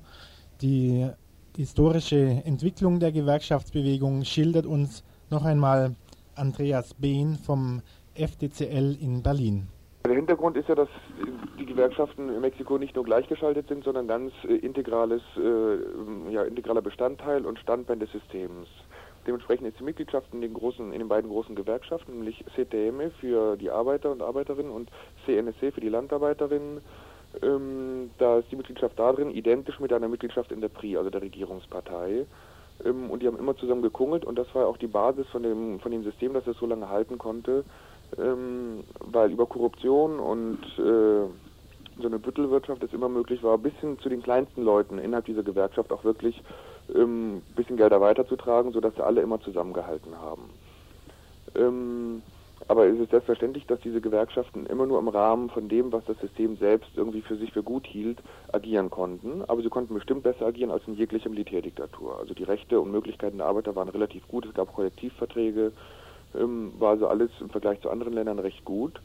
die 0.61 1.09
historische 1.57 2.43
Entwicklung 2.45 2.99
der 2.99 3.11
Gewerkschaftsbewegung 3.11 4.23
schildert 4.23 4.67
uns 4.67 5.03
noch 5.31 5.45
einmal 5.45 5.95
Andreas 6.35 6.93
Behn 6.93 7.37
vom 7.43 7.81
FDCL 8.13 8.97
in 9.01 9.23
Berlin. 9.23 9.67
Der 10.05 10.13
Hintergrund 10.13 10.57
ist 10.57 10.69
ja, 10.69 10.75
dass 10.75 10.89
die 11.57 11.65
Gewerkschaften 11.65 12.29
in 12.29 12.41
Mexiko 12.41 12.77
nicht 12.77 12.95
nur 12.95 13.03
gleichgeschaltet 13.03 13.67
sind, 13.67 13.83
sondern 13.83 14.07
ganz 14.07 14.31
äh, 14.43 14.57
integrales, 14.57 15.23
äh, 15.37 16.31
ja, 16.31 16.43
integraler 16.43 16.83
Bestandteil 16.83 17.47
und 17.47 17.57
Standbein 17.57 17.99
des 17.99 18.11
Systems. 18.11 18.67
Dementsprechend 19.27 19.67
ist 19.67 19.79
die 19.79 19.83
Mitgliedschaft 19.83 20.33
in 20.33 20.41
den, 20.41 20.53
großen, 20.53 20.91
in 20.93 20.99
den 20.99 21.07
beiden 21.07 21.29
großen 21.29 21.55
Gewerkschaften, 21.55 22.13
nämlich 22.13 22.43
CTM 22.55 23.11
für 23.19 23.55
die 23.55 23.69
Arbeiter 23.69 24.11
und 24.11 24.21
Arbeiterinnen 24.21 24.71
und 24.71 24.89
CNSC 25.25 25.71
für 25.71 25.81
die 25.81 25.89
Landarbeiterinnen, 25.89 26.81
ähm, 27.41 28.11
da 28.17 28.39
ist 28.39 28.51
die 28.51 28.55
Mitgliedschaft 28.55 28.97
da 28.99 29.13
drin 29.13 29.31
identisch 29.31 29.79
mit 29.79 29.93
einer 29.93 30.07
Mitgliedschaft 30.07 30.51
in 30.51 30.61
der 30.61 30.67
PRI, 30.67 30.97
also 30.97 31.09
der 31.09 31.21
Regierungspartei. 31.21 32.25
Ähm, 32.83 33.09
und 33.09 33.21
die 33.21 33.27
haben 33.27 33.39
immer 33.39 33.55
zusammen 33.55 33.81
gekungelt 33.81 34.25
und 34.25 34.37
das 34.37 34.53
war 34.53 34.67
auch 34.67 34.77
die 34.77 34.87
Basis 34.87 35.27
von 35.27 35.43
dem, 35.43 35.79
von 35.79 35.91
dem 35.91 36.03
System, 36.03 36.33
das 36.33 36.45
es 36.47 36.57
so 36.57 36.65
lange 36.65 36.89
halten 36.89 37.17
konnte, 37.17 37.63
ähm, 38.17 38.83
weil 38.99 39.31
über 39.31 39.45
Korruption 39.45 40.19
und 40.19 40.59
äh, 40.77 41.27
so 42.01 42.07
eine 42.07 42.19
Büttelwirtschaft 42.19 42.83
es 42.83 42.93
immer 42.93 43.09
möglich 43.09 43.43
war, 43.43 43.57
bis 43.57 43.73
hin 43.75 43.97
zu 43.99 44.09
den 44.09 44.23
kleinsten 44.23 44.63
Leuten 44.63 44.97
innerhalb 44.97 45.25
dieser 45.25 45.43
Gewerkschaft 45.43 45.91
auch 45.91 46.03
wirklich 46.03 46.41
ähm, 46.95 47.41
bisschen 47.55 47.77
Gelder 47.77 48.01
weiterzutragen, 48.01 48.71
sodass 48.71 48.95
sie 48.95 49.03
alle 49.03 49.21
immer 49.21 49.39
zusammengehalten 49.41 50.17
haben. 50.19 50.49
Ähm, 51.55 52.21
aber 52.67 52.85
es 52.85 52.99
ist 52.99 53.11
selbstverständlich, 53.11 53.65
dass 53.65 53.79
diese 53.81 54.01
Gewerkschaften 54.01 54.65
immer 54.67 54.85
nur 54.85 54.99
im 54.99 55.07
Rahmen 55.07 55.49
von 55.49 55.67
dem, 55.67 55.91
was 55.91 56.05
das 56.05 56.17
System 56.19 56.57
selbst 56.57 56.91
irgendwie 56.95 57.21
für 57.21 57.35
sich 57.35 57.51
für 57.51 57.63
gut 57.63 57.87
hielt, 57.87 58.19
agieren 58.51 58.89
konnten. 58.89 59.43
Aber 59.47 59.61
sie 59.61 59.69
konnten 59.69 59.93
bestimmt 59.93 60.23
besser 60.23 60.45
agieren 60.45 60.71
als 60.71 60.87
in 60.87 60.93
jeglicher 60.93 61.29
Militärdiktatur. 61.29 62.19
Also 62.19 62.33
die 62.33 62.43
Rechte 62.43 62.79
und 62.79 62.91
Möglichkeiten 62.91 63.37
der 63.37 63.47
Arbeiter 63.47 63.75
waren 63.75 63.89
relativ 63.89 64.27
gut. 64.27 64.45
Es 64.45 64.53
gab 64.53 64.73
Kollektivverträge, 64.73 65.71
ähm, 66.35 66.73
war 66.77 66.91
also 66.91 67.07
alles 67.07 67.31
im 67.39 67.49
Vergleich 67.49 67.81
zu 67.81 67.89
anderen 67.89 68.13
Ländern 68.13 68.39
recht 68.39 68.63
gut, 68.63 69.01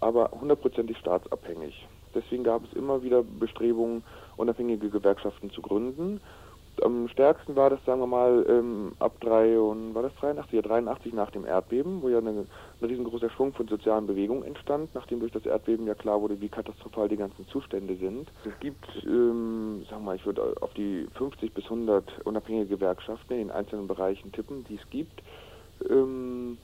aber 0.00 0.30
hundertprozentig 0.38 0.98
staatsabhängig. 0.98 1.86
Deswegen 2.14 2.44
gab 2.44 2.62
es 2.64 2.72
immer 2.74 3.02
wieder 3.02 3.22
Bestrebungen, 3.22 4.02
unabhängige 4.36 4.90
Gewerkschaften 4.90 5.50
zu 5.50 5.62
gründen 5.62 6.20
am 6.82 7.08
stärksten 7.08 7.56
war 7.56 7.70
das, 7.70 7.84
sagen 7.84 8.00
wir 8.00 8.06
mal, 8.06 8.44
ähm, 8.48 8.92
ab 8.98 9.12
drei 9.20 9.58
und 9.58 9.94
war 9.94 10.02
das 10.02 10.14
83, 10.16 10.52
ja 10.52 10.62
83 10.62 11.12
nach 11.12 11.30
dem 11.30 11.44
Erdbeben, 11.44 12.02
wo 12.02 12.08
ja 12.08 12.18
eine, 12.18 12.30
ein 12.30 12.86
riesengroßer 12.86 13.30
Schwung 13.30 13.52
von 13.52 13.68
sozialen 13.68 14.06
Bewegungen 14.06 14.44
entstand, 14.44 14.94
nachdem 14.94 15.20
durch 15.20 15.32
das 15.32 15.46
Erdbeben 15.46 15.86
ja 15.86 15.94
klar 15.94 16.20
wurde, 16.20 16.40
wie 16.40 16.48
katastrophal 16.48 17.08
die 17.08 17.16
ganzen 17.16 17.46
Zustände 17.48 17.96
sind. 17.96 18.28
Es 18.44 18.58
gibt, 18.60 18.86
ähm, 19.04 19.84
sagen 19.88 20.02
wir 20.02 20.06
mal, 20.06 20.16
ich 20.16 20.26
würde 20.26 20.54
auf 20.60 20.72
die 20.74 21.06
50 21.14 21.54
bis 21.54 21.64
100 21.64 22.04
unabhängige 22.24 22.76
Gewerkschaften 22.76 23.34
in 23.34 23.38
den 23.38 23.50
einzelnen 23.50 23.86
Bereichen 23.86 24.32
tippen, 24.32 24.64
die 24.68 24.76
es 24.76 24.90
gibt. 24.90 25.22
Ähm, 25.88 26.58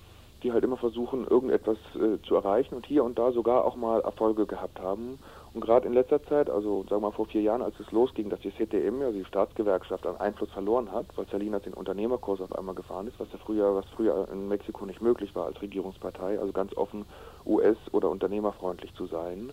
die 0.44 0.52
halt 0.52 0.62
immer 0.62 0.76
versuchen, 0.76 1.26
irgendetwas 1.26 1.78
äh, 1.94 2.20
zu 2.28 2.34
erreichen 2.34 2.74
und 2.74 2.86
hier 2.86 3.02
und 3.02 3.18
da 3.18 3.32
sogar 3.32 3.64
auch 3.64 3.76
mal 3.76 4.02
Erfolge 4.02 4.44
gehabt 4.46 4.78
haben. 4.78 5.18
Und 5.54 5.60
gerade 5.60 5.86
in 5.86 5.94
letzter 5.94 6.20
Zeit, 6.24 6.50
also 6.50 6.82
sagen 6.82 7.02
wir 7.02 7.08
mal 7.08 7.12
vor 7.12 7.26
vier 7.26 7.42
Jahren, 7.42 7.62
als 7.62 7.78
es 7.78 7.92
losging, 7.92 8.28
dass 8.28 8.40
die 8.40 8.50
CTM, 8.50 9.02
also 9.02 9.16
die 9.16 9.24
Staatsgewerkschaft, 9.24 10.04
an 10.04 10.16
Einfluss 10.16 10.50
verloren 10.50 10.90
hat, 10.90 11.06
weil 11.14 11.26
Salinas 11.30 11.62
den 11.62 11.74
Unternehmerkurs 11.74 12.40
auf 12.40 12.52
einmal 12.58 12.74
gefahren 12.74 13.06
ist, 13.06 13.20
was 13.20 13.30
ja 13.32 13.38
früher, 13.38 13.72
was 13.72 13.84
früher 13.94 14.28
in 14.32 14.48
Mexiko 14.48 14.84
nicht 14.84 15.00
möglich 15.00 15.32
war 15.36 15.46
als 15.46 15.62
Regierungspartei, 15.62 16.40
also 16.40 16.52
ganz 16.52 16.76
offen 16.76 17.04
US- 17.46 17.78
oder 17.92 18.10
unternehmerfreundlich 18.10 18.92
zu 18.94 19.06
sein. 19.06 19.52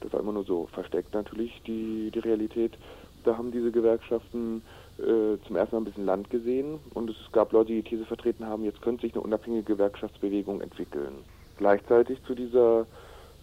Das 0.00 0.12
war 0.12 0.20
immer 0.20 0.32
nur 0.32 0.44
so 0.44 0.68
versteckt 0.72 1.12
natürlich 1.12 1.60
die, 1.66 2.12
die 2.12 2.20
Realität. 2.20 2.78
Da 3.24 3.36
haben 3.36 3.50
diese 3.50 3.72
Gewerkschaften 3.72 4.62
äh, 4.98 5.38
zum 5.44 5.56
ersten 5.56 5.74
Mal 5.74 5.80
ein 5.80 5.86
bisschen 5.86 6.06
Land 6.06 6.30
gesehen 6.30 6.78
und 6.94 7.10
es 7.10 7.16
gab 7.32 7.50
Leute, 7.50 7.72
die 7.72 7.82
die 7.82 7.88
These 7.88 8.04
vertreten 8.04 8.46
haben, 8.46 8.64
jetzt 8.64 8.80
könnte 8.80 9.02
sich 9.02 9.14
eine 9.14 9.22
unabhängige 9.22 9.64
Gewerkschaftsbewegung 9.64 10.60
entwickeln. 10.60 11.24
Gleichzeitig 11.56 12.22
zu 12.24 12.36
dieser 12.36 12.86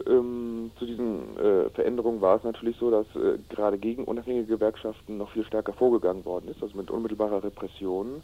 Ähm, 0.08 0.72
zu 0.78 0.86
diesen 0.86 1.38
äh, 1.38 1.70
Veränderungen 1.72 2.22
war 2.22 2.38
es 2.38 2.43
natürlich 2.43 2.78
so, 2.78 2.89
dass 2.89 3.06
äh, 3.16 3.38
gerade 3.50 3.78
gegen 3.78 4.06
unabhängige 4.06 4.45
Gewerkschaften 4.45 5.18
noch 5.18 5.32
viel 5.32 5.43
stärker 5.43 5.74
vorgegangen 5.74 6.26
worden 6.26 6.50
ist, 6.50 6.62
also 6.62 6.78
mit 6.78 6.89
unmittelbarer 6.89 7.43
Repression 7.43 8.22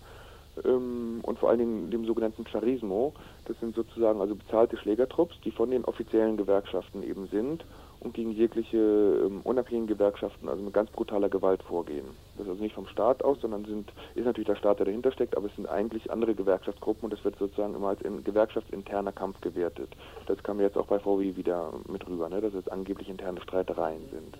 ähm, 0.63 1.19
und 1.23 1.39
vor 1.39 1.49
allen 1.49 1.59
Dingen 1.59 1.91
dem 1.91 2.05
sogenannten 2.05 2.45
Charismo. 2.45 3.13
Das 3.45 3.59
sind 3.59 3.75
sozusagen 3.75 4.21
also 4.21 4.35
bezahlte 4.35 4.77
Schlägertrupps, 4.77 5.35
die 5.43 5.51
von 5.51 5.71
den 5.71 5.85
offiziellen 5.85 6.37
Gewerkschaften 6.37 7.03
eben 7.03 7.27
sind 7.27 7.65
und 8.05 8.13
gegen 8.13 8.31
jegliche 8.31 8.77
ähm, 8.77 9.41
unabhängigen 9.43 9.87
Gewerkschaften 9.87 10.47
also 10.47 10.61
mit 10.61 10.73
ganz 10.73 10.91
brutaler 10.91 11.27
Gewalt 11.27 11.63
vorgehen. 11.63 12.05
Das 12.37 12.45
ist 12.45 12.51
also 12.51 12.63
nicht 12.63 12.75
vom 12.75 12.87
Staat 12.87 13.23
aus, 13.23 13.41
sondern 13.41 13.65
sind, 13.65 13.91
ist 14.13 14.25
natürlich 14.25 14.47
der 14.47 14.55
Staat, 14.55 14.79
der 14.79 14.85
dahinter 14.85 15.11
steckt, 15.11 15.35
aber 15.35 15.47
es 15.47 15.55
sind 15.55 15.67
eigentlich 15.67 16.11
andere 16.11 16.35
Gewerkschaftsgruppen 16.35 17.05
und 17.05 17.13
das 17.13 17.25
wird 17.25 17.37
sozusagen 17.37 17.73
immer 17.73 17.89
als 17.89 18.01
in 18.01 18.23
gewerkschaftsinterner 18.23 19.11
Kampf 19.11 19.41
gewertet. 19.41 19.89
Das 20.27 20.41
kam 20.43 20.61
jetzt 20.61 20.77
auch 20.77 20.85
bei 20.85 20.99
VW 20.99 21.35
wieder 21.35 21.73
mit 21.87 22.07
rüber, 22.07 22.29
ne, 22.29 22.41
dass 22.41 22.53
es 22.53 22.67
angeblich 22.67 23.09
interne 23.09 23.41
Streitereien 23.41 24.07
sind. 24.11 24.37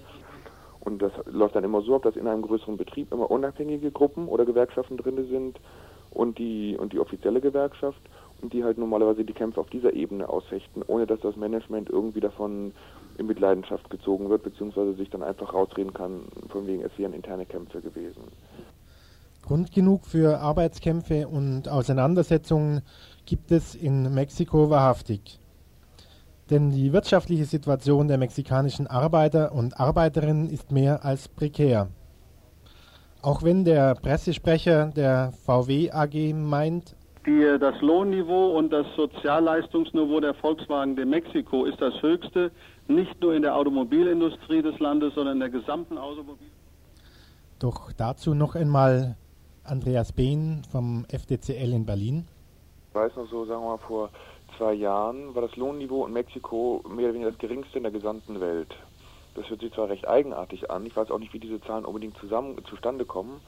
Und 0.81 1.01
das 1.01 1.11
läuft 1.25 1.55
dann 1.55 1.63
immer 1.63 1.81
so 1.81 1.95
ab, 1.95 2.03
dass 2.03 2.15
in 2.15 2.27
einem 2.27 2.43
größeren 2.43 2.77
Betrieb 2.77 3.11
immer 3.11 3.31
unabhängige 3.31 3.89
Gruppen 3.89 4.27
oder 4.27 4.45
Gewerkschaften 4.45 4.97
drin 4.97 5.27
sind 5.27 5.59
und 6.11 6.37
die, 6.37 6.77
und 6.79 6.93
die 6.93 6.99
offizielle 6.99 7.41
Gewerkschaft 7.41 7.99
und 8.45 8.53
die 8.53 8.63
halt 8.63 8.77
normalerweise 8.77 9.25
die 9.25 9.33
Kämpfe 9.33 9.59
auf 9.59 9.71
dieser 9.71 9.93
Ebene 9.93 10.29
ausfechten, 10.29 10.83
ohne 10.85 11.07
dass 11.07 11.19
das 11.21 11.35
Management 11.35 11.89
irgendwie 11.89 12.19
davon 12.19 12.73
in 13.17 13.25
Mitleidenschaft 13.25 13.89
gezogen 13.89 14.29
wird, 14.29 14.43
beziehungsweise 14.43 14.93
sich 14.93 15.09
dann 15.09 15.23
einfach 15.23 15.51
rausreden 15.51 15.95
kann, 15.95 16.25
von 16.49 16.67
wegen 16.67 16.83
es 16.83 16.91
wären 16.97 17.13
interne 17.13 17.47
Kämpfe 17.47 17.81
gewesen. 17.81 18.21
Grund 19.41 19.71
genug 19.71 20.05
für 20.05 20.39
Arbeitskämpfe 20.39 21.27
und 21.27 21.67
Auseinandersetzungen 21.67 22.81
gibt 23.25 23.51
es 23.51 23.73
in 23.73 24.13
Mexiko 24.13 24.69
wahrhaftig. 24.69 25.39
Denn 26.51 26.69
die 26.69 26.93
wirtschaftliche 26.93 27.45
Situation 27.45 28.07
der 28.07 28.19
mexikanischen 28.19 28.85
Arbeiter 28.85 29.53
und 29.53 29.79
Arbeiterinnen 29.79 30.51
ist 30.51 30.71
mehr 30.71 31.03
als 31.03 31.27
prekär. 31.27 31.87
Auch 33.23 33.41
wenn 33.41 33.65
der 33.65 33.95
Pressesprecher 33.95 34.91
der 34.95 35.31
VW 35.31 35.89
AG 35.89 36.33
meint, 36.35 36.95
die, 37.25 37.57
das 37.59 37.79
Lohnniveau 37.81 38.57
und 38.57 38.71
das 38.71 38.85
Sozialleistungsniveau 38.95 40.19
der 40.19 40.33
Volkswagen 40.33 40.95
de 40.95 41.05
Mexiko 41.05 41.65
ist 41.65 41.81
das 41.81 42.01
höchste, 42.01 42.51
nicht 42.87 43.19
nur 43.21 43.33
in 43.33 43.41
der 43.41 43.55
Automobilindustrie 43.55 44.61
des 44.61 44.79
Landes, 44.79 45.13
sondern 45.15 45.35
in 45.35 45.39
der 45.39 45.49
gesamten 45.49 45.97
Automobil. 45.97 46.47
Doch 47.59 47.91
dazu 47.93 48.33
noch 48.33 48.55
einmal 48.55 49.15
Andreas 49.63 50.11
Behn 50.11 50.63
vom 50.71 51.05
FDCL 51.09 51.73
in 51.73 51.85
Berlin. 51.85 52.27
Ich 52.89 52.95
weiß 52.95 53.15
noch 53.15 53.29
so, 53.29 53.45
sagen 53.45 53.63
wir 53.63 53.69
mal, 53.69 53.77
vor 53.77 54.09
zwei 54.57 54.73
Jahren 54.73 55.33
war 55.33 55.41
das 55.41 55.55
Lohnniveau 55.55 56.05
in 56.05 56.13
Mexiko 56.13 56.83
mehr 56.87 57.05
oder 57.05 57.13
weniger 57.13 57.31
das 57.31 57.39
geringste 57.39 57.77
in 57.77 57.83
der 57.83 57.91
gesamten 57.91 58.39
Welt. 58.39 58.75
Das 59.35 59.49
hört 59.49 59.59
sich 59.59 59.73
zwar 59.73 59.89
recht 59.89 60.07
eigenartig 60.07 60.71
an, 60.71 60.85
ich 60.85 60.95
weiß 60.95 61.11
auch 61.11 61.19
nicht, 61.19 61.33
wie 61.33 61.39
diese 61.39 61.59
Zahlen 61.61 61.83
unbedingt 61.83 62.17
zusammen 62.17 62.55
zustande 62.69 63.03
kommen, 63.03 63.41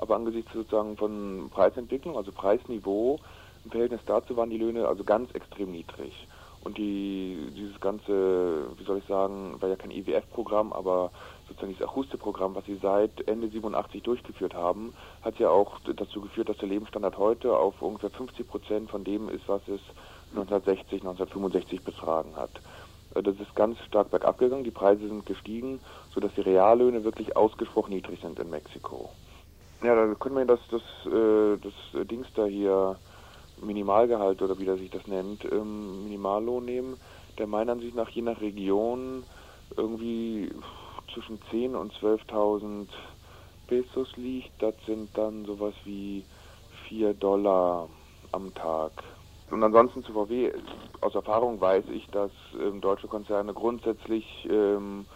aber 0.00 0.16
angesichts 0.16 0.52
sozusagen 0.52 0.96
von 0.96 1.50
Preisentwicklung, 1.50 2.16
also 2.16 2.32
Preisniveau, 2.32 3.18
im 3.64 3.70
Verhältnis 3.70 4.00
dazu 4.06 4.36
waren 4.36 4.50
die 4.50 4.58
Löhne 4.58 4.88
also 4.88 5.04
ganz 5.04 5.30
extrem 5.32 5.70
niedrig. 5.70 6.26
Und 6.62 6.76
die, 6.76 7.38
dieses 7.56 7.80
ganze, 7.80 8.66
wie 8.76 8.84
soll 8.84 8.98
ich 8.98 9.04
sagen, 9.06 9.56
war 9.60 9.68
ja 9.68 9.76
kein 9.76 9.90
IWF-Programm, 9.90 10.72
aber 10.72 11.10
sozusagen 11.48 11.72
dieses 11.72 11.88
Ajuste-Programm, 11.88 12.54
was 12.54 12.66
sie 12.66 12.76
seit 12.76 13.26
Ende 13.28 13.48
87 13.48 14.02
durchgeführt 14.02 14.54
haben, 14.54 14.92
hat 15.22 15.38
ja 15.38 15.48
auch 15.48 15.78
dazu 15.80 16.20
geführt, 16.20 16.50
dass 16.50 16.58
der 16.58 16.68
Lebensstandard 16.68 17.16
heute 17.16 17.56
auf 17.56 17.80
ungefähr 17.80 18.10
50 18.10 18.46
Prozent 18.46 18.90
von 18.90 19.04
dem 19.04 19.28
ist, 19.30 19.48
was 19.48 19.62
es 19.68 19.80
1960, 20.30 21.00
1965 21.00 21.82
betragen 21.82 22.36
hat. 22.36 22.50
Das 23.14 23.40
ist 23.40 23.54
ganz 23.56 23.78
stark 23.88 24.10
bergab 24.10 24.38
gegangen, 24.38 24.62
die 24.62 24.70
Preise 24.70 25.08
sind 25.08 25.26
gestiegen, 25.26 25.80
sodass 26.14 26.32
die 26.34 26.42
Reallöhne 26.42 27.04
wirklich 27.04 27.36
ausgesprochen 27.36 27.90
niedrig 27.90 28.20
sind 28.20 28.38
in 28.38 28.50
Mexiko. 28.50 29.10
Ja, 29.82 29.94
da 29.94 30.14
können 30.14 30.36
wir 30.36 30.44
das, 30.44 30.60
das, 30.70 30.82
äh, 31.06 31.56
das 31.58 32.06
Dings 32.06 32.26
da 32.34 32.44
hier, 32.44 32.98
Minimalgehalt 33.62 34.42
oder 34.42 34.58
wie 34.58 34.64
der 34.64 34.76
sich 34.76 34.90
das 34.90 35.06
nennt, 35.06 35.44
ähm, 35.44 36.04
Minimallohn 36.04 36.64
nehmen, 36.64 36.96
der 37.38 37.46
meiner 37.46 37.72
Ansicht 37.72 37.94
nach 37.94 38.08
je 38.10 38.22
nach 38.22 38.40
Region 38.40 39.24
irgendwie 39.76 40.50
zwischen 41.12 41.38
10.000 41.50 41.76
und 41.76 41.92
12.000 41.94 42.88
Pesos 43.66 44.08
liegt. 44.16 44.50
Das 44.62 44.74
sind 44.86 45.16
dann 45.16 45.44
sowas 45.44 45.74
wie 45.84 46.24
4 46.88 47.14
Dollar 47.14 47.88
am 48.32 48.52
Tag. 48.54 48.92
Und 49.50 49.62
ansonsten 49.62 50.04
zu 50.04 50.12
VW, 50.12 50.52
aus 51.00 51.14
Erfahrung 51.14 51.60
weiß 51.60 51.84
ich, 51.92 52.06
dass 52.08 52.30
ähm, 52.60 52.80
deutsche 52.80 53.08
Konzerne 53.08 53.52
grundsätzlich 53.52 54.24
ähm, 54.48 55.06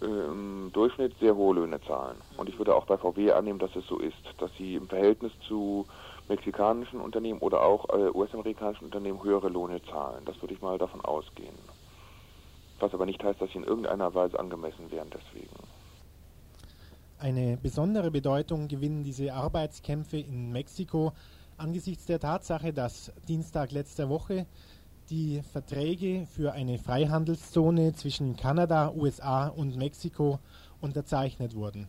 im 0.00 0.70
Durchschnitt 0.72 1.14
sehr 1.20 1.34
hohe 1.36 1.54
Löhne 1.54 1.80
zahlen. 1.82 2.16
Und 2.36 2.48
ich 2.48 2.58
würde 2.58 2.74
auch 2.74 2.86
bei 2.86 2.96
VW 2.96 3.32
annehmen, 3.32 3.58
dass 3.58 3.74
es 3.76 3.86
so 3.86 3.98
ist, 3.98 4.16
dass 4.38 4.50
sie 4.56 4.74
im 4.74 4.88
Verhältnis 4.88 5.32
zu 5.46 5.86
mexikanischen 6.28 7.00
Unternehmen 7.00 7.40
oder 7.40 7.62
auch 7.62 7.88
äh, 7.90 8.10
US-amerikanischen 8.10 8.86
Unternehmen 8.86 9.22
höhere 9.22 9.48
Löhne 9.48 9.80
zahlen. 9.84 10.24
Das 10.24 10.40
würde 10.40 10.54
ich 10.54 10.60
mal 10.60 10.78
davon 10.78 11.00
ausgehen. 11.02 11.54
Was 12.80 12.92
aber 12.92 13.06
nicht 13.06 13.22
heißt, 13.22 13.40
dass 13.40 13.50
sie 13.50 13.58
in 13.58 13.64
irgendeiner 13.64 14.14
Weise 14.14 14.38
angemessen 14.38 14.90
wären 14.90 15.08
deswegen. 15.10 15.56
Eine 17.18 17.56
besondere 17.56 18.10
Bedeutung 18.10 18.68
gewinnen 18.68 19.02
diese 19.02 19.32
Arbeitskämpfe 19.32 20.18
in 20.18 20.52
Mexiko 20.52 21.12
angesichts 21.56 22.04
der 22.04 22.20
Tatsache, 22.20 22.74
dass 22.74 23.10
Dienstag 23.26 23.72
letzter 23.72 24.10
Woche 24.10 24.46
die 25.10 25.42
Verträge 25.42 26.26
für 26.26 26.52
eine 26.52 26.78
Freihandelszone 26.78 27.94
zwischen 27.94 28.36
Kanada, 28.36 28.92
USA 28.92 29.46
und 29.48 29.76
Mexiko 29.76 30.40
unterzeichnet 30.80 31.54
wurden. 31.54 31.88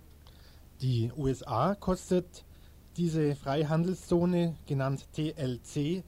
Die 0.81 1.11
USA 1.17 1.73
kostet 1.75 2.45
diese 2.95 3.35
Freihandelszone, 3.35 4.55
genannt 4.67 5.07
TLC, 5.13 6.03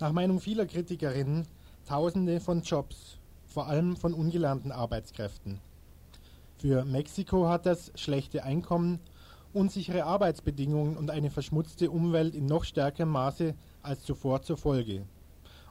nach 0.00 0.12
Meinung 0.12 0.40
vieler 0.40 0.66
Kritikerinnen 0.66 1.46
Tausende 1.86 2.40
von 2.40 2.62
Jobs, 2.62 3.18
vor 3.46 3.66
allem 3.66 3.96
von 3.96 4.14
ungelernten 4.14 4.72
Arbeitskräften. 4.72 5.60
Für 6.56 6.86
Mexiko 6.86 7.46
hat 7.48 7.66
das 7.66 7.92
schlechte 7.94 8.42
Einkommen, 8.42 9.00
unsichere 9.52 10.04
Arbeitsbedingungen 10.04 10.96
und 10.96 11.10
eine 11.10 11.30
verschmutzte 11.30 11.90
Umwelt 11.90 12.34
in 12.34 12.46
noch 12.46 12.64
stärkerem 12.64 13.10
Maße 13.10 13.54
als 13.82 14.02
zuvor 14.02 14.40
zur 14.40 14.56
Folge. 14.56 15.04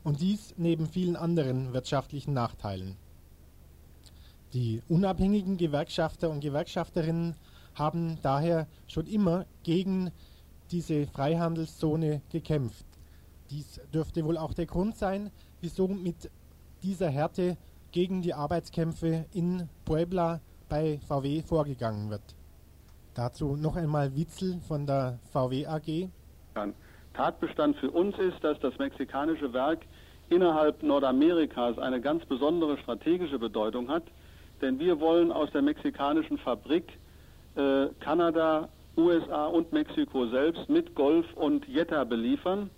Und 0.03 0.21
dies 0.21 0.53
neben 0.57 0.87
vielen 0.87 1.15
anderen 1.15 1.73
wirtschaftlichen 1.73 2.33
Nachteilen. 2.33 2.97
Die 4.53 4.81
unabhängigen 4.89 5.57
Gewerkschafter 5.57 6.29
und 6.29 6.41
Gewerkschafterinnen 6.41 7.35
haben 7.75 8.19
daher 8.21 8.67
schon 8.87 9.07
immer 9.07 9.45
gegen 9.63 10.11
diese 10.71 11.07
Freihandelszone 11.07 12.21
gekämpft. 12.29 12.85
Dies 13.49 13.79
dürfte 13.93 14.25
wohl 14.25 14.37
auch 14.37 14.53
der 14.53 14.65
Grund 14.65 14.97
sein, 14.97 15.31
wieso 15.61 15.87
mit 15.87 16.29
dieser 16.83 17.09
Härte 17.09 17.57
gegen 17.91 18.21
die 18.21 18.33
Arbeitskämpfe 18.33 19.25
in 19.33 19.69
Puebla 19.85 20.41
bei 20.69 20.99
VW 21.07 21.41
vorgegangen 21.41 22.09
wird. 22.09 22.35
Dazu 23.13 23.55
noch 23.55 23.75
einmal 23.75 24.15
Witzel 24.15 24.59
von 24.61 24.85
der 24.85 25.19
VW 25.31 25.67
AG. 25.67 26.09
Tatbestand 27.13 27.77
für 27.77 27.91
uns 27.91 28.17
ist, 28.17 28.43
dass 28.43 28.59
das 28.59 28.77
mexikanische 28.79 29.53
Werk 29.53 29.85
innerhalb 30.29 30.81
Nordamerikas 30.83 31.77
eine 31.77 32.01
ganz 32.01 32.25
besondere 32.25 32.77
strategische 32.79 33.39
Bedeutung 33.39 33.89
hat, 33.89 34.03
denn 34.61 34.79
wir 34.79 34.99
wollen 34.99 35.31
aus 35.31 35.51
der 35.51 35.61
mexikanischen 35.61 36.37
Fabrik 36.37 36.85
äh, 37.55 37.87
Kanada, 37.99 38.69
USA 38.97 39.47
und 39.47 39.71
Mexiko 39.73 40.27
selbst 40.27 40.69
mit 40.69 40.95
Golf 40.95 41.25
und 41.35 41.67
Jetta 41.67 42.03
beliefern. 42.03 42.69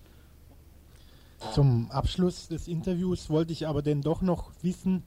Zum 1.54 1.90
Abschluss 1.92 2.48
des 2.48 2.68
Interviews 2.68 3.30
wollte 3.30 3.52
ich 3.52 3.68
aber 3.68 3.82
denn 3.82 4.02
doch 4.02 4.22
noch 4.22 4.52
wissen, 4.62 5.04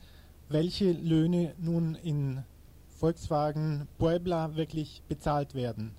welche 0.49 0.93
Löhne 0.93 1.55
nun 1.59 1.95
in 1.95 2.45
Volkswagen 2.89 3.89
Puebla 3.99 4.57
wirklich 4.57 5.03
bezahlt 5.09 5.55
werden. 5.55 5.95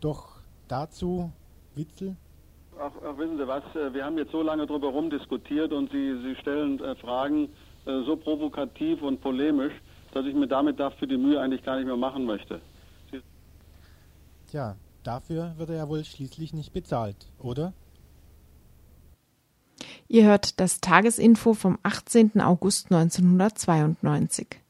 Doch 0.00 0.40
dazu, 0.68 1.32
Witzel. 1.76 2.16
Ach, 2.78 2.90
ach, 3.04 3.18
wissen 3.18 3.38
Sie 3.38 3.46
was, 3.46 3.62
äh, 3.74 3.92
wir 3.94 4.04
haben 4.04 4.18
jetzt 4.18 4.32
so 4.32 4.42
lange 4.42 4.66
drüber 4.66 4.88
rumdiskutiert 4.88 5.72
und 5.72 5.90
Sie, 5.90 6.20
Sie 6.22 6.34
stellen 6.36 6.80
äh, 6.80 6.94
Fragen 6.96 7.48
äh, 7.86 8.02
so 8.04 8.16
provokativ 8.16 9.02
und 9.02 9.20
polemisch, 9.20 9.72
dass 10.12 10.26
ich 10.26 10.34
mir 10.34 10.48
damit 10.48 10.78
dafür 10.78 11.08
die 11.08 11.16
Mühe 11.16 11.40
eigentlich 11.40 11.62
gar 11.62 11.76
nicht 11.76 11.86
mehr 11.86 11.96
machen 11.96 12.24
möchte. 12.24 12.60
Sie 13.10 13.20
Tja, 14.50 14.76
dafür 15.02 15.54
wird 15.56 15.70
er 15.70 15.76
ja 15.76 15.88
wohl 15.88 16.04
schließlich 16.04 16.52
nicht 16.52 16.72
bezahlt, 16.72 17.16
oder? 17.38 17.72
Ihr 20.08 20.24
hört 20.24 20.60
das 20.60 20.80
Tagesinfo 20.80 21.54
vom 21.54 21.78
18. 21.82 22.40
August 22.40 22.92
1992. 22.92 24.60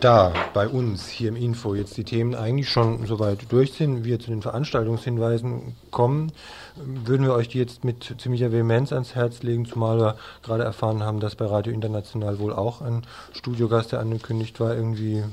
Da 0.00 0.32
bei 0.54 0.68
uns 0.68 1.08
hier 1.08 1.28
im 1.28 1.36
Info 1.36 1.74
jetzt 1.74 1.96
die 1.96 2.04
Themen 2.04 2.34
eigentlich 2.34 2.68
schon 2.68 3.06
soweit 3.06 3.50
durch 3.50 3.72
sind, 3.72 4.04
wir 4.04 4.20
zu 4.20 4.30
den 4.30 4.42
Veranstaltungshinweisen 4.42 5.74
kommen, 5.90 6.32
würden 6.76 7.26
wir 7.26 7.34
euch 7.34 7.48
die 7.48 7.58
jetzt 7.58 7.84
mit 7.84 8.14
ziemlicher 8.18 8.52
Vehemenz 8.52 8.92
ans 8.92 9.14
Herz 9.14 9.42
legen, 9.42 9.66
zumal 9.66 9.98
wir 9.98 10.16
gerade 10.42 10.64
erfahren 10.64 11.02
haben, 11.02 11.20
dass 11.20 11.36
bei 11.36 11.46
Radio 11.46 11.72
International 11.72 12.38
wohl 12.38 12.52
auch 12.52 12.80
ein 12.80 13.02
Studiogast, 13.32 13.92
der 13.92 14.00
angekündigt 14.00 14.60
war, 14.60 14.74
irgendwie 14.74 15.24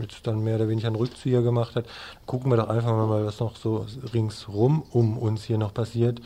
jetzt 0.00 0.26
dann 0.26 0.42
mehr 0.44 0.56
oder 0.56 0.68
weniger 0.68 0.88
einen 0.88 0.96
Rückzieher 0.96 1.42
gemacht 1.42 1.76
hat. 1.76 1.86
Gucken 2.26 2.50
wir 2.50 2.56
doch 2.56 2.68
einfach 2.68 2.92
mal, 2.92 3.24
was 3.24 3.40
noch 3.40 3.56
so 3.56 3.86
ringsrum 4.14 4.82
um 4.90 5.18
uns 5.18 5.44
hier 5.44 5.58
noch 5.58 5.74
passiert. 5.74 6.20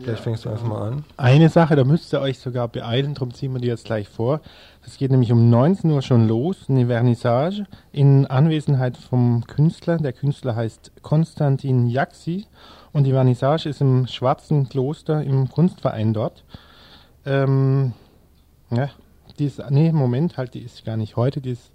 Vielleicht 0.00 0.22
fängst 0.22 0.44
du 0.44 0.48
einfach 0.48 0.66
mal 0.66 0.88
an. 0.88 1.04
Eine 1.16 1.48
Sache, 1.48 1.76
da 1.76 1.84
müsst 1.84 2.12
ihr 2.12 2.20
euch 2.20 2.38
sogar 2.38 2.68
beeilen, 2.68 3.14
darum 3.14 3.32
ziehen 3.32 3.52
wir 3.52 3.60
die 3.60 3.68
jetzt 3.68 3.84
gleich 3.84 4.08
vor. 4.08 4.40
Es 4.84 4.98
geht 4.98 5.10
nämlich 5.10 5.30
um 5.30 5.50
19 5.50 5.90
Uhr 5.90 6.02
schon 6.02 6.26
los, 6.26 6.66
eine 6.68 6.86
Vernissage 6.86 7.64
in 7.92 8.26
Anwesenheit 8.26 8.96
vom 8.96 9.44
Künstler. 9.46 9.98
Der 9.98 10.12
Künstler 10.12 10.56
heißt 10.56 10.92
Konstantin 11.02 11.86
Jaxi 11.86 12.46
und 12.92 13.04
die 13.04 13.12
Vernissage 13.12 13.68
ist 13.68 13.80
im 13.80 14.06
Schwarzen 14.06 14.68
Kloster 14.68 15.22
im 15.22 15.48
Kunstverein 15.48 16.12
dort. 16.12 16.44
Ähm, 17.24 17.92
ja, 18.70 18.90
die 19.38 19.46
ist, 19.46 19.62
nee, 19.70 19.92
Moment, 19.92 20.36
halt, 20.36 20.54
die 20.54 20.60
ist 20.60 20.84
gar 20.84 20.96
nicht 20.96 21.16
heute, 21.16 21.40
die 21.40 21.50
ist, 21.52 21.72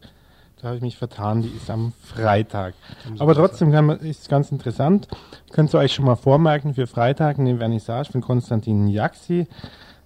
da 0.61 0.67
habe 0.67 0.77
ich 0.77 0.81
mich 0.81 0.97
vertan, 0.97 1.41
die 1.41 1.49
ist 1.49 1.69
am 1.69 1.93
Freitag. 2.03 2.73
Aber 3.17 3.33
trotzdem 3.33 3.71
kann 3.71 3.85
man, 3.85 3.99
ist 3.99 4.27
ganz 4.27 4.51
interessant. 4.51 5.07
Könnt 5.51 5.73
ihr 5.73 5.79
euch 5.79 5.93
schon 5.93 6.05
mal 6.05 6.17
vormerken 6.17 6.73
für 6.73 6.85
Freitag 6.85 7.39
eine 7.39 7.57
Vernissage 7.57 8.11
von 8.11 8.21
Konstantin 8.21 8.87
Jaxi. 8.87 9.47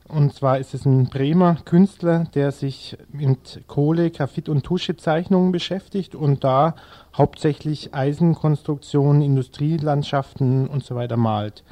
Und 0.07 0.35
zwar 0.35 0.59
ist 0.59 0.75
es 0.75 0.85
ein 0.85 1.05
Bremer 1.05 1.57
Künstler, 1.65 2.25
der 2.35 2.51
sich 2.51 2.97
mit 3.11 3.61
Kohle, 3.67 4.11
Graphit 4.11 4.47
und 4.47 4.63
Tuschezeichnungen 4.63 5.51
beschäftigt 5.51 6.13
und 6.13 6.43
da 6.43 6.75
hauptsächlich 7.17 7.95
Eisenkonstruktionen, 7.95 9.23
Industrielandschaften 9.23 10.67
und 10.67 10.83
so 10.83 10.93
weiter 10.93 11.17
malt. 11.17 11.63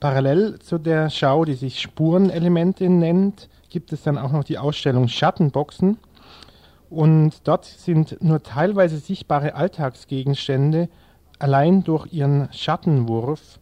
Parallel 0.00 0.58
zu 0.60 0.78
der 0.78 1.10
Schau, 1.10 1.44
die 1.44 1.54
sich 1.54 1.80
Spurenelemente 1.80 2.88
nennt, 2.88 3.50
gibt 3.68 3.92
es 3.92 4.02
dann 4.02 4.16
auch 4.16 4.32
noch 4.32 4.44
die 4.44 4.58
Ausstellung 4.58 5.08
Schattenboxen. 5.08 5.98
Und 6.92 7.48
dort 7.48 7.64
sind 7.64 8.22
nur 8.22 8.42
teilweise 8.42 8.98
sichtbare 8.98 9.54
Alltagsgegenstände 9.54 10.90
allein 11.38 11.84
durch 11.84 12.12
ihren 12.12 12.52
Schattenwurf 12.52 13.58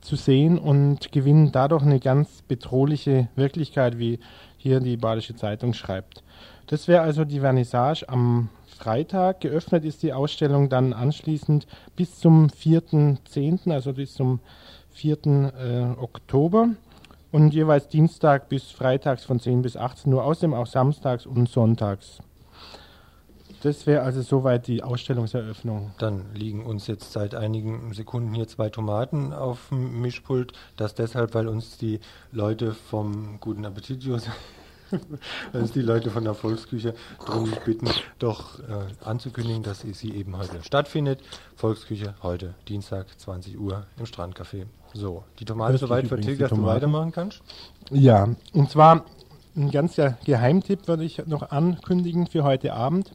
zu 0.00 0.16
sehen 0.16 0.58
und 0.58 1.12
gewinnen 1.12 1.52
dadurch 1.52 1.84
eine 1.84 2.00
ganz 2.00 2.42
bedrohliche 2.42 3.28
Wirklichkeit, 3.36 4.00
wie 4.00 4.18
hier 4.56 4.80
die 4.80 4.96
Badische 4.96 5.36
Zeitung 5.36 5.74
schreibt. 5.74 6.24
Das 6.66 6.88
wäre 6.88 7.02
also 7.02 7.24
die 7.24 7.38
Vernissage 7.38 8.08
am 8.08 8.48
Freitag. 8.66 9.42
Geöffnet 9.42 9.84
ist 9.84 10.02
die 10.02 10.12
Ausstellung 10.12 10.68
dann 10.68 10.92
anschließend 10.92 11.68
bis 11.94 12.18
zum 12.18 12.48
4.10., 12.48 13.70
also 13.72 13.92
bis 13.92 14.14
zum 14.14 14.40
4. 14.90 15.18
Äh, 15.24 16.00
Oktober 16.02 16.70
und 17.30 17.54
jeweils 17.54 17.86
Dienstag 17.86 18.48
bis 18.48 18.72
Freitags 18.72 19.22
von 19.22 19.38
10 19.38 19.62
bis 19.62 19.76
18 19.76 20.12
Uhr, 20.12 20.24
außerdem 20.24 20.52
auch 20.52 20.66
samstags 20.66 21.26
und 21.26 21.48
sonntags. 21.48 22.18
Das 23.62 23.86
wäre 23.86 24.02
also 24.02 24.22
soweit 24.22 24.66
die 24.66 24.82
Ausstellungseröffnung. 24.82 25.92
Dann 25.98 26.34
liegen 26.34 26.64
uns 26.64 26.86
jetzt 26.86 27.12
seit 27.12 27.34
einigen 27.34 27.92
Sekunden 27.92 28.32
hier 28.32 28.48
zwei 28.48 28.70
Tomaten 28.70 29.34
auf 29.34 29.68
dem 29.68 30.00
Mischpult. 30.00 30.54
Das 30.76 30.94
deshalb, 30.94 31.34
weil 31.34 31.46
uns 31.46 31.76
die 31.76 32.00
Leute 32.32 32.72
vom 32.72 33.38
Guten 33.38 33.66
Appetitius, 33.66 34.22
weil 35.52 35.60
uns 35.60 35.72
die 35.72 35.82
Leute 35.82 36.10
von 36.10 36.24
der 36.24 36.32
Volksküche 36.32 36.94
darum 37.26 37.52
bitten, 37.66 37.88
doch 38.18 38.60
äh, 38.60 38.86
anzukündigen, 39.04 39.62
dass 39.62 39.80
sie 39.80 40.14
eben 40.14 40.38
heute 40.38 40.62
stattfindet. 40.62 41.20
Volksküche 41.54 42.14
heute 42.22 42.54
Dienstag 42.66 43.06
20 43.18 43.60
Uhr 43.60 43.86
im 43.98 44.06
Strandcafé. 44.06 44.64
So, 44.94 45.24
die 45.38 45.44
Tomate 45.44 45.72
Köstlich 45.72 45.88
soweit 45.88 46.06
vertilgt, 46.06 46.40
dass 46.40 46.48
du 46.48 46.56
Tomaten. 46.56 46.76
weitermachen 46.76 47.12
kannst. 47.12 47.42
Ja, 47.90 48.26
und 48.54 48.70
zwar 48.70 49.04
ein 49.54 49.70
ganzer 49.70 50.16
Geheimtipp 50.24 50.88
würde 50.88 51.04
ich 51.04 51.26
noch 51.26 51.50
ankündigen 51.50 52.26
für 52.26 52.42
heute 52.42 52.72
Abend. 52.72 53.12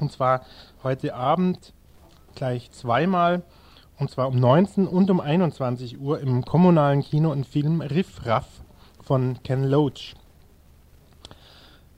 Und 0.00 0.12
zwar 0.12 0.42
heute 0.84 1.14
Abend 1.14 1.72
gleich 2.36 2.70
zweimal, 2.70 3.42
und 3.98 4.10
zwar 4.10 4.28
um 4.28 4.38
19 4.38 4.86
und 4.86 5.10
um 5.10 5.20
21 5.20 6.00
Uhr 6.00 6.20
im 6.20 6.44
kommunalen 6.44 7.02
Kino 7.02 7.32
ein 7.32 7.42
Film 7.42 7.80
Riff 7.80 8.24
Raff 8.24 8.46
von 9.02 9.42
Ken 9.42 9.64
Loach. 9.64 10.14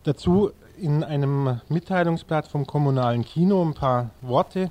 Dazu 0.04 0.50
in 0.78 1.04
einem 1.04 1.60
Mitteilungsblatt 1.68 2.48
vom 2.48 2.66
kommunalen 2.66 3.22
Kino 3.22 3.62
ein 3.62 3.74
paar 3.74 4.10
Worte. 4.22 4.70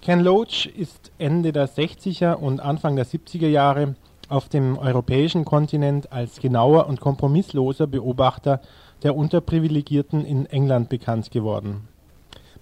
Ken 0.00 0.20
Loach 0.20 0.66
ist 0.66 1.10
Ende 1.18 1.50
der 1.50 1.68
60er 1.68 2.34
und 2.34 2.60
Anfang 2.60 2.94
der 2.94 3.06
70er 3.06 3.48
Jahre 3.48 3.96
auf 4.28 4.48
dem 4.48 4.78
europäischen 4.78 5.44
Kontinent 5.44 6.12
als 6.12 6.38
genauer 6.38 6.86
und 6.86 7.00
kompromissloser 7.00 7.88
Beobachter 7.88 8.60
der 9.02 9.16
Unterprivilegierten 9.16 10.24
in 10.24 10.46
England 10.46 10.88
bekannt 10.88 11.32
geworden. 11.32 11.88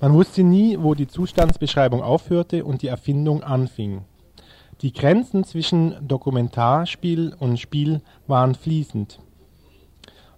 Man 0.01 0.15
wusste 0.15 0.43
nie, 0.43 0.79
wo 0.81 0.95
die 0.95 1.09
Zustandsbeschreibung 1.09 2.03
aufhörte 2.03 2.65
und 2.65 2.81
die 2.81 2.87
Erfindung 2.87 3.43
anfing. 3.43 4.03
Die 4.81 4.95
Grenzen 4.95 5.45
zwischen 5.45 5.95
Dokumentarspiel 6.09 7.35
und 7.39 7.61
Spiel 7.61 8.01
waren 8.27 8.55
fließend. 8.55 9.21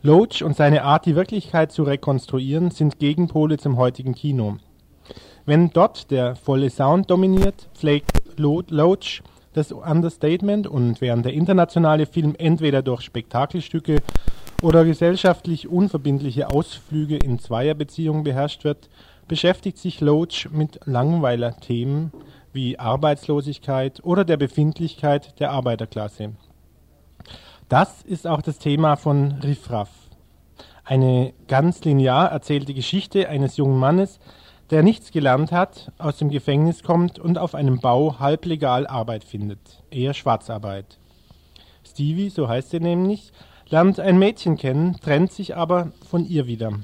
Loach 0.03 0.43
und 0.43 0.57
seine 0.57 0.83
Art, 0.83 1.07
die 1.07 1.15
Wirklichkeit 1.15 1.71
zu 1.71 1.85
rekonstruieren, 1.85 2.73
sind 2.73 2.99
Gegenpole 2.99 3.57
zum 3.57 3.77
heutigen 3.77 4.17
Kino. 4.17 4.57
Wenn 5.47 5.71
dort 5.71 6.11
der 6.11 6.35
volle 6.35 6.69
Sound 6.69 7.09
dominiert, 7.09 7.69
pflegt 7.75 8.21
Lo- 8.37 8.65
Loach 8.69 9.23
das 9.53 9.71
Understatement 9.71 10.67
und 10.67 11.01
während 11.01 11.25
der 11.25 11.35
internationale 11.35 12.07
Film 12.07 12.35
entweder 12.37 12.83
durch 12.83 13.03
Spektakelstücke 13.03 13.99
oder 14.61 14.85
gesellschaftlich 14.85 15.69
unverbindliche 15.69 16.51
Ausflüge 16.51 17.17
in 17.17 17.39
Zweierbeziehungen 17.39 18.25
beherrscht 18.25 18.65
wird, 18.65 18.89
beschäftigt 19.33 19.78
sich 19.78 20.03
Loach 20.03 20.51
mit 20.51 20.80
Langweiler-Themen 20.85 22.12
wie 22.53 22.78
Arbeitslosigkeit 22.78 24.05
oder 24.05 24.26
der 24.26 24.37
Befindlichkeit 24.37 25.41
der 25.41 25.53
Arbeiterklasse. 25.53 26.35
Das 27.70 28.03
ist 28.03 28.26
auch 28.26 28.43
das 28.43 28.59
Thema 28.59 28.97
von 28.97 29.41
Riffraff. 29.43 29.89
Eine 30.85 31.33
ganz 31.49 31.83
linear 31.83 32.30
erzählte 32.30 32.74
Geschichte 32.74 33.26
eines 33.30 33.57
jungen 33.57 33.78
Mannes, 33.78 34.20
der 34.68 34.83
nichts 34.83 35.12
gelernt 35.12 35.51
hat, 35.51 35.93
aus 35.97 36.18
dem 36.18 36.28
Gefängnis 36.28 36.83
kommt 36.83 37.18
und 37.18 37.39
auf 37.39 37.55
einem 37.55 37.80
Bau 37.80 38.18
halblegal 38.18 38.87
Arbeit 38.87 39.24
findet, 39.24 39.83
eher 39.91 40.12
Schwarzarbeit. 40.12 40.99
Stevie, 41.89 42.28
so 42.28 42.49
heißt 42.49 42.74
er 42.74 42.80
nämlich, 42.80 43.33
lernt 43.70 43.99
ein 43.99 44.18
Mädchen 44.18 44.59
kennen, 44.59 45.01
trennt 45.01 45.33
sich 45.33 45.57
aber 45.57 45.91
von 46.07 46.26
ihr 46.26 46.47
wieder. 46.47 46.74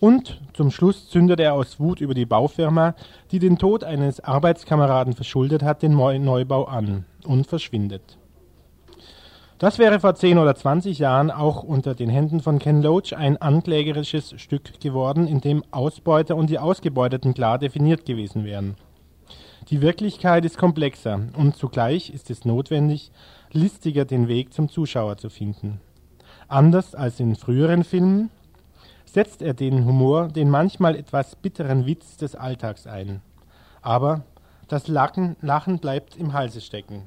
Und 0.00 0.40
zum 0.52 0.70
Schluss 0.70 1.08
zündet 1.08 1.40
er 1.40 1.54
aus 1.54 1.80
Wut 1.80 2.00
über 2.00 2.14
die 2.14 2.26
Baufirma, 2.26 2.94
die 3.30 3.38
den 3.38 3.58
Tod 3.58 3.84
eines 3.84 4.20
Arbeitskameraden 4.20 5.14
verschuldet 5.14 5.62
hat, 5.62 5.82
den 5.82 5.94
Neubau 5.94 6.64
an 6.64 7.06
und 7.24 7.46
verschwindet. 7.46 8.18
Das 9.58 9.78
wäre 9.78 10.00
vor 10.00 10.14
10 10.14 10.38
oder 10.38 10.54
20 10.54 10.98
Jahren 10.98 11.30
auch 11.30 11.62
unter 11.62 11.94
den 11.94 12.10
Händen 12.10 12.40
von 12.40 12.58
Ken 12.58 12.82
Loach 12.82 13.12
ein 13.16 13.36
anklägerisches 13.36 14.34
Stück 14.36 14.80
geworden, 14.80 15.26
in 15.28 15.40
dem 15.40 15.62
Ausbeuter 15.70 16.36
und 16.36 16.50
die 16.50 16.58
Ausgebeuteten 16.58 17.34
klar 17.34 17.58
definiert 17.58 18.04
gewesen 18.04 18.44
wären. 18.44 18.74
Die 19.70 19.80
Wirklichkeit 19.80 20.44
ist 20.44 20.58
komplexer 20.58 21.20
und 21.38 21.56
zugleich 21.56 22.10
ist 22.10 22.30
es 22.30 22.44
notwendig, 22.44 23.10
listiger 23.52 24.04
den 24.04 24.28
Weg 24.28 24.52
zum 24.52 24.68
Zuschauer 24.68 25.16
zu 25.16 25.30
finden. 25.30 25.80
Anders 26.48 26.94
als 26.94 27.18
in 27.20 27.34
früheren 27.34 27.84
Filmen 27.84 28.30
setzt 29.14 29.42
er 29.42 29.54
den 29.54 29.84
Humor, 29.84 30.26
den 30.26 30.50
manchmal 30.50 30.96
etwas 30.96 31.36
bitteren 31.36 31.86
Witz 31.86 32.16
des 32.16 32.34
Alltags 32.34 32.88
ein. 32.88 33.22
Aber 33.80 34.24
das 34.66 34.88
Lachen, 34.88 35.36
Lachen 35.40 35.78
bleibt 35.78 36.16
im 36.16 36.32
Halse 36.32 36.60
stecken. 36.60 37.06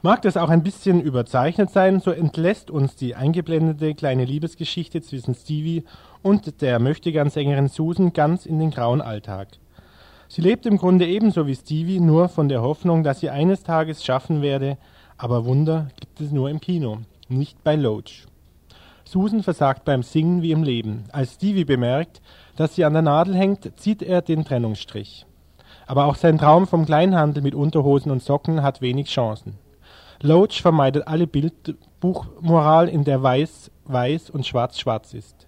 Mag 0.00 0.22
das 0.22 0.38
auch 0.38 0.48
ein 0.48 0.62
bisschen 0.62 1.02
überzeichnet 1.02 1.70
sein, 1.70 2.00
so 2.00 2.10
entlässt 2.10 2.70
uns 2.70 2.96
die 2.96 3.16
eingeblendete 3.16 3.94
kleine 3.94 4.24
Liebesgeschichte 4.24 5.02
zwischen 5.02 5.34
Stevie 5.34 5.84
und 6.22 6.62
der 6.62 6.78
Möchtegern-Sängerin 6.78 7.68
Susan 7.68 8.14
ganz 8.14 8.46
in 8.46 8.58
den 8.60 8.70
grauen 8.70 9.02
Alltag. 9.02 9.48
Sie 10.28 10.40
lebt 10.40 10.64
im 10.64 10.78
Grunde 10.78 11.06
ebenso 11.06 11.46
wie 11.46 11.56
Stevie, 11.56 12.00
nur 12.00 12.30
von 12.30 12.48
der 12.48 12.62
Hoffnung, 12.62 13.02
dass 13.02 13.20
sie 13.20 13.28
eines 13.28 13.62
Tages 13.62 14.02
schaffen 14.02 14.40
werde, 14.40 14.78
aber 15.18 15.44
Wunder 15.44 15.88
gibt 16.00 16.20
es 16.20 16.30
nur 16.30 16.48
im 16.48 16.60
Kino, 16.60 16.98
nicht 17.28 17.62
bei 17.62 17.76
Loach. 17.76 18.27
Susan 19.08 19.42
versagt 19.42 19.86
beim 19.86 20.02
Singen 20.02 20.42
wie 20.42 20.52
im 20.52 20.62
Leben. 20.62 21.04
Als 21.12 21.36
Stevie 21.36 21.64
bemerkt, 21.64 22.20
dass 22.56 22.74
sie 22.74 22.84
an 22.84 22.92
der 22.92 23.00
Nadel 23.00 23.34
hängt, 23.34 23.72
zieht 23.80 24.02
er 24.02 24.20
den 24.20 24.44
Trennungsstrich. 24.44 25.24
Aber 25.86 26.04
auch 26.04 26.16
sein 26.16 26.36
Traum 26.36 26.66
vom 26.66 26.84
Kleinhandel 26.84 27.42
mit 27.42 27.54
Unterhosen 27.54 28.12
und 28.12 28.22
Socken 28.22 28.62
hat 28.62 28.82
wenig 28.82 29.08
Chancen. 29.08 29.54
Loach 30.20 30.60
vermeidet 30.60 31.08
alle 31.08 31.26
Bildbuchmoral, 31.26 32.90
in 32.90 33.04
der 33.04 33.22
weiß 33.22 33.70
weiß 33.86 34.28
und 34.28 34.46
schwarz 34.46 34.78
schwarz 34.78 35.14
ist. 35.14 35.46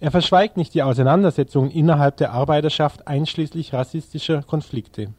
Er 0.00 0.10
verschweigt 0.10 0.56
nicht 0.56 0.72
die 0.72 0.82
Auseinandersetzungen 0.82 1.70
innerhalb 1.70 2.16
der 2.16 2.32
Arbeiterschaft 2.32 3.06
einschließlich 3.06 3.74
rassistischer 3.74 4.42
Konflikte. 4.44 5.12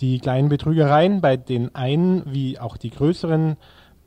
Die 0.00 0.20
kleinen 0.20 0.50
Betrügereien 0.50 1.20
bei 1.20 1.36
den 1.36 1.74
einen 1.74 2.22
wie 2.32 2.60
auch 2.60 2.76
die 2.76 2.90
größeren 2.90 3.56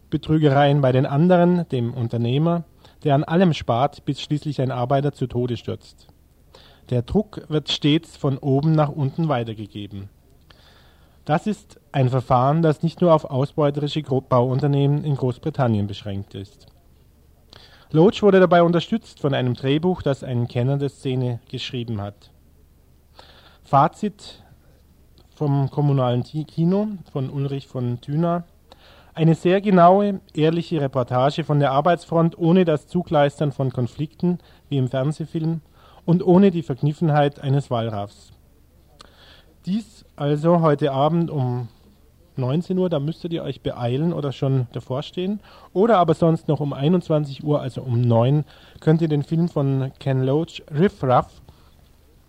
Betrügereien 0.10 0.82
bei 0.82 0.91
den 0.91 1.05
anderen, 1.05 1.68
dem 1.70 1.93
Unternehmer, 1.93 2.64
der 3.03 3.16
an 3.16 3.24
allem 3.24 3.53
spart, 3.53 4.05
bis 4.05 4.22
schließlich 4.22 4.62
ein 4.62 4.72
Arbeiter 4.72 5.14
zu 5.14 5.28
Tode 5.28 5.57
stürzt. 5.57 6.07
Der 6.89 7.03
Druck 7.03 7.45
wird 7.49 7.70
stets 7.70 8.18
von 8.18 8.38
oben 8.38 8.72
nach 8.72 8.89
unten 8.89 9.30
weitergegeben. 9.30 10.10
Das 11.26 11.45
ist 11.45 11.80
ein 11.91 12.10
Verfahren, 12.10 12.64
das 12.64 12.82
nicht 12.82 13.01
nur 13.01 13.14
auf 13.14 13.26
ausbeuterische 13.26 14.01
Bauunternehmen 14.01 15.03
in 15.03 15.16
Großbritannien 15.16 15.86
beschränkt 15.86 16.34
ist. 16.34 16.66
Loach 17.91 18.22
wurde 18.22 18.39
dabei 18.39 18.64
unterstützt 18.64 19.20
von 19.20 19.34
einem 19.34 19.53
Drehbuch, 19.53 20.01
das 20.01 20.24
ein 20.24 20.47
Kenner 20.47 20.78
der 20.78 20.89
Szene 20.89 21.39
geschrieben 21.49 22.01
hat. 22.01 22.32
Fazit 23.64 24.43
vom 25.36 25.70
kommunalen 25.70 26.24
Kino 26.24 26.88
von 27.12 27.30
Ulrich 27.30 27.68
von 27.68 28.01
Thüner. 28.01 28.43
Eine 29.20 29.36
sehr 29.36 29.59
genaue, 29.59 30.22
ehrliche 30.34 30.80
Reportage 30.80 31.43
von 31.43 31.59
der 31.59 31.74
Arbeitsfront 31.74 32.38
ohne 32.38 32.63
das 32.63 32.88
Zugleistern 32.88 33.51
von 33.51 33.74
Konflikten 33.74 34.38
wie 34.70 34.78
im 34.78 34.88
Fernsehfilm 34.88 35.59
und 36.05 36.26
ohne 36.26 36.51
die 36.51 36.63
Verkniffenheit 36.63 37.41
eines 37.41 37.70
Wallraffs. 37.70 38.32
Dies 39.65 40.05
also 40.15 40.61
heute 40.61 40.93
Abend 40.93 41.30
um 41.30 41.67
19 42.38 42.78
Uhr, 42.78 42.89
da 42.89 43.01
müsstet 43.01 43.34
ihr 43.34 43.43
euch 43.43 43.59
beeilen 43.59 44.13
oder 44.13 44.32
schon 44.32 44.67
davor 44.72 45.03
stehen. 45.03 45.41
Oder 45.74 45.97
aber 45.97 46.13
sonst 46.13 46.47
noch 46.47 46.61
um 46.61 46.72
21 46.72 47.43
Uhr, 47.43 47.59
also 47.59 47.82
um 47.82 47.99
9, 47.99 48.45
könnt 48.80 49.01
ihr 49.01 49.09
den 49.09 49.24
Film 49.24 49.49
von 49.49 49.91
Ken 49.99 50.24
Loach, 50.24 50.63
Riff 50.74 51.03
Raff, 51.03 51.41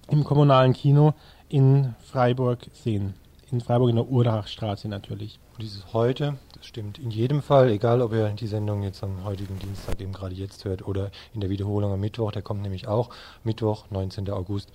im 0.09 0.25
kommunalen 0.25 0.73
Kino 0.73 1.15
in 1.49 1.95
Freiburg 2.01 2.67
sehen. 2.73 3.15
In 3.53 3.61
Freiburg 3.61 3.91
in 3.91 3.97
der 3.97 4.09
Urachstraße 4.09 4.89
natürlich. 4.89 5.39
Dieses 5.61 5.93
heute, 5.93 6.37
stimmt 6.67 6.99
in 6.99 7.11
jedem 7.11 7.43
Fall, 7.43 7.71
egal 7.71 8.03
ob 8.03 8.13
ihr 8.13 8.29
die 8.31 8.47
Sendung 8.47 8.83
jetzt 8.83 9.03
am 9.03 9.25
heutigen 9.25 9.59
Dienstag 9.59 10.01
eben 10.01 10.13
gerade 10.13 10.35
jetzt 10.35 10.65
hört 10.65 10.87
oder 10.87 11.11
in 11.35 11.41
der 11.41 11.51
Wiederholung 11.51 11.93
am 11.93 12.01
Mittwoch, 12.01 12.33
der 12.33 12.43
kommt 12.43 12.63
nämlich 12.63 12.87
auch 12.87 13.11
Mittwoch, 13.45 13.87
19. 13.91 14.31
August 14.31 14.71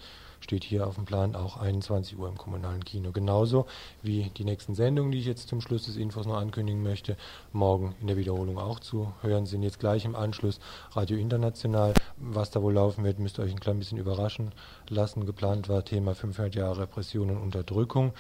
steht 0.46 0.64
hier 0.64 0.88
auf 0.88 0.96
dem 0.96 1.06
Plan 1.06 1.36
auch 1.36 1.58
21 1.58 2.18
Uhr 2.18 2.30
im 2.30 2.38
kommunalen 2.38 2.86
Kino. 2.86 3.12
Genauso 3.12 3.66
wie 4.04 4.30
die 4.38 4.46
nächsten 4.46 4.76
Sendungen, 4.76 5.12
die 5.12 5.18
ich 5.18 5.26
jetzt 5.26 5.50
zum 5.50 5.60
Schluss 5.60 5.86
des 5.86 5.98
Infos 5.98 6.28
noch 6.28 6.38
ankündigen 6.38 6.84
möchte, 6.84 7.18
morgen 7.52 7.96
in 8.00 8.08
der 8.08 8.16
Wiederholung 8.16 8.60
auch 8.60 8.80
zu 8.80 9.12
hören 9.22 9.48
sind. 9.48 9.64
Jetzt 9.64 9.80
gleich 9.80 10.06
im 10.06 10.16
Anschluss 10.16 10.60
Radio 10.92 11.18
International. 11.18 11.94
Was 12.18 12.52
da 12.52 12.62
wohl 12.62 12.74
laufen 12.74 13.04
wird, 13.04 13.18
müsst 13.18 13.40
ihr 13.40 13.44
euch 13.44 13.52
ein 13.52 13.60
klein 13.60 13.80
bisschen 13.80 13.98
überraschen 13.98 14.52
lassen. 14.88 15.26
Geplant 15.26 15.68
war 15.68 15.84
Thema 15.84 16.14
500 16.14 16.54
Jahre 16.54 16.82
Repression 16.82 17.32
und 17.32 17.38
Unterdrückung. 17.38 18.14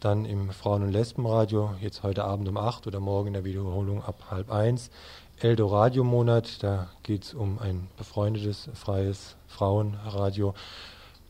Dann 0.00 0.26
im 0.26 0.50
Frauen- 0.50 0.82
und 0.82 0.92
Lesbenradio, 0.92 1.74
jetzt 1.80 2.02
heute 2.02 2.24
Abend 2.24 2.46
um 2.46 2.58
8 2.58 2.86
oder 2.86 3.00
morgen 3.00 3.28
in 3.28 3.34
der 3.34 3.44
Wiederholung 3.44 4.04
ab 4.04 4.26
halb 4.30 4.52
1. 4.52 4.90
Eldo-Radio-Monat, 5.38 6.62
da 6.62 6.90
geht 7.02 7.24
es 7.24 7.32
um 7.32 7.58
ein 7.58 7.88
befreundetes, 7.96 8.68
freies 8.74 9.36
Frauenradio. 9.46 10.52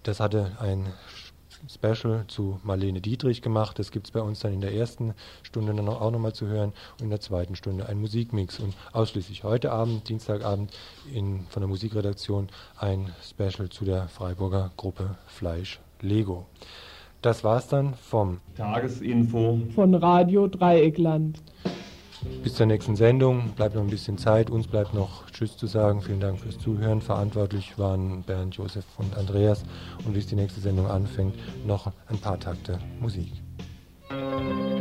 Das 0.02 0.20
hatte 0.20 0.52
ein 0.60 0.86
Special 1.68 2.24
zu 2.26 2.58
Marlene 2.62 3.00
Dietrich 3.00 3.42
gemacht. 3.42 3.78
Das 3.78 3.90
gibt 3.90 4.06
es 4.06 4.12
bei 4.12 4.20
uns 4.20 4.40
dann 4.40 4.54
in 4.54 4.60
der 4.60 4.72
ersten 4.72 5.14
Stunde 5.42 5.74
dann 5.74 5.88
auch 5.88 6.10
nochmal 6.10 6.32
zu 6.32 6.46
hören 6.46 6.72
und 6.98 7.04
in 7.04 7.10
der 7.10 7.20
zweiten 7.20 7.54
Stunde 7.54 7.86
ein 7.86 8.00
Musikmix. 8.00 8.58
Und 8.58 8.74
ausschließlich 8.92 9.44
heute 9.44 9.72
Abend, 9.72 10.08
Dienstagabend, 10.08 10.72
in, 11.12 11.46
von 11.48 11.60
der 11.60 11.68
Musikredaktion 11.68 12.48
ein 12.78 13.12
Special 13.22 13.68
zu 13.68 13.84
der 13.84 14.08
Freiburger 14.08 14.70
Gruppe 14.76 15.16
Fleisch 15.26 15.80
Lego. 16.00 16.46
Das 17.20 17.44
war's 17.44 17.68
dann 17.68 17.94
vom 17.94 18.40
Tagesinfo 18.56 19.60
von 19.74 19.94
Radio 19.94 20.46
Dreieckland. 20.46 21.42
Bis 22.42 22.54
zur 22.54 22.66
nächsten 22.66 22.96
Sendung. 22.96 23.50
Bleibt 23.56 23.74
noch 23.74 23.82
ein 23.82 23.90
bisschen 23.90 24.18
Zeit. 24.18 24.50
Uns 24.50 24.66
bleibt 24.66 24.94
noch 24.94 25.30
Tschüss 25.30 25.56
zu 25.56 25.66
sagen. 25.66 26.02
Vielen 26.02 26.20
Dank 26.20 26.40
fürs 26.40 26.58
Zuhören. 26.58 27.00
Verantwortlich 27.00 27.78
waren 27.78 28.22
Bernd, 28.22 28.56
Josef 28.56 28.84
und 28.98 29.16
Andreas. 29.16 29.62
Und 30.04 30.14
bis 30.14 30.26
die 30.26 30.36
nächste 30.36 30.60
Sendung 30.60 30.86
anfängt, 30.86 31.34
noch 31.66 31.92
ein 32.08 32.18
paar 32.18 32.38
Takte 32.38 32.78
Musik. 33.00 33.32
Musik 34.10 34.80